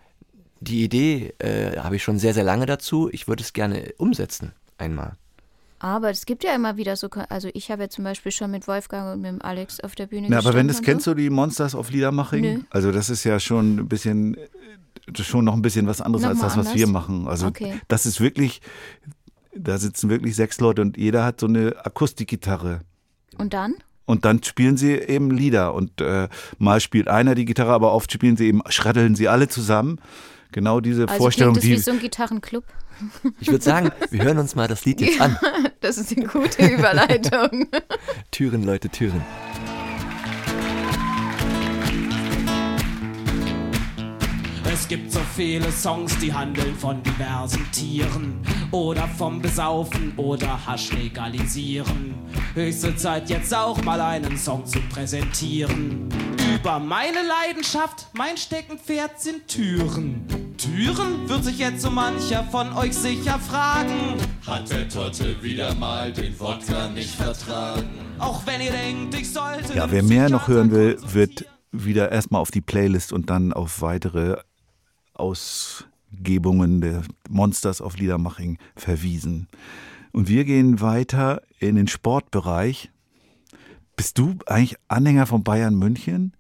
Die 0.60 0.84
Idee 0.84 1.34
äh, 1.40 1.78
habe 1.78 1.96
ich 1.96 2.04
schon 2.04 2.20
sehr, 2.20 2.34
sehr 2.34 2.44
lange 2.44 2.66
dazu. 2.66 3.10
Ich 3.12 3.28
würde 3.28 3.44
es 3.44 3.54
gerne 3.54 3.94
umsetzen, 3.98 4.54
einmal. 4.78 5.16
Aber 5.80 6.10
es 6.10 6.26
gibt 6.26 6.44
ja 6.44 6.56
immer 6.56 6.78
wieder 6.78 6.96
so, 6.96 7.08
also 7.30 7.50
ich 7.54 7.70
habe 7.70 7.84
ja 7.84 7.90
zum 7.90 8.04
Beispiel 8.04 8.32
schon 8.32 8.50
mit 8.50 8.68
Wolfgang 8.68 9.14
und 9.14 9.22
mit 9.22 9.32
dem 9.32 9.42
Alex 9.42 9.80
auf 9.80 9.94
der 9.94 10.08
Bühne 10.08 10.28
Na, 10.30 10.40
Aber 10.40 10.54
wenn 10.54 10.68
das 10.68 10.82
kennst 10.82 11.06
so. 11.06 11.14
du 11.14 11.22
die 11.22 11.30
Monsters 11.30 11.76
of 11.76 11.92
Liedermaching? 11.92 12.42
Nö. 12.42 12.60
Also 12.72 12.92
das 12.92 13.10
ist 13.10 13.24
ja 13.24 13.40
schon 13.40 13.78
ein 13.78 13.88
bisschen, 13.88 14.38
schon 15.16 15.46
noch 15.46 15.54
ein 15.54 15.62
bisschen 15.62 15.86
was 15.86 16.02
anderes 16.02 16.24
noch 16.24 16.30
als 16.32 16.40
das, 16.40 16.54
anders? 16.54 16.68
was 16.68 16.76
wir 16.76 16.88
machen. 16.88 17.28
Also 17.28 17.48
okay. 17.48 17.80
das 17.88 18.06
ist 18.06 18.20
wirklich 18.20 18.62
Da 19.54 19.78
sitzen 19.78 20.10
wirklich 20.10 20.36
sechs 20.36 20.60
Leute 20.60 20.82
und 20.82 20.98
jeder 20.98 21.24
hat 21.26 21.40
so 21.40 21.48
eine 21.48 21.76
Akustikgitarre. 21.84 22.82
Und 23.38 23.54
dann? 23.54 23.76
Und 24.06 24.24
dann 24.24 24.42
spielen 24.42 24.78
sie 24.78 24.94
eben 24.94 25.32
Lieder 25.32 25.74
und 25.74 26.00
äh, 26.00 26.30
mal 26.60 26.80
spielt 26.80 27.08
einer 27.08 27.36
die 27.36 27.46
Gitarre, 27.46 27.74
aber 27.74 27.92
oft 27.92 28.12
spielen 28.12 28.38
sie 28.38 28.48
eben, 28.48 28.62
schraddeln 28.70 29.16
sie 29.16 29.28
alle 29.28 29.48
zusammen. 29.48 30.00
Genau 30.52 30.80
diese 30.80 31.08
also 31.08 31.18
Vorstellung, 31.18 31.56
klingt. 31.56 31.78
Das 31.78 31.80
wie 31.80 31.84
so 31.84 31.92
ein 31.92 32.00
Gitarrenclub. 32.00 32.64
Ich 33.40 33.50
würde 33.50 33.64
sagen, 33.64 33.92
wir 34.10 34.24
hören 34.24 34.40
uns 34.40 34.56
mal 34.56 34.68
das 34.68 34.86
Lied 34.86 35.02
jetzt 35.02 35.22
an. 35.22 35.38
das 35.82 35.98
ist 35.98 36.16
eine 36.16 36.26
gute 36.28 36.66
Überleitung. 36.66 37.68
Türen, 38.32 38.64
Leute, 38.64 38.90
Türen. 38.90 39.22
Es 44.72 44.88
gibt 44.88 45.12
so 45.12 45.20
viele 45.36 45.72
Songs, 45.72 46.18
die 46.20 46.32
handeln 46.32 46.74
von 46.76 47.02
diversen 47.04 47.70
Tieren 47.72 48.40
oder 48.72 49.08
vom 49.08 49.42
Besaufen 49.42 50.14
oder 50.18 50.66
Hasch 50.66 50.94
legalisieren. 50.94 52.16
Höchste 52.54 52.96
Zeit 52.96 53.30
jetzt 53.30 53.54
auch 53.54 53.82
mal 53.82 54.00
einen 54.00 54.38
Song 54.38 54.66
zu 54.66 54.80
präsentieren. 54.82 56.08
Über 56.56 56.80
meine 56.80 57.20
Leidenschaft, 57.22 58.08
mein 58.14 58.38
Steckenpferd 58.38 59.20
sind 59.20 59.48
Türen. 59.48 60.47
Türen 60.58 61.30
wird 61.30 61.44
sich 61.44 61.60
jetzt 61.60 61.82
so 61.84 61.92
mancher 61.92 62.44
von 62.46 62.74
euch 62.74 62.96
sicher 62.96 63.38
fragen. 63.38 64.16
Hat 64.46 64.70
der 64.72 64.90
Totte 64.90 65.42
wieder 65.44 65.76
mal 65.76 66.12
den 66.12 66.38
Wodka 66.40 66.90
nicht 66.90 67.12
vertragen? 67.12 67.88
Auch 68.18 68.46
wenn 68.48 68.62
ihr 68.62 68.72
denkt, 68.72 69.14
ich 69.14 69.32
sollte. 69.32 69.76
Ja, 69.76 69.92
wer 69.92 70.02
mehr 70.02 70.30
noch 70.30 70.48
hören 70.48 70.72
will, 70.72 70.98
wird 71.14 71.46
wieder 71.72 72.12
erstmal 72.12 72.42
auf 72.42 72.50
die 72.50 72.62
Playlist 72.62 73.14
und 73.14 73.30
dann 73.30 73.54
auf 73.54 73.82
weitere 73.82 74.38
Ausgebungen 75.14 76.82
der 76.82 77.04
Monsters 77.30 77.80
of 77.80 77.98
Liedermaching 77.98 78.58
verwiesen. 78.76 79.48
Und 80.12 80.28
wir 80.28 80.44
gehen 80.44 80.82
weiter 80.82 81.44
in 81.60 81.76
den 81.76 81.88
Sportbereich. 81.88 82.90
Bist 83.96 84.18
du 84.18 84.36
eigentlich 84.48 84.76
Anhänger 84.88 85.28
von 85.28 85.44
Bayern 85.44 85.76
München? 85.76 86.34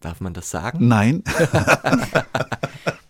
Darf 0.00 0.20
man 0.20 0.34
das 0.34 0.50
sagen? 0.50 0.88
Nein. 0.88 1.22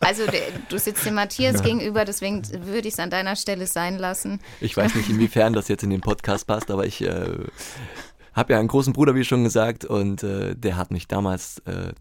Also 0.08 0.22
du 0.70 0.78
sitzt 0.78 1.04
dem 1.04 1.16
Matthias 1.16 1.56
ja. 1.56 1.60
gegenüber, 1.64 2.06
deswegen 2.06 2.42
würde 2.64 2.88
ich 2.88 2.94
es 2.94 2.98
an 2.98 3.10
deiner 3.10 3.36
Stelle 3.36 3.66
sein 3.66 3.98
lassen. 3.98 4.40
Ich 4.62 4.74
weiß 4.74 4.94
nicht, 4.94 5.10
inwiefern 5.10 5.52
das 5.52 5.68
jetzt 5.68 5.82
in 5.82 5.90
den 5.90 6.00
Podcast 6.00 6.46
passt, 6.46 6.70
aber 6.70 6.86
ich 6.86 7.02
äh, 7.02 7.28
habe 8.32 8.54
ja 8.54 8.58
einen 8.58 8.68
großen 8.68 8.94
Bruder, 8.94 9.14
wie 9.14 9.24
schon 9.24 9.44
gesagt, 9.44 9.84
und 9.84 10.22
äh, 10.22 10.56
der 10.56 10.78
hat 10.78 10.92
mich 10.92 11.08
damals 11.08 11.58
äh, 11.66 11.92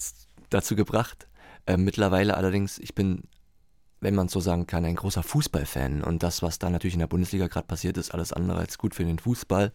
dazu 0.50 0.78
gebracht, 0.78 1.28
äh, 1.66 1.76
mittlerweile 1.76 2.38
allerdings, 2.38 2.80
ich 2.80 2.96
bin, 2.96 3.24
wenn 4.00 4.16
man 4.16 4.30
so 4.30 4.40
sagen 4.40 4.68
kann, 4.68 4.86
ein 4.86 4.96
großer 4.96 5.22
Fußballfan. 5.24 6.02
Und 6.02 6.24
das, 6.24 6.42
was 6.42 6.60
da 6.60 6.70
natürlich 6.70 6.94
in 6.94 7.02
der 7.02 7.08
Bundesliga 7.08 7.48
gerade 7.48 7.68
passiert 7.68 7.98
ist, 7.98 8.14
alles 8.14 8.32
andere 8.32 8.60
als 8.60 8.78
gut 8.78 8.96
für 8.96 9.04
den 9.04 9.20
Fußball. 9.20 9.74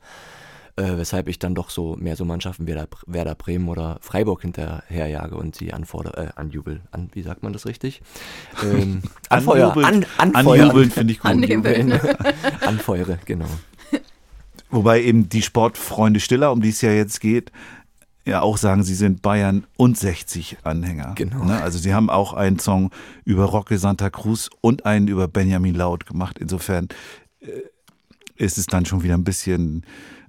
Äh, 0.74 0.96
weshalb 0.96 1.28
ich 1.28 1.38
dann 1.38 1.54
doch 1.54 1.68
so 1.68 1.96
mehr 1.96 2.16
so 2.16 2.24
Mannschaften 2.24 2.66
wie 2.66 2.74
Werder, 2.74 2.88
Werder 3.06 3.34
Bremen 3.34 3.68
oder 3.68 3.98
Freiburg 4.00 4.40
hinterherjage 4.40 5.36
und 5.36 5.54
sie 5.54 5.74
anfordere, 5.74 6.28
äh, 6.28 6.40
anjubel, 6.40 6.80
an, 6.92 7.10
wie 7.12 7.20
sagt 7.20 7.42
man 7.42 7.52
das 7.52 7.66
richtig? 7.66 8.00
Ähm, 8.64 9.02
anfeuer, 9.28 9.76
an, 9.76 10.06
anfeuern. 10.16 10.70
Anjubeln 10.70 10.90
finde 10.90 11.12
ich 11.12 11.18
gut. 11.18 11.30
Anjubeln. 11.30 11.92
Anfeuere, 12.62 13.18
genau. 13.26 13.48
Wobei 14.70 15.02
eben 15.02 15.28
die 15.28 15.42
Sportfreunde 15.42 16.20
Stiller, 16.20 16.50
um 16.50 16.62
die 16.62 16.70
es 16.70 16.80
ja 16.80 16.90
jetzt 16.90 17.20
geht, 17.20 17.52
ja 18.24 18.40
auch 18.40 18.56
sagen, 18.56 18.82
sie 18.82 18.94
sind 18.94 19.20
Bayern 19.20 19.66
und 19.76 19.98
60 19.98 20.56
Anhänger. 20.62 21.12
Genau. 21.16 21.44
Ne? 21.44 21.60
Also 21.60 21.78
sie 21.78 21.92
haben 21.92 22.08
auch 22.08 22.32
einen 22.32 22.58
Song 22.58 22.90
über 23.26 23.44
Roque 23.44 23.76
Santa 23.76 24.08
Cruz 24.08 24.48
und 24.62 24.86
einen 24.86 25.08
über 25.08 25.28
Benjamin 25.28 25.74
Laut 25.74 26.06
gemacht. 26.06 26.38
Insofern 26.38 26.88
äh, 27.40 27.48
ist 28.36 28.56
es 28.56 28.66
dann 28.66 28.86
schon 28.86 29.02
wieder 29.02 29.14
ein 29.14 29.24
bisschen 29.24 29.84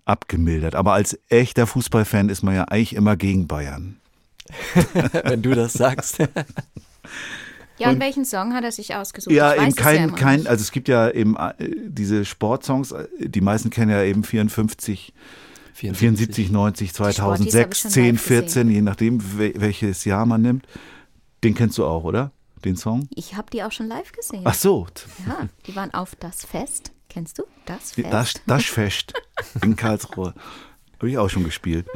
abgemildert. 0.05 0.75
Aber 0.75 0.93
als 0.93 1.17
echter 1.29 1.67
Fußballfan 1.67 2.29
ist 2.29 2.43
man 2.43 2.55
ja 2.55 2.63
eigentlich 2.65 2.95
immer 2.95 3.15
gegen 3.15 3.47
Bayern. 3.47 3.97
Wenn 5.23 5.41
du 5.41 5.55
das 5.55 5.73
sagst. 5.73 6.17
Ja, 7.79 7.87
und, 7.87 7.95
und 7.95 8.01
welchen 8.01 8.23
Song 8.23 8.53
hat 8.53 8.63
er 8.63 8.71
sich 8.71 8.93
ausgesucht? 8.93 9.33
Ja, 9.33 9.55
eben 9.55 9.73
kein, 9.73 10.09
ja 10.09 10.15
kein, 10.15 10.45
also 10.45 10.61
es 10.61 10.71
gibt 10.71 10.87
ja 10.87 11.09
eben 11.09 11.35
äh, 11.35 11.53
diese 11.87 12.23
Sportsongs, 12.23 12.93
die 13.19 13.41
meisten 13.41 13.71
kennen 13.71 13.89
ja 13.89 14.03
eben 14.03 14.23
54 14.23 15.11
74, 15.73 16.51
90, 16.51 16.93
2006, 16.93 17.89
10, 17.89 18.17
14, 18.17 18.69
je 18.69 18.81
nachdem, 18.81 19.21
welches 19.37 20.05
Jahr 20.05 20.25
man 20.25 20.41
nimmt. 20.41 20.67
Den 21.43 21.55
kennst 21.55 21.77
du 21.77 21.85
auch, 21.85 22.03
oder? 22.03 22.31
Den 22.63 22.77
Song? 22.77 23.07
Ich 23.13 23.35
habe 23.35 23.47
die 23.51 23.63
auch 23.63 23.71
schon 23.71 23.87
live 23.87 24.11
gesehen. 24.11 24.43
Ach 24.45 24.53
so. 24.53 24.87
Ja, 25.27 25.49
die 25.67 25.75
waren 25.75 25.93
auf 25.93 26.15
Das 26.15 26.45
Fest. 26.45 26.91
Kennst 27.14 27.38
du 27.38 27.43
Das 27.66 27.91
Fest? 27.91 28.11
Das, 28.11 28.34
das 28.47 28.66
Fest 28.66 29.14
in 29.61 29.76
Karlsruhe. 29.78 30.34
Habe 30.97 31.09
ich 31.09 31.18
auch 31.20 31.30
schon 31.30 31.43
gespielt. 31.43 31.88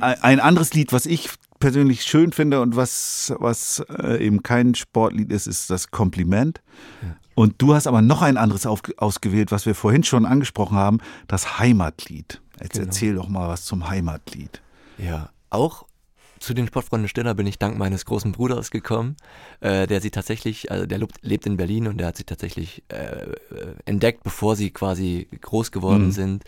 Ein 0.00 0.40
anderes 0.40 0.72
Lied, 0.72 0.92
was 0.92 1.04
ich 1.04 1.28
persönlich 1.60 2.02
schön 2.02 2.32
finde 2.32 2.62
und 2.62 2.76
was, 2.76 3.34
was 3.38 3.84
äh, 3.90 4.24
eben 4.24 4.42
kein 4.42 4.74
Sportlied 4.74 5.30
ist, 5.30 5.46
ist 5.46 5.68
das 5.68 5.90
Kompliment. 5.90 6.62
Ja. 7.02 7.16
Und 7.34 7.54
du 7.58 7.74
hast 7.74 7.86
aber 7.86 8.00
noch 8.00 8.22
ein 8.22 8.38
anderes 8.38 8.64
auf, 8.64 8.80
ausgewählt, 8.96 9.52
was 9.52 9.66
wir 9.66 9.74
vorhin 9.74 10.02
schon 10.02 10.24
angesprochen 10.24 10.76
haben, 10.76 10.98
das 11.28 11.58
Heimatlied. 11.58 12.40
Jetzt 12.60 12.74
genau. 12.74 12.86
erzähl 12.86 13.14
doch 13.14 13.28
mal 13.28 13.48
was 13.48 13.64
zum 13.64 13.88
Heimatlied. 13.88 14.62
Ja, 14.98 15.30
auch 15.50 15.84
zu 16.38 16.54
den 16.54 16.66
Sportfreunden 16.66 17.08
Stiller 17.08 17.34
bin 17.34 17.46
ich 17.46 17.58
dank 17.58 17.78
meines 17.78 18.04
großen 18.04 18.32
Bruders 18.32 18.70
gekommen, 18.70 19.16
äh, 19.60 19.86
der 19.86 20.00
sie 20.00 20.10
tatsächlich, 20.10 20.70
also 20.70 20.86
der 20.86 21.00
lebt 21.22 21.46
in 21.46 21.56
Berlin 21.56 21.86
und 21.88 21.98
der 21.98 22.08
hat 22.08 22.16
sie 22.16 22.24
tatsächlich 22.24 22.82
äh, 22.88 23.26
entdeckt, 23.84 24.22
bevor 24.22 24.56
sie 24.56 24.70
quasi 24.70 25.28
groß 25.40 25.72
geworden 25.72 26.06
mhm. 26.06 26.12
sind. 26.12 26.44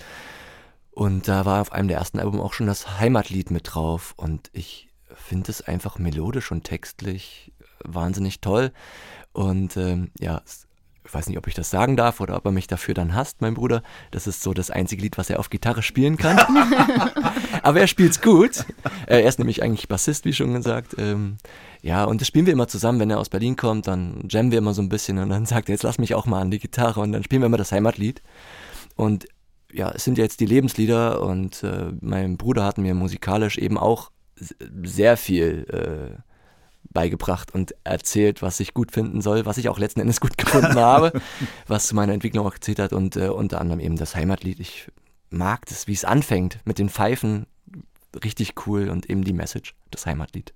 Und 0.90 1.28
da 1.28 1.44
war 1.44 1.60
auf 1.60 1.72
einem 1.72 1.88
der 1.88 1.98
ersten 1.98 2.18
Alben 2.18 2.40
auch 2.40 2.54
schon 2.54 2.66
das 2.66 2.98
Heimatlied 2.98 3.50
mit 3.50 3.74
drauf. 3.74 4.14
Und 4.16 4.48
ich 4.52 4.88
finde 5.14 5.50
es 5.50 5.60
einfach 5.60 5.98
melodisch 5.98 6.50
und 6.50 6.64
textlich 6.64 7.52
wahnsinnig 7.84 8.40
toll. 8.40 8.72
Und 9.32 9.76
ähm, 9.76 10.10
ja, 10.18 10.42
ich 11.04 11.14
weiß 11.14 11.28
nicht, 11.28 11.38
ob 11.38 11.46
ich 11.46 11.54
das 11.54 11.70
sagen 11.70 11.96
darf 11.96 12.20
oder 12.20 12.36
ob 12.36 12.44
er 12.46 12.52
mich 12.52 12.66
dafür 12.66 12.94
dann 12.94 13.14
hasst, 13.14 13.40
mein 13.40 13.54
Bruder. 13.54 13.82
Das 14.10 14.26
ist 14.26 14.42
so 14.42 14.54
das 14.54 14.70
einzige 14.70 15.02
Lied, 15.02 15.18
was 15.18 15.30
er 15.30 15.38
auf 15.38 15.50
Gitarre 15.50 15.82
spielen 15.82 16.16
kann. 16.16 16.38
Aber 17.66 17.80
er 17.80 17.88
spielt's 17.88 18.20
gut. 18.20 18.64
Er 19.08 19.26
ist 19.26 19.40
nämlich 19.40 19.60
eigentlich 19.60 19.88
Bassist, 19.88 20.24
wie 20.24 20.32
schon 20.32 20.54
gesagt. 20.54 20.94
Ähm, 20.98 21.38
ja, 21.82 22.04
und 22.04 22.20
das 22.20 22.28
spielen 22.28 22.46
wir 22.46 22.52
immer 22.52 22.68
zusammen. 22.68 23.00
Wenn 23.00 23.10
er 23.10 23.18
aus 23.18 23.28
Berlin 23.28 23.56
kommt, 23.56 23.88
dann 23.88 24.22
jammen 24.30 24.52
wir 24.52 24.58
immer 24.58 24.72
so 24.72 24.82
ein 24.82 24.88
bisschen 24.88 25.18
und 25.18 25.30
dann 25.30 25.46
sagt 25.46 25.68
er, 25.68 25.72
jetzt 25.72 25.82
lass 25.82 25.98
mich 25.98 26.14
auch 26.14 26.26
mal 26.26 26.40
an 26.40 26.52
die 26.52 26.60
Gitarre 26.60 27.00
und 27.00 27.10
dann 27.10 27.24
spielen 27.24 27.42
wir 27.42 27.46
immer 27.46 27.56
das 27.56 27.72
Heimatlied. 27.72 28.22
Und 28.94 29.26
ja, 29.72 29.90
es 29.90 30.04
sind 30.04 30.16
jetzt 30.16 30.38
die 30.38 30.46
Lebenslieder 30.46 31.20
und 31.20 31.64
äh, 31.64 31.90
mein 32.00 32.36
Bruder 32.36 32.64
hat 32.64 32.78
mir 32.78 32.94
musikalisch 32.94 33.58
eben 33.58 33.78
auch 33.78 34.12
sehr 34.84 35.16
viel 35.16 35.66
äh, 35.68 36.22
beigebracht 36.92 37.52
und 37.52 37.74
erzählt, 37.82 38.42
was 38.42 38.60
ich 38.60 38.74
gut 38.74 38.92
finden 38.92 39.22
soll, 39.22 39.44
was 39.44 39.58
ich 39.58 39.68
auch 39.68 39.80
letzten 39.80 39.98
Endes 39.98 40.20
gut 40.20 40.38
gefunden 40.38 40.76
habe, 40.76 41.20
was 41.66 41.88
zu 41.88 41.96
meiner 41.96 42.12
Entwicklung 42.12 42.46
auch 42.46 42.54
gezählt 42.54 42.78
hat 42.78 42.92
und 42.92 43.16
äh, 43.16 43.26
unter 43.26 43.60
anderem 43.60 43.80
eben 43.80 43.96
das 43.96 44.14
Heimatlied. 44.14 44.60
Ich 44.60 44.86
mag 45.30 45.66
das, 45.66 45.88
wie 45.88 45.94
es 45.94 46.04
anfängt 46.04 46.60
mit 46.64 46.78
den 46.78 46.88
Pfeifen, 46.88 47.46
richtig 48.24 48.66
cool 48.66 48.88
und 48.88 49.08
eben 49.08 49.24
die 49.24 49.32
Message, 49.32 49.74
das 49.90 50.06
Heimatlied. 50.06 50.52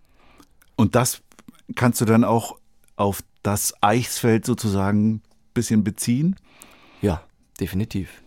Und 0.76 0.94
das 0.94 1.22
kannst 1.76 2.00
du 2.00 2.04
dann 2.04 2.24
auch 2.24 2.58
auf 2.96 3.22
das 3.42 3.74
Eichsfeld 3.82 4.44
sozusagen 4.44 5.14
ein 5.14 5.22
bisschen 5.54 5.84
beziehen? 5.84 6.36
Ja, 7.00 7.24
definitiv. 7.58 8.22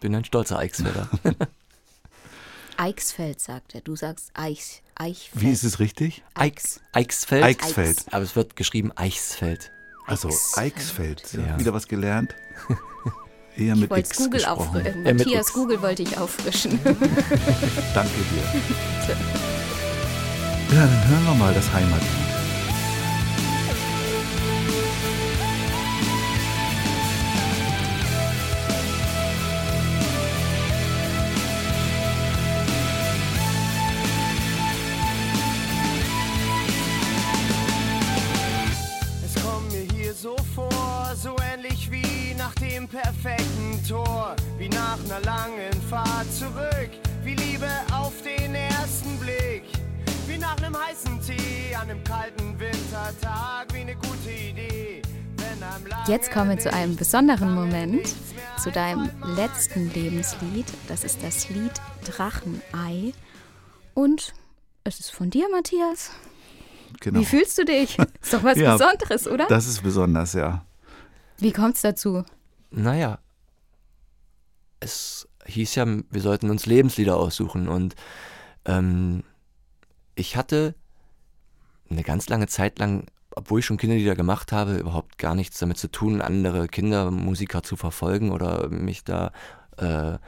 Bin 0.00 0.14
ein 0.14 0.24
stolzer 0.24 0.58
Eichsfelder. 0.58 1.08
Eichsfeld, 2.76 3.40
sagt 3.40 3.74
er. 3.74 3.80
Du 3.80 3.96
sagst 3.96 4.30
Eich, 4.34 4.82
Eichfeld. 4.94 5.42
Wie 5.42 5.50
ist 5.50 5.64
es 5.64 5.80
richtig? 5.80 6.22
Eichs, 6.34 6.80
Eichsfeld. 6.92 7.44
Eichsfeld. 7.44 8.04
Aber 8.12 8.22
es 8.22 8.36
wird 8.36 8.54
geschrieben 8.54 8.92
Eichsfeld. 8.96 9.72
Also 10.06 10.30
Eichsfeld. 10.54 11.32
Ja. 11.32 11.58
Wieder 11.58 11.74
was 11.74 11.88
gelernt. 11.88 12.34
Eher 13.58 13.74
ich 13.74 13.80
mit 13.80 13.96
X 13.96 14.16
Google 14.16 14.30
gesprochen. 14.30 14.76
auffrischen. 14.76 15.06
Äh, 15.06 15.14
Matthias 15.14 15.52
Google 15.52 15.82
wollte 15.82 16.02
ich 16.02 16.16
auffrischen. 16.16 16.78
Danke 16.84 18.10
dir. 18.30 19.16
ja, 20.70 20.86
dann 20.86 21.08
hören 21.08 21.24
wir 21.24 21.34
mal 21.34 21.52
das 21.52 21.72
Heimatlied. 21.72 22.28
perfekten 42.90 43.47
Tor, 43.88 44.36
wie 44.58 44.68
nach 44.68 44.98
einer 45.02 45.20
langen 45.20 45.72
Fahrt 45.88 46.30
zurück, 46.34 46.90
wie 47.24 47.34
Liebe 47.34 47.70
auf 47.90 48.12
den 48.20 48.54
ersten 48.54 49.18
Blick, 49.18 49.64
wie 50.26 50.36
nach 50.36 50.58
einem 50.58 50.76
heißen 50.78 51.18
Tee 51.22 51.74
an 51.74 51.88
einem 51.88 52.04
kalten 52.04 52.60
Wintertag, 52.60 53.72
wie 53.72 53.78
eine 53.78 53.94
gute 53.94 54.30
Idee. 54.30 55.00
Jetzt 56.06 56.30
kommen 56.30 56.50
wir 56.50 56.58
zu 56.58 56.70
einem 56.70 56.96
besonderen 56.96 57.54
Moment, 57.54 58.14
zu 58.58 58.70
deinem 58.70 59.08
letzten 59.36 59.90
Lebenslied. 59.94 60.66
Das 60.86 61.02
ist 61.02 61.22
das 61.22 61.48
Lied 61.48 61.72
Drachenei. 62.04 63.14
Und 63.94 64.34
es 64.84 65.00
ist 65.00 65.12
von 65.12 65.30
dir, 65.30 65.48
Matthias. 65.48 66.10
Genau. 67.00 67.20
Wie 67.20 67.24
fühlst 67.24 67.56
du 67.56 67.64
dich? 67.64 67.98
Ist 68.20 68.34
doch 68.34 68.44
was 68.44 68.58
ja, 68.58 68.76
Besonderes, 68.76 69.26
oder? 69.26 69.46
Das 69.46 69.66
ist 69.66 69.82
besonders, 69.82 70.34
ja. 70.34 70.66
Wie 71.38 71.52
kommt 71.52 71.76
es 71.76 71.80
dazu? 71.80 72.24
Naja, 72.70 73.18
es 74.80 75.28
hieß 75.46 75.74
ja, 75.76 75.86
wir 75.86 76.20
sollten 76.20 76.50
uns 76.50 76.66
Lebenslieder 76.66 77.16
aussuchen 77.16 77.68
und 77.68 77.94
ähm, 78.64 79.24
ich 80.14 80.36
hatte 80.36 80.74
eine 81.90 82.02
ganz 82.02 82.28
lange 82.28 82.48
Zeit 82.48 82.78
lang, 82.78 83.06
obwohl 83.34 83.60
ich 83.60 83.66
schon 83.66 83.78
Kinderlieder 83.78 84.14
gemacht 84.14 84.52
habe, 84.52 84.76
überhaupt 84.76 85.18
gar 85.18 85.34
nichts 85.34 85.58
damit 85.58 85.78
zu 85.78 85.90
tun, 85.90 86.20
andere 86.20 86.68
Kindermusiker 86.68 87.62
zu 87.62 87.76
verfolgen 87.76 88.30
oder 88.30 88.68
mich 88.68 89.04
da 89.04 89.32
äh, 89.78 90.18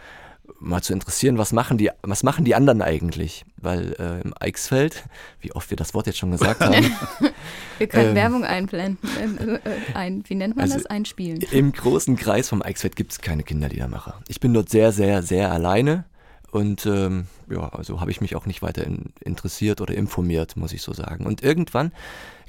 mal 0.61 0.82
zu 0.82 0.92
interessieren, 0.92 1.38
was 1.38 1.52
machen 1.52 1.78
die, 1.78 1.90
was 2.02 2.22
machen 2.22 2.44
die 2.44 2.54
anderen 2.54 2.82
eigentlich? 2.82 3.44
Weil 3.56 3.94
äh, 3.98 4.20
im 4.20 4.34
Eichsfeld, 4.38 5.04
wie 5.40 5.52
oft 5.52 5.70
wir 5.70 5.76
das 5.76 5.94
Wort 5.94 6.06
jetzt 6.06 6.18
schon 6.18 6.30
gesagt 6.30 6.61
haben. 6.61 6.74
wir 7.78 7.86
können 7.86 8.11
ähm, 8.11 8.14
Werbung 8.14 8.44
einblenden. 8.44 9.08
Äh, 9.18 9.58
ein, 9.94 10.22
wie 10.26 10.34
nennt 10.34 10.56
man 10.56 10.64
also 10.64 10.76
das? 10.76 10.86
Einspielen. 10.86 11.40
Im 11.50 11.72
großen 11.72 12.16
Kreis 12.16 12.48
vom 12.48 12.62
Eichsfeld 12.62 12.94
gibt 12.94 13.12
es 13.12 13.20
keine 13.20 13.42
Kinderliedermacher. 13.42 14.20
Ich 14.28 14.40
bin 14.40 14.54
dort 14.54 14.68
sehr, 14.68 14.92
sehr, 14.92 15.22
sehr 15.22 15.50
alleine. 15.50 16.04
Und 16.50 16.84
ähm, 16.86 17.26
ja, 17.48 17.68
also 17.68 18.00
habe 18.00 18.11
ich 18.11 18.20
mich 18.20 18.36
auch 18.36 18.46
nicht 18.46 18.61
weiter 18.61 18.84
in, 18.84 19.12
interessiert 19.20 19.80
oder 19.80 19.94
informiert, 19.94 20.56
muss 20.56 20.72
ich 20.72 20.82
so 20.82 20.92
sagen. 20.92 21.26
Und 21.26 21.42
irgendwann 21.42 21.92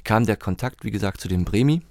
kam 0.04 0.26
der 0.26 0.36
Kontakt, 0.36 0.84
wie 0.84 0.90
gesagt, 0.90 1.20
zu 1.20 1.28
dem 1.28 1.44
Bremi. 1.44 1.82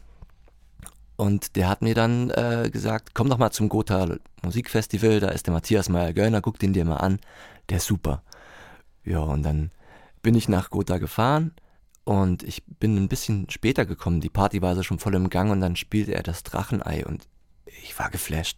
Und 1.21 1.55
der 1.55 1.69
hat 1.69 1.83
mir 1.83 1.93
dann 1.93 2.31
äh, 2.31 2.71
gesagt, 2.73 3.13
komm 3.13 3.29
doch 3.29 3.37
mal 3.37 3.51
zum 3.51 3.69
Gotha 3.69 4.17
Musikfestival, 4.41 5.19
da 5.19 5.27
ist 5.27 5.45
der 5.45 5.53
Matthias 5.53 5.87
Meyer-Göllner, 5.87 6.41
guck 6.41 6.57
den 6.57 6.73
dir 6.73 6.83
mal 6.83 6.97
an, 6.97 7.19
der 7.69 7.77
ist 7.77 7.85
super. 7.85 8.23
Ja, 9.05 9.19
und 9.19 9.43
dann 9.43 9.69
bin 10.23 10.33
ich 10.33 10.49
nach 10.49 10.71
Gotha 10.71 10.97
gefahren 10.97 11.53
und 12.05 12.41
ich 12.41 12.63
bin 12.65 12.97
ein 12.97 13.07
bisschen 13.07 13.47
später 13.51 13.85
gekommen. 13.85 14.19
Die 14.19 14.31
Party 14.31 14.63
war 14.63 14.69
also 14.69 14.81
schon 14.81 14.97
voll 14.97 15.13
im 15.13 15.29
Gang 15.29 15.51
und 15.51 15.61
dann 15.61 15.75
spielte 15.75 16.15
er 16.15 16.23
das 16.23 16.41
Drachenei 16.41 17.05
und 17.05 17.27
ich 17.83 17.99
war 17.99 18.09
geflasht. 18.09 18.57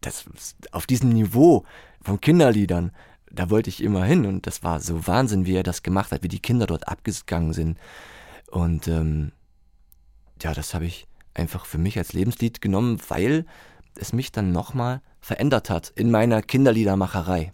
Das, 0.00 0.24
auf 0.72 0.86
diesem 0.86 1.10
Niveau 1.10 1.64
von 2.02 2.20
Kinderliedern, 2.20 2.90
da 3.30 3.48
wollte 3.48 3.70
ich 3.70 3.80
immer 3.80 4.04
hin 4.04 4.26
und 4.26 4.48
das 4.48 4.64
war 4.64 4.80
so 4.80 5.06
Wahnsinn, 5.06 5.46
wie 5.46 5.54
er 5.54 5.62
das 5.62 5.84
gemacht 5.84 6.10
hat, 6.10 6.24
wie 6.24 6.28
die 6.28 6.42
Kinder 6.42 6.66
dort 6.66 6.88
abgegangen 6.88 7.52
sind. 7.52 7.78
Und 8.50 8.88
ähm, 8.88 9.30
ja, 10.42 10.52
das 10.52 10.74
habe 10.74 10.86
ich 10.86 11.06
einfach 11.34 11.66
für 11.66 11.78
mich 11.78 11.98
als 11.98 12.12
Lebenslied 12.12 12.60
genommen, 12.60 12.98
weil 13.08 13.46
es 13.96 14.12
mich 14.12 14.32
dann 14.32 14.52
nochmal 14.52 15.00
verändert 15.20 15.70
hat 15.70 15.92
in 15.94 16.10
meiner 16.10 16.42
Kinderliedermacherei. 16.42 17.52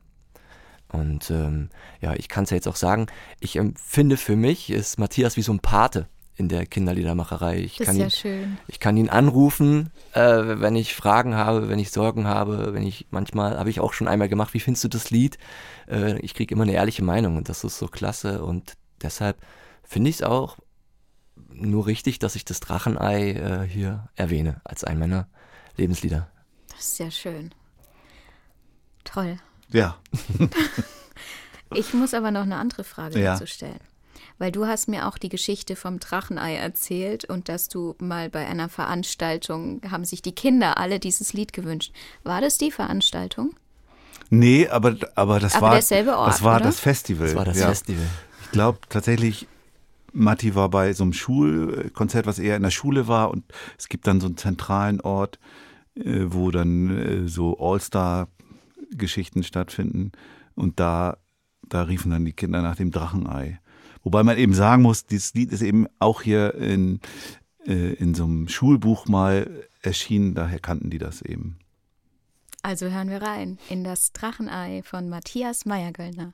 Und 0.88 1.30
ähm, 1.30 1.70
ja, 2.00 2.14
ich 2.14 2.28
kann 2.28 2.44
es 2.44 2.50
ja 2.50 2.56
jetzt 2.56 2.68
auch 2.68 2.76
sagen, 2.76 3.06
ich 3.40 3.56
empfinde 3.56 4.16
für 4.16 4.36
mich, 4.36 4.70
ist 4.70 4.98
Matthias 4.98 5.36
wie 5.36 5.42
so 5.42 5.52
ein 5.52 5.60
Pate 5.60 6.08
in 6.36 6.48
der 6.48 6.66
Kinderliedermacherei. 6.66 7.58
Ich 7.58 7.78
das 7.78 7.86
kann 7.86 7.96
ist 7.96 8.00
ja 8.00 8.06
ihn, 8.06 8.10
schön. 8.10 8.58
Ich 8.68 8.78
kann 8.78 8.96
ihn 8.96 9.08
anrufen, 9.08 9.90
äh, 10.12 10.20
wenn 10.20 10.76
ich 10.76 10.94
Fragen 10.94 11.34
habe, 11.34 11.68
wenn 11.68 11.78
ich 11.78 11.90
Sorgen 11.90 12.26
habe, 12.26 12.74
wenn 12.74 12.86
ich 12.86 13.06
manchmal, 13.10 13.58
habe 13.58 13.70
ich 13.70 13.80
auch 13.80 13.94
schon 13.94 14.06
einmal 14.06 14.28
gemacht, 14.28 14.54
wie 14.54 14.60
findest 14.60 14.84
du 14.84 14.88
das 14.88 15.10
Lied? 15.10 15.38
Äh, 15.88 16.18
ich 16.20 16.34
kriege 16.34 16.54
immer 16.54 16.64
eine 16.64 16.74
ehrliche 16.74 17.02
Meinung 17.02 17.36
und 17.36 17.48
das 17.48 17.64
ist 17.64 17.78
so 17.78 17.88
klasse 17.88 18.44
und 18.44 18.74
deshalb 19.02 19.38
finde 19.82 20.10
ich 20.10 20.16
es 20.16 20.22
auch 20.22 20.58
nur 21.58 21.86
richtig, 21.86 22.18
dass 22.18 22.36
ich 22.36 22.44
das 22.44 22.60
Drachenei 22.60 23.32
äh, 23.32 23.68
hier 23.68 24.08
erwähne 24.14 24.60
als 24.64 24.84
einen 24.84 25.00
meiner 25.00 25.28
Lebenslieder. 25.76 26.28
Das 26.70 26.80
ist 26.80 26.96
sehr 26.96 27.10
schön. 27.10 27.54
Toll. 29.04 29.38
Ja. 29.70 29.96
ich 31.74 31.94
muss 31.94 32.14
aber 32.14 32.30
noch 32.30 32.42
eine 32.42 32.56
andere 32.56 32.84
Frage 32.84 33.20
ja. 33.20 33.32
dazu 33.32 33.46
stellen 33.46 33.80
weil 34.38 34.52
du 34.52 34.66
hast 34.66 34.88
mir 34.88 35.06
auch 35.06 35.18
die 35.18 35.28
Geschichte 35.28 35.76
vom 35.76 35.98
Drachenei 35.98 36.56
erzählt 36.56 37.24
und 37.24 37.48
dass 37.48 37.68
du 37.68 37.94
mal 37.98 38.28
bei 38.28 38.46
einer 38.46 38.68
Veranstaltung 38.68 39.80
haben 39.90 40.04
sich 40.04 40.22
die 40.22 40.34
Kinder 40.34 40.78
alle 40.78 41.00
dieses 41.00 41.32
Lied 41.32 41.52
gewünscht. 41.52 41.92
War 42.22 42.40
das 42.40 42.58
die 42.58 42.70
Veranstaltung? 42.70 43.54
Nee, 44.28 44.68
aber, 44.68 44.96
aber 45.14 45.40
das 45.40 45.54
aber 45.54 45.68
war, 45.68 45.72
derselbe 45.74 46.16
Ort, 46.16 46.28
das, 46.28 46.42
war 46.42 46.56
oder? 46.56 46.64
das 46.64 46.80
Festival. 46.80 47.28
Das 47.28 47.36
war 47.36 47.44
das 47.44 47.58
ja. 47.58 47.68
Festival. 47.68 48.06
Ich 48.42 48.50
glaube 48.50 48.78
tatsächlich, 48.88 49.46
Matti 50.16 50.54
war 50.54 50.70
bei 50.70 50.92
so 50.92 51.04
einem 51.04 51.12
Schulkonzert, 51.12 52.26
was 52.26 52.38
eher 52.38 52.56
in 52.56 52.62
der 52.62 52.70
Schule 52.70 53.06
war 53.06 53.30
und 53.30 53.44
es 53.78 53.88
gibt 53.88 54.06
dann 54.06 54.20
so 54.20 54.26
einen 54.26 54.36
zentralen 54.36 55.00
Ort, 55.00 55.38
äh, 55.94 56.24
wo 56.28 56.50
dann 56.50 56.96
äh, 56.96 57.28
so 57.28 57.58
All-Star-Geschichten 57.58 59.42
stattfinden 59.42 60.12
und 60.54 60.80
da, 60.80 61.18
da 61.68 61.82
riefen 61.82 62.10
dann 62.10 62.24
die 62.24 62.32
Kinder 62.32 62.62
nach 62.62 62.76
dem 62.76 62.90
Drachenei. 62.90 63.60
Wobei 64.02 64.22
man 64.22 64.38
eben 64.38 64.54
sagen 64.54 64.82
muss, 64.82 65.06
dieses 65.06 65.34
Lied 65.34 65.52
ist 65.52 65.62
eben 65.62 65.86
auch 65.98 66.22
hier 66.22 66.54
in, 66.54 67.00
äh, 67.66 67.92
in 67.94 68.14
so 68.14 68.24
einem 68.24 68.48
Schulbuch 68.48 69.06
mal 69.06 69.64
erschienen, 69.82 70.34
daher 70.34 70.60
kannten 70.60 70.90
die 70.90 70.98
das 70.98 71.22
eben. 71.22 71.58
Also 72.62 72.90
hören 72.90 73.10
wir 73.10 73.22
rein 73.22 73.58
in 73.68 73.84
das 73.84 74.12
Drachenei 74.12 74.82
von 74.82 75.08
Matthias 75.08 75.66
Meyergöllner. 75.66 76.32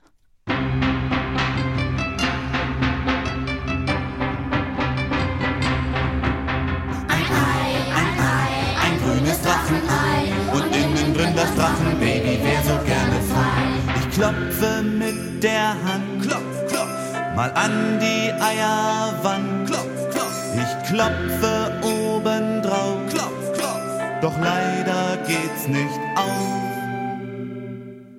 Klopfe 14.13 14.83
mit 14.83 15.43
der 15.43 15.71
Hand, 15.71 16.23
klopf, 16.23 16.67
klopf 16.69 17.03
mal 17.35 17.51
an 17.53 17.99
die 17.99 18.33
Eierwand. 18.33 19.67
Klopf, 19.67 20.11
klopf. 20.11 20.39
Ich 20.55 20.89
klopfe 20.89 21.81
oben 21.83 22.63
drauf. 22.63 22.99
Klopf, 23.11 23.53
klopf. 23.55 24.21
Doch 24.21 24.39
leider 24.39 25.17
geht's 25.27 25.67
nicht 25.69 25.99
auf. 26.17 26.63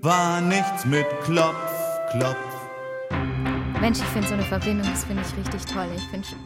War 0.01 0.41
nichts 0.41 0.85
mit 0.85 1.05
Klopf, 1.23 1.55
Klopf. 2.11 2.35
Mensch, 3.79 3.99
ich 3.99 4.05
finde 4.05 4.27
so 4.27 4.33
eine 4.33 4.43
Verbindung, 4.43 4.87
das 4.89 5.05
finde 5.05 5.23
ich 5.23 5.37
richtig 5.37 5.73
toll. 5.73 5.87
Ich 5.95 6.03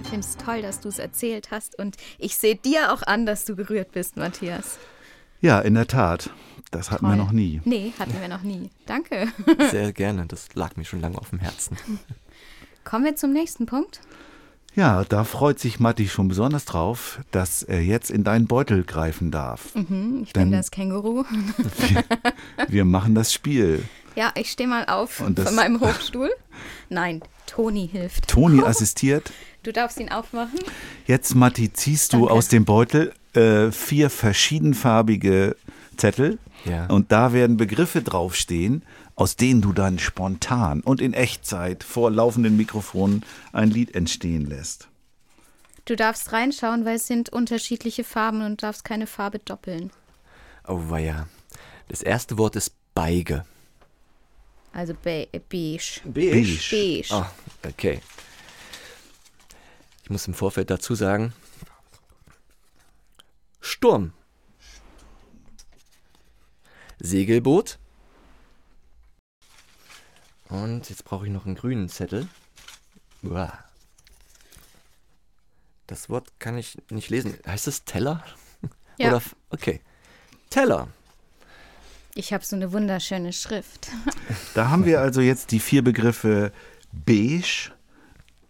finde 0.09 0.19
es 0.19 0.37
toll, 0.37 0.61
dass 0.61 0.79
du 0.79 0.89
es 0.89 0.99
erzählt 0.99 1.49
hast 1.51 1.77
und 1.79 1.95
ich 2.19 2.35
sehe 2.35 2.55
dir 2.55 2.91
auch 2.93 3.03
an, 3.03 3.25
dass 3.25 3.45
du 3.45 3.55
gerührt 3.55 3.91
bist, 3.91 4.17
Matthias. 4.17 4.77
Ja, 5.39 5.59
in 5.59 5.75
der 5.75 5.87
Tat. 5.87 6.31
Das 6.71 6.91
hatten 6.91 7.05
toll. 7.05 7.15
wir 7.15 7.23
noch 7.23 7.31
nie. 7.31 7.61
Nee, 7.65 7.93
hatten 7.97 8.19
wir 8.19 8.27
noch 8.27 8.43
nie. 8.43 8.69
Danke. 8.85 9.27
Sehr 9.71 9.93
gerne, 9.93 10.25
das 10.25 10.47
lag 10.53 10.75
mir 10.75 10.85
schon 10.85 10.99
lange 11.01 11.17
auf 11.17 11.29
dem 11.29 11.39
Herzen. 11.39 11.77
Kommen 12.83 13.05
wir 13.05 13.15
zum 13.15 13.31
nächsten 13.33 13.65
Punkt. 13.65 14.01
Ja, 14.75 15.03
da 15.05 15.23
freut 15.23 15.59
sich 15.59 15.79
Matti 15.79 16.07
schon 16.07 16.27
besonders 16.27 16.65
drauf, 16.65 17.19
dass 17.31 17.63
er 17.63 17.81
jetzt 17.81 18.11
in 18.11 18.23
deinen 18.23 18.45
Beutel 18.45 18.83
greifen 18.83 19.31
darf. 19.31 19.73
Mhm, 19.73 20.21
ich 20.21 20.33
Denn 20.33 20.51
bin 20.51 20.51
das 20.51 20.69
Känguru. 20.69 21.23
Wir, 21.87 22.03
wir, 22.67 22.85
machen 22.85 23.15
das 23.15 23.33
Spiel. 23.33 23.83
Ja, 24.15 24.31
ich 24.35 24.51
stehe 24.51 24.69
mal 24.69 24.85
auf 24.85 25.11
von 25.13 25.35
meinem 25.55 25.79
Hochstuhl. 25.79 26.29
Nein, 26.89 27.23
Toni 27.47 27.87
hilft. 27.91 28.27
Toni 28.27 28.61
assistiert. 28.65 29.31
Du 29.63 29.73
darfst 29.73 29.99
ihn 29.99 30.09
aufmachen. 30.09 30.59
Jetzt, 31.07 31.33
Matti, 31.33 31.73
ziehst 31.73 32.13
du 32.13 32.19
Danke. 32.19 32.33
aus 32.33 32.47
dem 32.47 32.63
Beutel 32.65 33.13
äh, 33.33 33.71
vier 33.71 34.11
verschiedenfarbige 34.11 35.55
Zettel. 35.97 36.37
Ja. 36.69 36.87
Und 36.87 37.11
da 37.11 37.33
werden 37.33 37.57
Begriffe 37.57 38.01
draufstehen 38.01 38.83
aus 39.17 39.35
denen 39.35 39.61
du 39.61 39.73
dann 39.73 39.97
spontan 39.97 40.81
und 40.81 41.01
in 41.01 41.13
Echtzeit 41.13 41.83
vor 41.83 42.11
laufenden 42.11 42.55
Mikrofonen 42.55 43.25
ein 43.51 43.71
Lied 43.71 43.95
entstehen 43.95 44.45
lässt. 44.45 44.89
Du 45.85 45.95
darfst 45.95 46.31
reinschauen, 46.31 46.85
weil 46.85 46.97
es 46.97 47.07
sind 47.07 47.29
unterschiedliche 47.29 48.03
Farben 48.03 48.43
und 48.43 48.61
darfst 48.61 48.83
keine 48.83 49.07
Farbe 49.07 49.39
doppeln. 49.39 49.89
Oh 50.67 50.89
weia. 50.89 51.27
Das 51.87 52.03
erste 52.03 52.37
Wort 52.37 52.55
ist 52.55 52.73
Beige. 52.93 53.43
Also 54.71 54.93
be 54.93 55.27
beige. 55.49 56.01
Beige. 56.05 56.59
Beige. 56.69 57.07
Oh, 57.09 57.25
okay. 57.67 58.01
Ich 60.03 60.11
muss 60.11 60.27
im 60.27 60.35
Vorfeld 60.35 60.69
dazu 60.69 60.93
sagen, 60.93 61.33
Sturm. 63.61 64.13
Segelboot. 66.99 67.79
Und 70.49 70.89
jetzt 70.89 71.03
brauche 71.03 71.25
ich 71.25 71.31
noch 71.31 71.45
einen 71.45 71.55
grünen 71.55 71.89
Zettel. 71.89 72.27
Uah. 73.23 73.57
Das 75.87 76.09
Wort 76.09 76.39
kann 76.39 76.57
ich 76.57 76.77
nicht 76.89 77.09
lesen. 77.09 77.37
Heißt 77.45 77.67
es 77.67 77.85
Teller? 77.85 78.23
Ja. 78.97 79.09
Oder, 79.09 79.21
okay. 79.49 79.81
Teller. 80.49 80.87
Ich 82.15 82.33
habe 82.33 82.43
so 82.43 82.55
eine 82.55 82.71
wunderschöne 82.71 83.31
Schrift. 83.33 83.89
Da 84.55 84.69
haben 84.69 84.85
wir 84.85 85.01
also 85.01 85.21
jetzt 85.21 85.51
die 85.51 85.59
vier 85.59 85.83
Begriffe 85.83 86.51
Beige, 86.91 87.71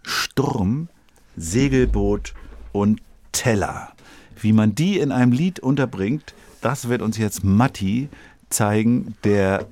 Sturm, 0.03 0.87
Segelboot 1.35 2.33
und 2.71 3.01
Teller. 3.33 3.91
Wie 4.39 4.53
man 4.53 4.73
die 4.73 4.99
in 4.99 5.11
einem 5.11 5.33
Lied 5.33 5.59
unterbringt, 5.59 6.33
das 6.61 6.87
wird 6.87 7.01
uns 7.01 7.17
jetzt 7.17 7.43
Matti 7.43 8.07
zeigen, 8.49 9.15
der 9.23 9.67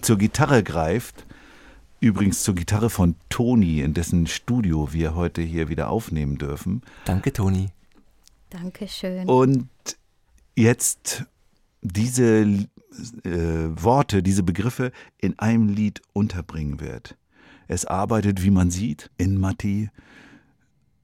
zur 0.00 0.18
Gitarre 0.18 0.62
greift. 0.62 1.24
Übrigens 2.00 2.42
zur 2.42 2.54
Gitarre 2.54 2.90
von 2.90 3.16
Toni, 3.28 3.80
in 3.80 3.94
dessen 3.94 4.26
Studio 4.26 4.92
wir 4.92 5.14
heute 5.14 5.42
hier 5.42 5.68
wieder 5.68 5.88
aufnehmen 5.88 6.36
dürfen. 6.36 6.82
Danke, 7.04 7.32
Toni. 7.32 7.68
Dankeschön. 8.50 9.28
Und 9.28 9.68
jetzt 10.54 11.24
diese 11.82 12.42
äh, 12.42 12.68
Worte, 13.24 14.22
diese 14.22 14.42
Begriffe 14.42 14.92
in 15.18 15.38
einem 15.38 15.68
Lied 15.68 16.02
unterbringen 16.12 16.80
wird. 16.80 17.16
Es 17.68 17.84
arbeitet, 17.84 18.42
wie 18.42 18.50
man 18.50 18.70
sieht, 18.70 19.10
in 19.16 19.38
Matti. 19.38 19.90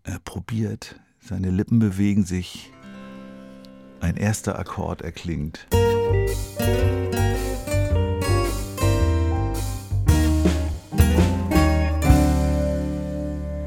Er 0.04 0.18
probiert, 0.18 1.00
seine 1.20 1.50
Lippen 1.50 1.78
bewegen 1.78 2.24
sich. 2.24 2.72
Ein 4.00 4.16
erster 4.16 4.58
Akkord 4.58 5.02
erklingt. 5.02 5.66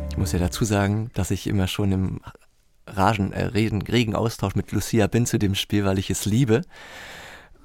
Ich 0.10 0.18
muss 0.18 0.32
ja 0.32 0.40
dazu 0.40 0.66
sagen, 0.66 1.12
dass 1.14 1.32
ich 1.32 1.48
immer 1.48 1.68
schon 1.68 1.92
im 1.92 2.20
Ragen, 2.88 3.32
äh, 3.32 3.46
regen, 3.46 3.82
regen 3.82 4.16
Austausch 4.16 4.56
mit 4.56 4.72
Lucia 4.72 5.08
bin 5.08 5.26
zu 5.26 5.38
dem 5.38 5.56
Spiel, 5.56 5.86
weil 5.86 6.00
ich 6.00 6.10
es 6.10 6.26
liebe. 6.26 6.62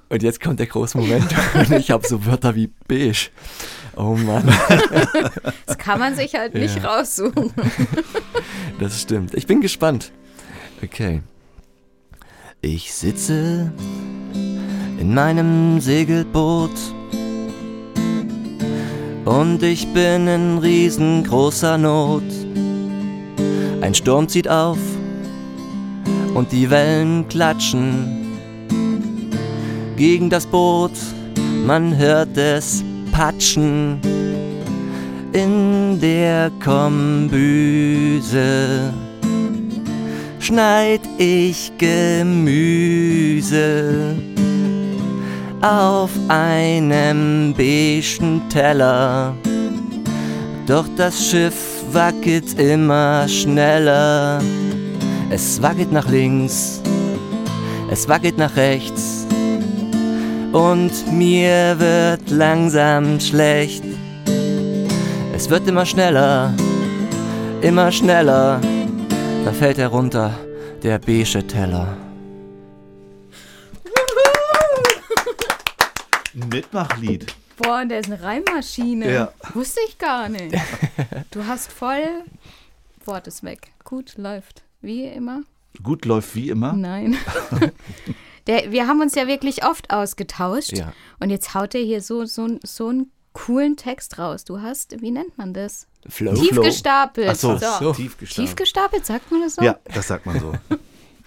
Und 0.09 0.23
jetzt 0.23 0.41
kommt 0.41 0.59
der 0.59 0.67
große 0.67 0.97
Moment 0.97 1.33
und 1.53 1.71
ich 1.71 1.89
habe 1.91 2.05
so 2.05 2.25
Wörter 2.25 2.55
wie 2.55 2.67
beige. 2.87 3.29
Oh 3.95 4.15
Mann. 4.15 4.43
Das 5.65 5.77
kann 5.77 5.99
man 5.99 6.15
sich 6.15 6.35
halt 6.35 6.53
nicht 6.53 6.75
ja. 6.77 6.89
raussuchen. 6.89 7.53
Das 8.79 9.01
stimmt. 9.01 9.33
Ich 9.33 9.47
bin 9.47 9.61
gespannt. 9.61 10.11
Okay. 10.83 11.21
Ich 12.61 12.93
sitze 12.93 13.71
in 15.01 15.13
meinem 15.15 15.81
Segelboot 15.81 16.69
und 19.25 19.63
ich 19.63 19.91
bin 19.93 20.27
in 20.27 20.59
riesengroßer 20.59 21.79
Not. 21.79 22.21
Ein 23.81 23.95
Sturm 23.95 24.27
zieht 24.29 24.47
auf 24.47 24.77
und 26.35 26.51
die 26.51 26.69
Wellen 26.69 27.27
klatschen 27.27 28.27
gegen 29.97 30.29
das 30.29 30.45
Boot. 30.45 30.93
Man 31.65 31.97
hört 31.97 32.37
es 32.37 32.83
patschen 33.11 33.99
in 35.33 35.99
der 35.99 36.51
Kombüse 36.63 38.13
schneid 40.39 41.01
ich 41.17 41.71
Gemüse 41.77 42.91
auf 45.61 46.09
einem 46.27 47.53
beigen 47.53 48.41
Teller. 48.49 49.35
Doch 50.65 50.85
das 50.97 51.27
Schiff 51.27 51.83
wackelt 51.91 52.59
immer 52.59 53.27
schneller. 53.27 54.41
Es 55.29 55.61
wackelt 55.61 55.91
nach 55.91 56.09
links, 56.09 56.81
es 57.89 58.07
wackelt 58.07 58.37
nach 58.37 58.55
rechts. 58.55 59.25
Und 60.51 60.91
mir 61.11 61.79
wird 61.79 62.29
langsam 62.29 63.19
schlecht. 63.19 63.83
Es 65.33 65.49
wird 65.49 65.67
immer 65.67 65.85
schneller, 65.85 66.53
immer 67.61 67.91
schneller. 67.91 68.59
Da 69.45 69.51
fällt 69.51 69.77
er 69.77 69.87
runter, 69.87 70.31
der 70.83 70.99
beige 70.99 71.45
Teller. 71.47 72.00
Mitmachlied. 76.33 77.33
Boah, 77.57 77.85
der 77.85 77.99
ist 77.99 78.07
eine 78.11 78.21
Reimmaschine. 78.21 79.11
Ja. 79.11 79.33
Wusste 79.53 79.79
ich 79.87 79.97
gar 79.97 80.29
nicht. 80.29 80.55
Du 81.31 81.45
hast 81.45 81.71
voll. 81.71 82.07
Wort 83.05 83.27
ist 83.27 83.43
weg. 83.43 83.71
Gut 83.83 84.17
läuft. 84.17 84.63
Wie 84.81 85.05
immer. 85.05 85.41
Gut 85.83 86.05
läuft 86.05 86.35
wie 86.35 86.49
immer? 86.49 86.73
Nein. 86.73 87.17
Der, 88.47 88.71
wir 88.71 88.87
haben 88.87 89.01
uns 89.01 89.13
ja 89.13 89.27
wirklich 89.27 89.63
oft 89.63 89.91
ausgetauscht. 89.91 90.75
Ja. 90.75 90.93
Und 91.19 91.29
jetzt 91.29 91.53
haut 91.53 91.75
er 91.75 91.81
hier 91.81 92.01
so, 92.01 92.25
so, 92.25 92.59
so 92.63 92.87
einen 92.87 93.11
coolen 93.33 93.77
Text 93.77 94.17
raus. 94.17 94.43
Du 94.43 94.61
hast, 94.61 94.99
wie 95.01 95.11
nennt 95.11 95.37
man 95.37 95.53
das? 95.53 95.87
Flow. 96.07 96.33
Tief 96.33 96.59
gestapelt. 96.59 97.29
Ach 97.29 97.35
so, 97.35 97.57
so. 97.57 97.93
Tief, 97.93 98.17
gestapelt. 98.17 98.49
Tief 98.49 98.55
gestapelt, 98.55 99.05
sagt 99.05 99.31
man 99.31 99.41
das 99.41 99.55
so? 99.55 99.61
Ja, 99.61 99.77
das 99.93 100.07
sagt 100.07 100.25
man 100.25 100.39
so. 100.39 100.53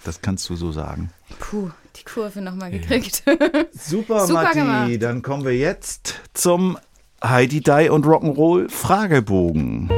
Das 0.03 0.21
kannst 0.21 0.49
du 0.49 0.55
so 0.55 0.71
sagen. 0.71 1.09
Puh, 1.39 1.71
die 1.95 2.03
Kurve 2.03 2.41
nochmal 2.41 2.71
gekriegt. 2.71 3.23
Super, 3.71 4.27
Super 4.27 4.43
Matti. 4.43 4.59
Gemacht. 4.59 5.01
Dann 5.01 5.21
kommen 5.21 5.45
wir 5.45 5.55
jetzt 5.55 6.21
zum 6.33 6.77
Heidi 7.23 7.61
Die 7.61 7.89
und 7.89 8.05
Rock'n'Roll 8.05 8.69
Fragebogen. 8.69 9.89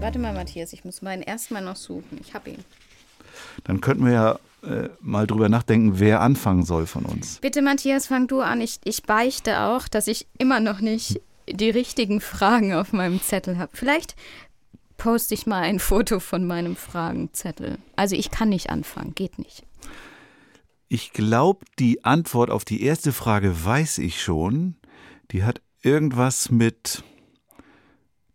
Warte 0.00 0.18
mal, 0.18 0.32
Matthias, 0.32 0.72
ich 0.72 0.84
muss 0.84 1.02
meinen 1.02 1.22
erstmal 1.22 1.62
noch 1.62 1.76
suchen. 1.76 2.18
Ich 2.20 2.32
habe 2.34 2.50
ihn. 2.50 2.64
Dann 3.64 3.80
könnten 3.80 4.06
wir 4.06 4.12
ja 4.12 4.38
äh, 4.62 4.88
mal 5.00 5.26
drüber 5.26 5.48
nachdenken, 5.48 6.00
wer 6.00 6.20
anfangen 6.20 6.64
soll 6.64 6.86
von 6.86 7.04
uns. 7.04 7.38
Bitte, 7.40 7.62
Matthias, 7.62 8.06
fang 8.06 8.26
du 8.26 8.40
an. 8.40 8.60
Ich, 8.60 8.80
ich 8.84 9.02
beichte 9.02 9.60
auch, 9.60 9.86
dass 9.86 10.06
ich 10.08 10.26
immer 10.38 10.60
noch 10.60 10.80
nicht 10.80 11.20
die 11.52 11.70
richtigen 11.70 12.20
Fragen 12.20 12.74
auf 12.74 12.92
meinem 12.92 13.20
Zettel 13.20 13.58
habe. 13.58 13.70
Vielleicht 13.74 14.16
poste 14.96 15.34
ich 15.34 15.46
mal 15.46 15.62
ein 15.62 15.78
Foto 15.78 16.20
von 16.20 16.46
meinem 16.46 16.76
Fragenzettel. 16.76 17.78
Also 17.96 18.16
ich 18.16 18.30
kann 18.30 18.48
nicht 18.48 18.70
anfangen, 18.70 19.14
geht 19.14 19.38
nicht. 19.38 19.64
Ich 20.88 21.12
glaube, 21.12 21.64
die 21.78 22.04
Antwort 22.04 22.50
auf 22.50 22.64
die 22.64 22.82
erste 22.82 23.12
Frage 23.12 23.64
weiß 23.64 23.98
ich 23.98 24.22
schon. 24.22 24.76
Die 25.30 25.44
hat 25.44 25.60
irgendwas 25.82 26.50
mit 26.50 27.04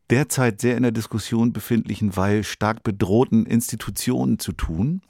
derzeit 0.10 0.62
sehr 0.62 0.78
in 0.78 0.84
der 0.84 0.92
Diskussion 0.92 1.54
befindlichen, 1.54 2.16
weil 2.16 2.44
stark 2.44 2.84
bedrohten 2.84 3.46
Institutionen 3.46 4.38
zu 4.38 4.52
tun. 4.52 5.02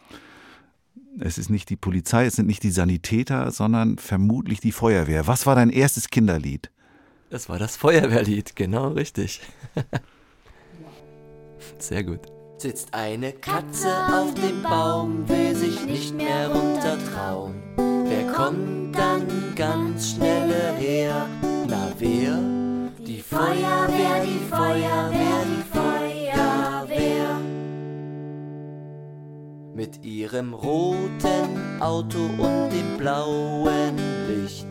Es 1.20 1.38
ist 1.38 1.50
nicht 1.50 1.70
die 1.70 1.76
Polizei, 1.76 2.26
es 2.26 2.38
sind 2.38 2.48
nicht 2.48 2.64
die 2.64 2.72
Sanitäter, 2.72 3.52
sondern 3.52 3.98
vermutlich 3.98 4.62
die 4.62 4.72
Feuerwehr. 4.72 5.28
Was 5.28 5.46
war 5.46 5.56
dein 5.56 5.70
erstes 5.70 6.10
Kinderlied? 6.10 6.72
Das 7.34 7.50
war 7.50 7.58
das 7.58 7.76
Feuerwehrlied, 7.78 8.56
genau 8.56 8.90
richtig. 8.90 9.42
Sehr 11.80 12.04
gut. 12.04 12.20
Sitzt 12.60 12.94
eine 12.94 13.34
Katze 13.34 13.90
auf 13.90 14.36
dem 14.36 14.62
Baum, 14.62 15.28
will 15.28 15.56
sich 15.56 15.84
nicht 15.84 16.14
mehr 16.14 16.50
runtertrauen. 16.50 17.56
Wer 18.06 18.32
kommt 18.32 18.96
dann 18.96 19.26
ganz 19.56 20.12
schnell 20.12 20.76
her? 20.78 21.28
Na 21.68 21.92
wer? 21.98 22.38
Die 23.00 23.20
Feuerwehr, 23.24 24.24
die 24.24 24.46
Feuerwehr, 24.48 25.46
die 25.50 25.64
Feuerwehr. 25.76 27.42
Mit 29.74 30.06
ihrem 30.06 30.54
roten 30.54 31.82
Auto 31.82 32.26
und 32.26 32.70
dem 32.70 32.96
blauen 33.00 33.98
Licht 34.28 34.68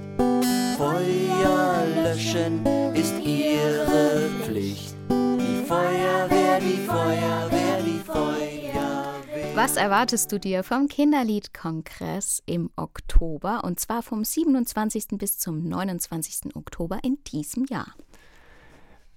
Feuer 0.83 1.87
löschen 1.95 2.67
ist 2.93 3.15
ihre 3.25 4.29
Pflicht. 4.43 4.97
Die 5.09 5.65
Feuerwehr, 5.65 6.59
die 6.59 6.85
Feuerwehr, 6.85 7.83
die 7.87 8.01
Feuerwehr. 8.01 9.55
Was 9.55 9.77
erwartest 9.77 10.33
du 10.33 10.41
dir 10.41 10.65
vom 10.65 10.89
Kinderliedkongress 10.89 12.43
im 12.47 12.69
Oktober 12.75 13.63
und 13.63 13.79
zwar 13.79 14.03
vom 14.03 14.25
27. 14.25 15.19
bis 15.19 15.39
zum 15.39 15.63
29. 15.63 16.57
Oktober 16.57 16.99
in 17.05 17.19
diesem 17.29 17.65
Jahr? 17.67 17.95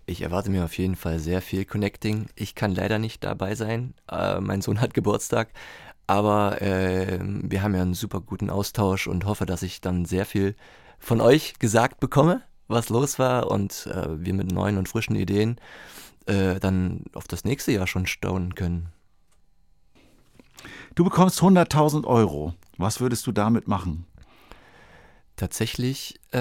Ich 0.06 0.22
erwarte 0.22 0.52
mir 0.52 0.66
auf 0.66 0.78
jeden 0.78 0.96
Fall 0.96 1.18
sehr 1.18 1.42
viel 1.42 1.66
Connecting. 1.66 2.28
Ich 2.36 2.54
kann 2.54 2.76
leider 2.76 3.00
nicht 3.00 3.24
dabei 3.24 3.56
sein. 3.56 3.96
Äh, 4.08 4.40
mein 4.40 4.62
Sohn 4.62 4.82
hat 4.82 4.94
Geburtstag. 4.94 5.50
Aber 6.06 6.62
äh, 6.62 7.18
wir 7.24 7.64
haben 7.64 7.74
ja 7.74 7.82
einen 7.82 7.96
super 7.96 8.22
guten 8.22 8.52
Austausch 8.52 9.08
und 9.08 9.26
hoffe, 9.26 9.48
dass 9.48 9.64
ich 9.64 9.82
dann 9.82 10.06
sehr 10.06 10.28
viel 10.28 10.56
von 11.06 11.22
euch 11.22 11.60
gesagt 11.60 12.00
bekomme, 12.00 12.42
was 12.68 12.90
los 12.90 13.20
war 13.20 13.52
und 13.52 13.86
äh, 13.86 14.26
wir 14.26 14.34
mit 14.34 14.52
neuen 14.52 14.80
und 14.80 14.90
frischen 14.90 15.16
Ideen 15.16 15.58
äh, 16.26 16.60
dann 16.60 17.04
auf 17.14 17.28
das 17.28 17.44
nächste 17.44 17.72
Jahr 17.72 17.86
schon 17.86 18.08
staunen 18.08 18.56
können. 18.56 18.90
Du 20.96 21.04
bekommst 21.04 21.40
100.000 21.42 22.06
Euro. 22.06 22.56
Was 22.78 23.02
würdest 23.02 23.28
du 23.28 23.32
damit 23.32 23.68
machen? 23.68 24.08
Tatsächlich 25.36 26.20
äh, 26.32 26.40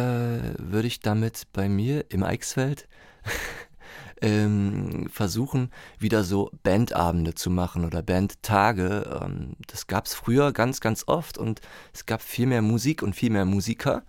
würde 0.59 0.87
ich 0.87 1.01
damit 1.01 1.43
bei 1.53 1.69
mir 1.69 2.07
im 2.09 2.23
Eichsfeld 2.23 2.89
ähm, 4.23 5.11
versuchen, 5.13 5.71
wieder 5.99 6.25
so 6.25 6.51
Bandabende 6.63 7.35
zu 7.35 7.51
machen 7.51 7.85
oder 7.85 8.03
Bandtage. 8.03 9.21
Ähm, 9.23 9.57
das 9.67 9.89
gab 9.89 10.07
es 10.07 10.15
früher 10.15 10.53
ganz, 10.53 10.81
ganz 10.81 11.05
oft 11.07 11.37
und 11.37 11.61
es 11.93 12.07
gab 12.07 12.23
viel 12.23 12.47
mehr 12.47 12.63
Musik 12.63 13.03
und 13.03 13.15
viel 13.15 13.31
mehr 13.31 13.45
Musiker. 13.45 14.05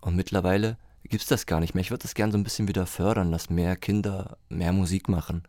Und 0.00 0.16
mittlerweile 0.16 0.76
gibt 1.04 1.22
es 1.22 1.28
das 1.28 1.46
gar 1.46 1.60
nicht 1.60 1.74
mehr. 1.74 1.82
Ich 1.82 1.90
würde 1.90 2.02
das 2.02 2.14
gerne 2.14 2.32
so 2.32 2.38
ein 2.38 2.44
bisschen 2.44 2.68
wieder 2.68 2.86
fördern, 2.86 3.32
dass 3.32 3.50
mehr 3.50 3.76
Kinder 3.76 4.38
mehr 4.48 4.72
Musik 4.72 5.08
machen 5.08 5.42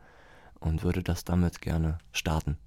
und 0.60 0.84
würde 0.84 1.04
das 1.04 1.24
damit 1.26 1.62
gerne 1.62 1.98
starten. 2.12 2.58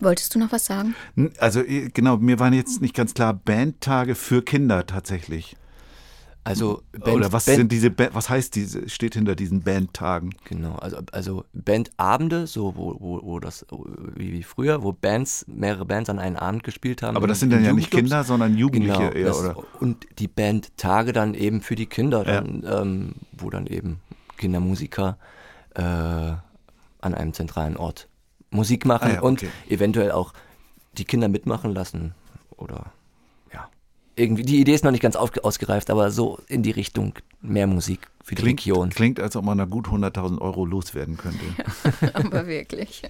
Wolltest 0.00 0.34
du 0.34 0.38
noch 0.40 0.50
was 0.50 0.66
sagen? 0.66 0.96
Also 1.38 1.60
äh, 1.60 1.88
genau, 1.90 2.16
mir 2.16 2.40
waren 2.40 2.52
jetzt 2.52 2.80
nicht 2.80 2.94
ganz 2.94 3.14
klar 3.14 3.34
Bandtage 3.34 4.14
für 4.14 4.42
Kinder 4.42 4.86
tatsächlich. 4.86 5.56
Also 6.44 6.82
Band, 6.90 7.16
oder 7.16 7.32
was 7.32 7.46
Band, 7.46 7.58
sind 7.58 7.72
diese 7.72 7.92
was 8.12 8.28
heißt 8.28 8.56
diese 8.56 8.88
steht 8.88 9.14
hinter 9.14 9.36
diesen 9.36 9.62
Bandtagen? 9.62 10.34
Genau, 10.44 10.74
also 10.74 10.98
also 11.12 11.44
Bandabende, 11.52 12.48
so 12.48 12.74
wo, 12.76 12.96
wo, 12.98 13.22
wo 13.22 13.38
das 13.38 13.64
wie, 14.16 14.32
wie 14.32 14.42
früher, 14.42 14.82
wo 14.82 14.92
Bands 14.92 15.44
mehrere 15.46 15.84
Bands 15.84 16.10
an 16.10 16.18
einem 16.18 16.36
Abend 16.36 16.64
gespielt 16.64 17.02
haben. 17.02 17.16
Aber 17.16 17.28
das 17.28 17.38
sind 17.38 17.50
dann 17.50 17.64
ja 17.64 17.72
nicht 17.72 17.92
Kinder, 17.92 18.24
sondern 18.24 18.56
Jugendliche 18.56 18.98
genau, 18.98 19.12
eher, 19.12 19.26
das, 19.26 19.38
oder? 19.38 19.56
Und 19.80 20.06
die 20.18 20.26
Bandtage 20.26 21.12
dann 21.12 21.34
eben 21.34 21.60
für 21.60 21.76
die 21.76 21.86
Kinder, 21.86 22.24
dann, 22.24 22.62
ja. 22.62 22.82
ähm, 22.82 23.14
wo 23.32 23.48
dann 23.48 23.66
eben 23.66 24.00
Kindermusiker 24.36 25.18
äh, 25.74 25.82
an 25.82 27.14
einem 27.14 27.34
zentralen 27.34 27.76
Ort 27.76 28.08
Musik 28.50 28.84
machen 28.84 29.08
ah, 29.08 29.14
ja, 29.14 29.22
okay. 29.22 29.26
und 29.26 29.44
eventuell 29.70 30.10
auch 30.10 30.32
die 30.98 31.04
Kinder 31.04 31.28
mitmachen 31.28 31.72
lassen 31.72 32.14
oder 32.56 32.92
irgendwie, 34.16 34.42
die 34.42 34.60
Idee 34.60 34.74
ist 34.74 34.84
noch 34.84 34.90
nicht 34.90 35.02
ganz 35.02 35.16
ausgereift, 35.16 35.90
aber 35.90 36.10
so 36.10 36.40
in 36.48 36.62
die 36.62 36.70
Richtung 36.70 37.14
mehr 37.40 37.66
Musik 37.66 38.08
für 38.22 38.34
die 38.34 38.42
klingt, 38.42 38.60
Region. 38.60 38.90
Klingt, 38.90 39.20
als 39.20 39.36
ob 39.36 39.44
man 39.44 39.58
da 39.58 39.64
gut 39.64 39.88
100.000 39.88 40.40
Euro 40.40 40.64
loswerden 40.64 41.16
könnte. 41.16 41.44
aber 42.14 42.46
wirklich. 42.46 43.02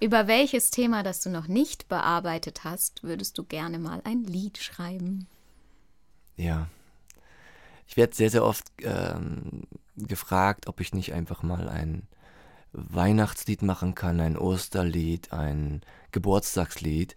Über 0.00 0.26
welches 0.26 0.70
Thema, 0.70 1.02
das 1.02 1.20
du 1.20 1.30
noch 1.30 1.46
nicht 1.46 1.88
bearbeitet 1.88 2.64
hast, 2.64 3.04
würdest 3.04 3.38
du 3.38 3.44
gerne 3.44 3.78
mal 3.78 4.00
ein 4.04 4.24
Lied 4.24 4.58
schreiben? 4.58 5.28
Ja. 6.36 6.68
Ich 7.86 7.96
werde 7.96 8.14
sehr, 8.14 8.30
sehr 8.30 8.44
oft 8.44 8.64
ähm, 8.82 9.62
gefragt, 9.96 10.66
ob 10.66 10.80
ich 10.80 10.92
nicht 10.92 11.12
einfach 11.12 11.42
mal 11.42 11.68
ein 11.68 12.08
Weihnachtslied 12.72 13.62
machen 13.62 13.94
kann, 13.94 14.20
ein 14.20 14.36
Osterlied, 14.36 15.32
ein 15.32 15.82
Geburtstagslied. 16.10 17.14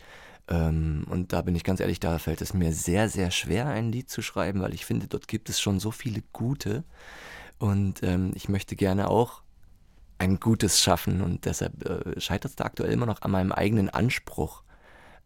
Ähm, 0.47 1.05
und 1.09 1.33
da 1.33 1.41
bin 1.41 1.55
ich 1.55 1.63
ganz 1.63 1.79
ehrlich, 1.79 1.99
da 1.99 2.19
fällt 2.19 2.41
es 2.41 2.53
mir 2.53 2.71
sehr, 2.71 3.09
sehr 3.09 3.31
schwer, 3.31 3.67
ein 3.67 3.91
Lied 3.91 4.09
zu 4.09 4.21
schreiben, 4.21 4.61
weil 4.61 4.73
ich 4.73 4.85
finde, 4.85 5.07
dort 5.07 5.27
gibt 5.27 5.49
es 5.49 5.59
schon 5.59 5.79
so 5.79 5.91
viele 5.91 6.21
gute. 6.33 6.83
Und 7.57 8.03
ähm, 8.03 8.31
ich 8.35 8.49
möchte 8.49 8.75
gerne 8.75 9.09
auch 9.09 9.41
ein 10.17 10.39
Gutes 10.39 10.81
schaffen 10.81 11.21
und 11.21 11.45
deshalb 11.45 11.85
äh, 11.85 12.19
scheitert 12.19 12.51
es 12.51 12.55
da 12.55 12.65
aktuell 12.65 12.91
immer 12.91 13.05
noch 13.05 13.21
an 13.21 13.31
meinem 13.31 13.51
eigenen 13.51 13.89
Anspruch. 13.89 14.63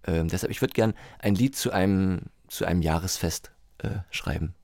Ähm, 0.06 0.30
deshalb, 0.30 0.52
ich 0.52 0.62
würde 0.62 0.74
gerne 0.74 0.94
ein 1.20 1.36
Lied 1.36 1.56
zu 1.56 1.72
einem, 1.72 2.22
zu 2.48 2.66
einem 2.66 2.82
Jahresfest 2.82 3.52
äh, 3.80 4.00
schreiben. 4.10 4.56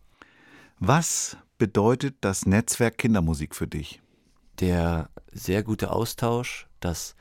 Was 0.79 1.37
bedeutet 1.57 2.17
das 2.21 2.45
Netzwerk 2.45 2.97
Kindermusik 2.97 3.55
für 3.55 3.67
dich? 3.67 4.01
Der 4.59 5.09
sehr 5.31 5.63
gute 5.63 5.91
Austausch, 5.91 6.67
das 6.79 7.15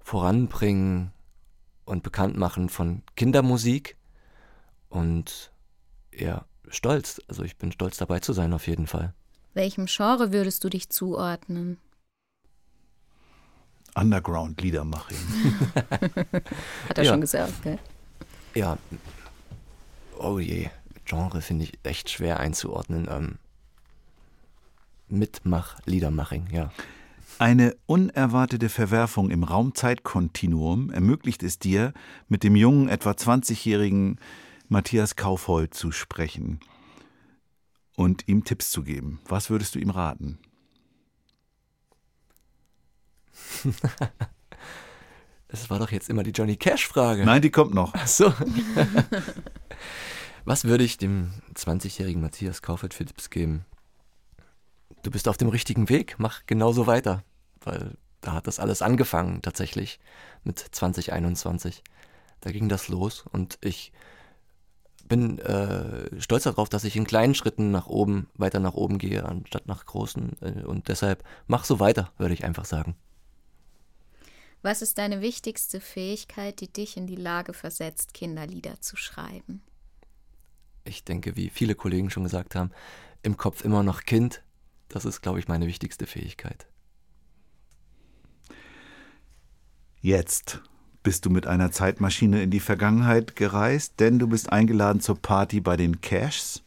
Voranbringen 0.00 1.12
und 1.84 2.02
Bekanntmachen 2.02 2.68
von 2.68 3.02
Kindermusik 3.16 3.96
und 4.88 5.52
ja, 6.12 6.44
stolz. 6.68 7.20
Also 7.28 7.42
ich 7.42 7.56
bin 7.56 7.72
stolz 7.72 7.96
dabei 7.96 8.20
zu 8.20 8.32
sein 8.32 8.52
auf 8.52 8.66
jeden 8.66 8.86
Fall. 8.86 9.14
Welchem 9.54 9.86
Genre 9.86 10.32
würdest 10.32 10.64
du 10.64 10.68
dich 10.68 10.90
zuordnen? 10.90 11.78
Underground-Liedermaching. 13.94 15.16
Hat 16.88 16.98
er 16.98 17.04
ja. 17.04 17.10
schon 17.10 17.20
gesagt, 17.20 17.62
gell? 17.62 17.78
Ja. 18.54 18.76
Oh 20.18 20.38
je, 20.38 20.68
Genre 21.04 21.40
finde 21.40 21.64
ich 21.64 21.78
echt 21.84 22.10
schwer 22.10 22.40
einzuordnen. 22.40 23.06
Ähm, 23.08 23.38
Mitmach-Liedermaching, 25.08 26.48
ja. 26.50 26.72
Eine 27.38 27.76
unerwartete 27.86 28.68
Verwerfung 28.68 29.30
im 29.30 29.42
Raumzeitkontinuum 29.42 30.90
ermöglicht 30.90 31.42
es 31.42 31.58
dir, 31.58 31.92
mit 32.28 32.44
dem 32.44 32.54
jungen, 32.56 32.88
etwa 32.88 33.10
20-jährigen 33.10 34.18
Matthias 34.68 35.16
Kaufhold 35.16 35.74
zu 35.74 35.90
sprechen 35.92 36.60
und 37.96 38.28
ihm 38.28 38.44
Tipps 38.44 38.70
zu 38.70 38.82
geben. 38.82 39.20
Was 39.26 39.50
würdest 39.50 39.74
du 39.74 39.78
ihm 39.78 39.90
raten? 39.90 40.38
Das 45.48 45.70
war 45.70 45.78
doch 45.78 45.92
jetzt 45.92 46.10
immer 46.10 46.24
die 46.24 46.32
Johnny 46.32 46.56
Cash-Frage. 46.56 47.24
Nein, 47.24 47.40
die 47.40 47.50
kommt 47.50 47.74
noch. 47.74 47.92
Ach 47.94 48.08
so. 48.08 48.34
Was 50.44 50.64
würde 50.64 50.82
ich 50.82 50.98
dem 50.98 51.30
20-jährigen 51.54 52.20
Matthias 52.20 52.60
Kaufeld 52.60 52.92
für 52.92 53.04
Tipps 53.04 53.30
geben? 53.30 53.64
Du 55.04 55.10
bist 55.10 55.28
auf 55.28 55.36
dem 55.36 55.48
richtigen 55.48 55.88
Weg, 55.88 56.16
mach 56.18 56.46
genauso 56.46 56.86
weiter. 56.86 57.22
Weil 57.60 57.96
da 58.20 58.32
hat 58.32 58.46
das 58.46 58.58
alles 58.58 58.82
angefangen 58.82 59.42
tatsächlich 59.42 60.00
mit 60.42 60.58
2021. 60.58 61.82
Da 62.40 62.50
ging 62.50 62.68
das 62.68 62.88
los 62.88 63.24
und 63.30 63.58
ich 63.60 63.92
bin 65.06 65.38
äh, 65.38 66.20
stolz 66.20 66.44
darauf, 66.44 66.68
dass 66.70 66.84
ich 66.84 66.96
in 66.96 67.06
kleinen 67.06 67.34
Schritten 67.34 67.70
nach 67.70 67.86
oben, 67.86 68.28
weiter 68.34 68.58
nach 68.58 68.74
oben 68.74 68.98
gehe, 68.98 69.24
anstatt 69.24 69.66
nach 69.66 69.84
großen. 69.84 70.36
Äh, 70.40 70.64
und 70.64 70.88
deshalb 70.88 71.22
mach 71.46 71.64
so 71.64 71.78
weiter, 71.78 72.10
würde 72.16 72.34
ich 72.34 72.44
einfach 72.44 72.64
sagen. 72.64 72.96
Was 74.62 74.80
ist 74.80 74.96
deine 74.96 75.20
wichtigste 75.20 75.78
Fähigkeit, 75.78 76.60
die 76.60 76.72
dich 76.72 76.96
in 76.96 77.06
die 77.06 77.16
Lage 77.16 77.52
versetzt, 77.52 78.14
Kinderlieder 78.14 78.80
zu 78.80 78.96
schreiben? 78.96 79.62
Ich 80.84 81.04
denke, 81.04 81.36
wie 81.36 81.50
viele 81.50 81.74
Kollegen 81.74 82.08
schon 82.08 82.24
gesagt 82.24 82.54
haben, 82.54 82.70
im 83.22 83.36
Kopf 83.36 83.62
immer 83.62 83.82
noch 83.82 84.04
Kind, 84.04 84.42
das 84.88 85.04
ist, 85.04 85.22
glaube 85.22 85.38
ich, 85.38 85.48
meine 85.48 85.66
wichtigste 85.66 86.06
Fähigkeit. 86.06 86.66
Jetzt 90.00 90.60
bist 91.02 91.24
du 91.24 91.30
mit 91.30 91.46
einer 91.46 91.70
Zeitmaschine 91.70 92.42
in 92.42 92.50
die 92.50 92.60
Vergangenheit 92.60 93.36
gereist, 93.36 94.00
denn 94.00 94.18
du 94.18 94.26
bist 94.26 94.52
eingeladen 94.52 95.00
zur 95.00 95.16
Party 95.16 95.60
bei 95.60 95.76
den 95.76 96.00
Cashs. 96.00 96.62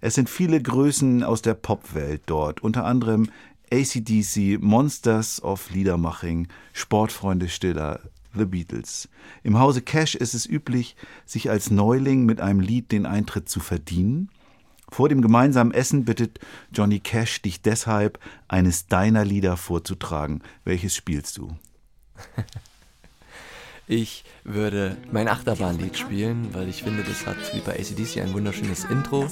Es 0.00 0.14
sind 0.14 0.28
viele 0.28 0.60
Größen 0.60 1.22
aus 1.22 1.42
der 1.42 1.54
Popwelt 1.54 2.22
dort, 2.26 2.62
unter 2.62 2.84
anderem 2.84 3.28
ACDC, 3.72 4.60
Monsters 4.60 5.42
of 5.42 5.70
Liedermaching, 5.70 6.48
Sportfreunde 6.72 7.48
Stiller, 7.48 8.00
The 8.36 8.44
Beatles. 8.44 9.08
Im 9.42 9.58
Hause 9.58 9.82
Cash 9.82 10.14
ist 10.14 10.34
es 10.34 10.46
üblich, 10.46 10.96
sich 11.24 11.50
als 11.50 11.70
Neuling 11.70 12.26
mit 12.26 12.40
einem 12.40 12.60
Lied 12.60 12.92
den 12.92 13.06
Eintritt 13.06 13.48
zu 13.48 13.60
verdienen. 13.60 14.30
Vor 14.94 15.08
dem 15.08 15.22
gemeinsamen 15.22 15.74
Essen 15.74 16.04
bittet 16.04 16.38
Johnny 16.72 17.00
Cash 17.00 17.42
dich 17.42 17.60
deshalb, 17.60 18.20
eines 18.46 18.86
deiner 18.86 19.24
Lieder 19.24 19.56
vorzutragen. 19.56 20.40
Welches 20.62 20.94
spielst 20.94 21.36
du? 21.36 21.56
Ich 23.86 24.24
würde 24.44 24.96
mein 25.12 25.28
Achterbahnlied 25.28 25.98
spielen, 25.98 26.54
weil 26.54 26.68
ich 26.68 26.82
finde, 26.82 27.02
das 27.02 27.26
hat 27.26 27.36
wie 27.52 27.60
bei 27.60 27.72
ACDC 27.72 28.22
ein 28.22 28.32
wunderschönes 28.32 28.84
Intro. 28.84 29.26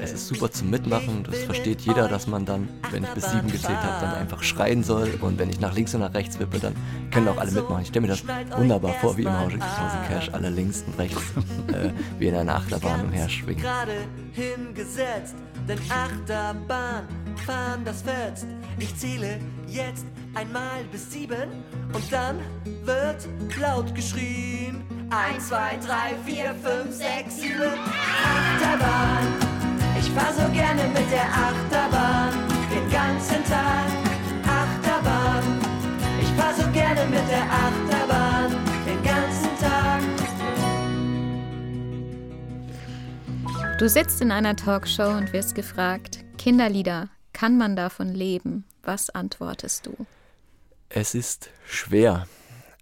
Es 0.00 0.12
ist 0.12 0.28
super 0.28 0.50
zum 0.50 0.70
Mitmachen. 0.70 1.24
Das 1.24 1.44
versteht 1.44 1.82
jeder, 1.82 2.08
dass 2.08 2.26
man 2.26 2.46
dann, 2.46 2.70
wenn 2.90 3.04
ich 3.04 3.10
bis 3.10 3.30
sieben 3.30 3.50
gezählt 3.50 3.76
habe, 3.82 4.06
dann 4.06 4.14
einfach 4.14 4.42
schreien 4.42 4.82
soll. 4.82 5.10
Und 5.20 5.38
wenn 5.38 5.50
ich 5.50 5.60
nach 5.60 5.74
links 5.74 5.94
und 5.94 6.00
nach 6.00 6.14
rechts 6.14 6.38
wippe, 6.38 6.58
dann 6.58 6.74
können 7.10 7.28
auch 7.28 7.36
alle 7.36 7.50
mitmachen. 7.50 7.82
Ich 7.82 7.88
stelle 7.88 8.06
mir 8.06 8.14
das 8.14 8.24
wunderbar 8.56 8.94
vor, 8.94 9.14
wie 9.18 9.24
im 9.24 9.38
Hause 9.38 9.58
Cash, 10.08 10.30
alle 10.32 10.48
links 10.48 10.84
und 10.86 10.98
rechts, 10.98 11.20
äh, 11.72 11.90
wie 12.18 12.28
in 12.28 12.34
einer 12.34 12.54
Achterbahn 12.56 13.02
umherschwingen. 13.02 13.62
hingesetzt, 14.32 15.34
denn 15.68 15.78
Achterbahn 15.90 17.06
fahren 17.44 17.82
das 17.84 18.00
fetzt. 18.02 18.46
Ich 18.78 18.96
zähle 18.96 19.38
jetzt 19.66 20.06
einmal 20.34 20.84
bis 20.90 21.10
sieben 21.10 21.64
und 21.92 22.12
dann 22.12 22.38
wird 22.84 23.28
laut 23.60 23.94
geschrien. 23.94 24.82
Eins, 25.10 25.48
zwei, 25.48 25.78
drei, 25.78 26.14
vier, 26.24 26.54
fünf, 26.62 26.94
sechs, 26.94 27.40
sieben. 27.40 27.72
Achterbahn. 28.24 29.26
Ich 29.98 30.10
fahr 30.10 30.32
so 30.32 30.52
gerne 30.52 30.82
mit 30.88 31.10
der 31.10 31.24
Achterbahn 31.24 32.34
den 32.70 32.90
ganzen 32.90 33.44
Tag. 33.44 33.86
Achterbahn. 34.46 35.42
Ich 36.20 36.28
fahr 36.40 36.54
so 36.54 36.70
gerne 36.72 37.04
mit 37.06 37.28
der 37.30 37.42
Achterbahn 37.42 38.52
den 38.86 39.02
ganzen 39.02 39.58
Tag. 39.58 40.02
Du 43.78 43.88
sitzt 43.88 44.20
in 44.20 44.30
einer 44.32 44.56
Talkshow 44.56 45.16
und 45.16 45.32
wirst 45.32 45.54
gefragt, 45.54 46.18
Kinderlieder, 46.36 47.08
kann 47.32 47.56
man 47.56 47.76
davon 47.76 48.12
leben? 48.12 48.64
Was 48.82 49.10
antwortest 49.10 49.86
du? 49.86 50.06
Es 50.88 51.14
ist 51.14 51.50
schwer. 51.66 52.26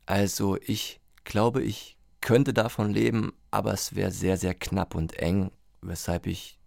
Also 0.06 0.56
ich 0.64 1.00
glaube, 1.24 1.62
ich 1.62 1.96
könnte 2.20 2.54
davon 2.54 2.90
leben, 2.90 3.32
aber 3.50 3.72
es 3.72 3.94
wäre 3.96 4.12
sehr, 4.12 4.36
sehr 4.36 4.54
knapp 4.54 4.94
und 4.94 5.18
eng, 5.18 5.50
weshalb 5.82 6.26
ich 6.26 6.58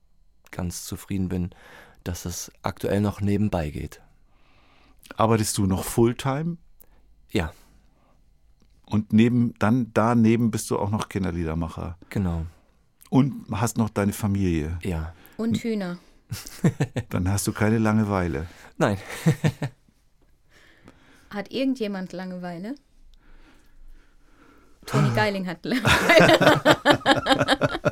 ganz 0.52 0.86
zufrieden 0.86 1.30
bin, 1.30 1.52
dass 2.04 2.26
es 2.26 2.52
aktuell 2.62 3.02
noch 3.02 3.22
nebenbei 3.22 3.70
geht. 3.70 4.02
Arbeitest 5.16 5.58
du 5.58 5.66
noch 5.66 5.84
Fulltime? 5.84 6.58
Ja. 7.32 7.54
Und 8.86 9.14
neben, 9.14 9.54
dann 9.60 9.92
daneben 9.94 10.52
bist 10.52 10.70
du 10.72 10.78
auch 10.78 10.90
noch 10.90 11.10
Kinderliedermacher. 11.10 11.98
Genau. 12.10 12.46
Und 13.10 13.46
hast 13.52 13.78
noch 13.78 13.90
deine 13.90 14.14
Familie. 14.14 14.78
Ja. 14.84 15.14
Und 15.38 15.58
Hühner. 15.58 16.00
Dann 17.10 17.30
hast 17.30 17.48
du 17.48 17.54
keine 17.54 17.78
Langeweile. 17.78 18.48
Nein. 18.78 18.98
Hat 21.30 21.52
irgendjemand 21.52 22.14
Langeweile? 22.14 22.76
Toni 24.86 25.10
Geiling 25.16 25.48
hat 25.48 25.64
Langeweile. 25.64 26.62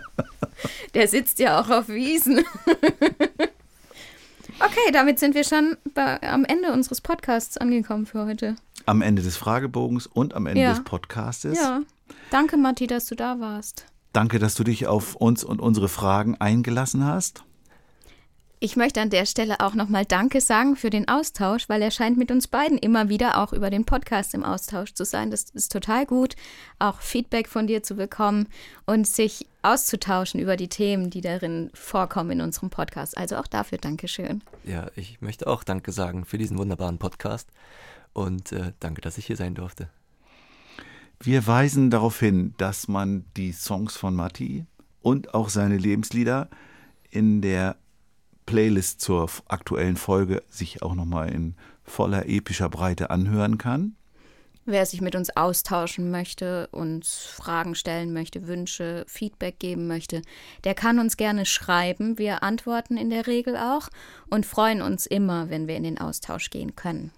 Der 0.93 1.07
sitzt 1.07 1.39
ja 1.39 1.61
auch 1.61 1.69
auf 1.69 1.89
Wiesen. 1.89 2.43
Okay, 4.59 4.91
damit 4.91 5.19
sind 5.19 5.35
wir 5.35 5.43
schon 5.43 5.77
bei, 5.93 6.19
am 6.23 6.43
Ende 6.43 6.73
unseres 6.73 6.99
Podcasts 6.99 7.57
angekommen 7.57 8.07
für 8.07 8.25
heute. 8.25 8.55
Am 8.87 9.01
Ende 9.01 9.21
des 9.21 9.37
Fragebogens 9.37 10.07
und 10.07 10.33
am 10.33 10.47
Ende 10.47 10.61
ja. 10.61 10.73
des 10.73 10.83
Podcastes. 10.83 11.59
Ja. 11.59 11.81
Danke, 12.31 12.57
Matti, 12.57 12.87
dass 12.87 13.05
du 13.05 13.15
da 13.15 13.39
warst. 13.39 13.85
Danke, 14.13 14.39
dass 14.39 14.55
du 14.55 14.63
dich 14.63 14.87
auf 14.87 15.15
uns 15.15 15.43
und 15.43 15.61
unsere 15.61 15.89
Fragen 15.89 16.35
eingelassen 16.35 17.05
hast. 17.05 17.43
Ich 18.59 18.75
möchte 18.75 19.01
an 19.01 19.11
der 19.11 19.27
Stelle 19.27 19.59
auch 19.59 19.75
nochmal 19.75 20.03
Danke 20.03 20.41
sagen 20.41 20.75
für 20.75 20.89
den 20.89 21.07
Austausch, 21.07 21.69
weil 21.69 21.79
er 21.83 21.91
scheint 21.91 22.17
mit 22.17 22.31
uns 22.31 22.47
beiden 22.47 22.79
immer 22.79 23.07
wieder 23.07 23.37
auch 23.37 23.53
über 23.53 23.69
den 23.69 23.85
Podcast 23.85 24.33
im 24.33 24.43
Austausch 24.43 24.95
zu 24.95 25.05
sein. 25.05 25.29
Das 25.29 25.43
ist 25.51 25.71
total 25.71 26.07
gut, 26.07 26.35
auch 26.79 27.01
Feedback 27.01 27.49
von 27.49 27.67
dir 27.67 27.83
zu 27.83 27.95
bekommen 27.95 28.47
und 28.87 29.05
sich 29.05 29.45
auszutauschen 29.61 30.39
über 30.39 30.57
die 30.57 30.69
Themen, 30.69 31.11
die 31.11 31.21
darin 31.21 31.69
vorkommen 31.75 32.31
in 32.31 32.41
unserem 32.41 32.71
Podcast. 32.71 33.15
Also 33.15 33.35
auch 33.35 33.45
dafür 33.45 33.77
Dankeschön. 33.77 34.41
Ja, 34.63 34.87
ich 34.95 35.21
möchte 35.21 35.45
auch 35.45 35.63
Danke 35.63 35.91
sagen 35.91 36.25
für 36.25 36.39
diesen 36.39 36.57
wunderbaren 36.57 36.97
Podcast 36.97 37.47
und 38.13 38.53
äh, 38.53 38.71
danke, 38.79 39.01
dass 39.01 39.19
ich 39.19 39.27
hier 39.27 39.37
sein 39.37 39.53
durfte. 39.53 39.87
Wir 41.19 41.45
weisen 41.45 41.91
darauf 41.91 42.19
hin, 42.19 42.55
dass 42.57 42.87
man 42.87 43.25
die 43.35 43.51
Songs 43.51 43.95
von 43.95 44.15
Matti 44.15 44.65
und 45.03 45.35
auch 45.35 45.49
seine 45.49 45.77
Lebenslieder 45.77 46.49
in 47.11 47.43
der 47.43 47.75
Playlist 48.47 49.01
zur 49.01 49.29
aktuellen 49.47 49.97
Folge 49.97 50.41
sich 50.49 50.81
auch 50.81 50.95
nochmal 50.95 51.31
in 51.31 51.53
voller 51.83 52.27
epischer 52.27 52.69
Breite 52.69 53.11
anhören 53.11 53.59
kann. 53.59 53.95
Wer 54.65 54.85
sich 54.85 54.99
mit 54.99 55.15
uns 55.15 55.29
austauschen 55.37 56.11
möchte, 56.11 56.67
uns 56.71 57.25
Fragen 57.25 57.75
stellen 57.75 58.11
möchte, 58.11 58.47
Wünsche, 58.47 59.05
Feedback 59.07 59.59
geben 59.59 59.87
möchte, 59.87 60.21
der 60.65 60.73
kann 60.73 60.99
uns 60.99 61.15
gerne 61.15 61.45
schreiben. 61.45 62.17
Wir 62.17 62.43
antworten 62.43 62.97
in 62.97 63.09
der 63.09 63.27
Regel 63.27 63.55
auch 63.55 63.87
und 64.29 64.45
freuen 64.45 64.81
uns 64.81 65.05
immer, 65.05 65.49
wenn 65.49 65.67
wir 65.67 65.77
in 65.77 65.83
den 65.83 65.99
Austausch 65.99 66.49
gehen 66.49 66.75
können. 66.75 67.11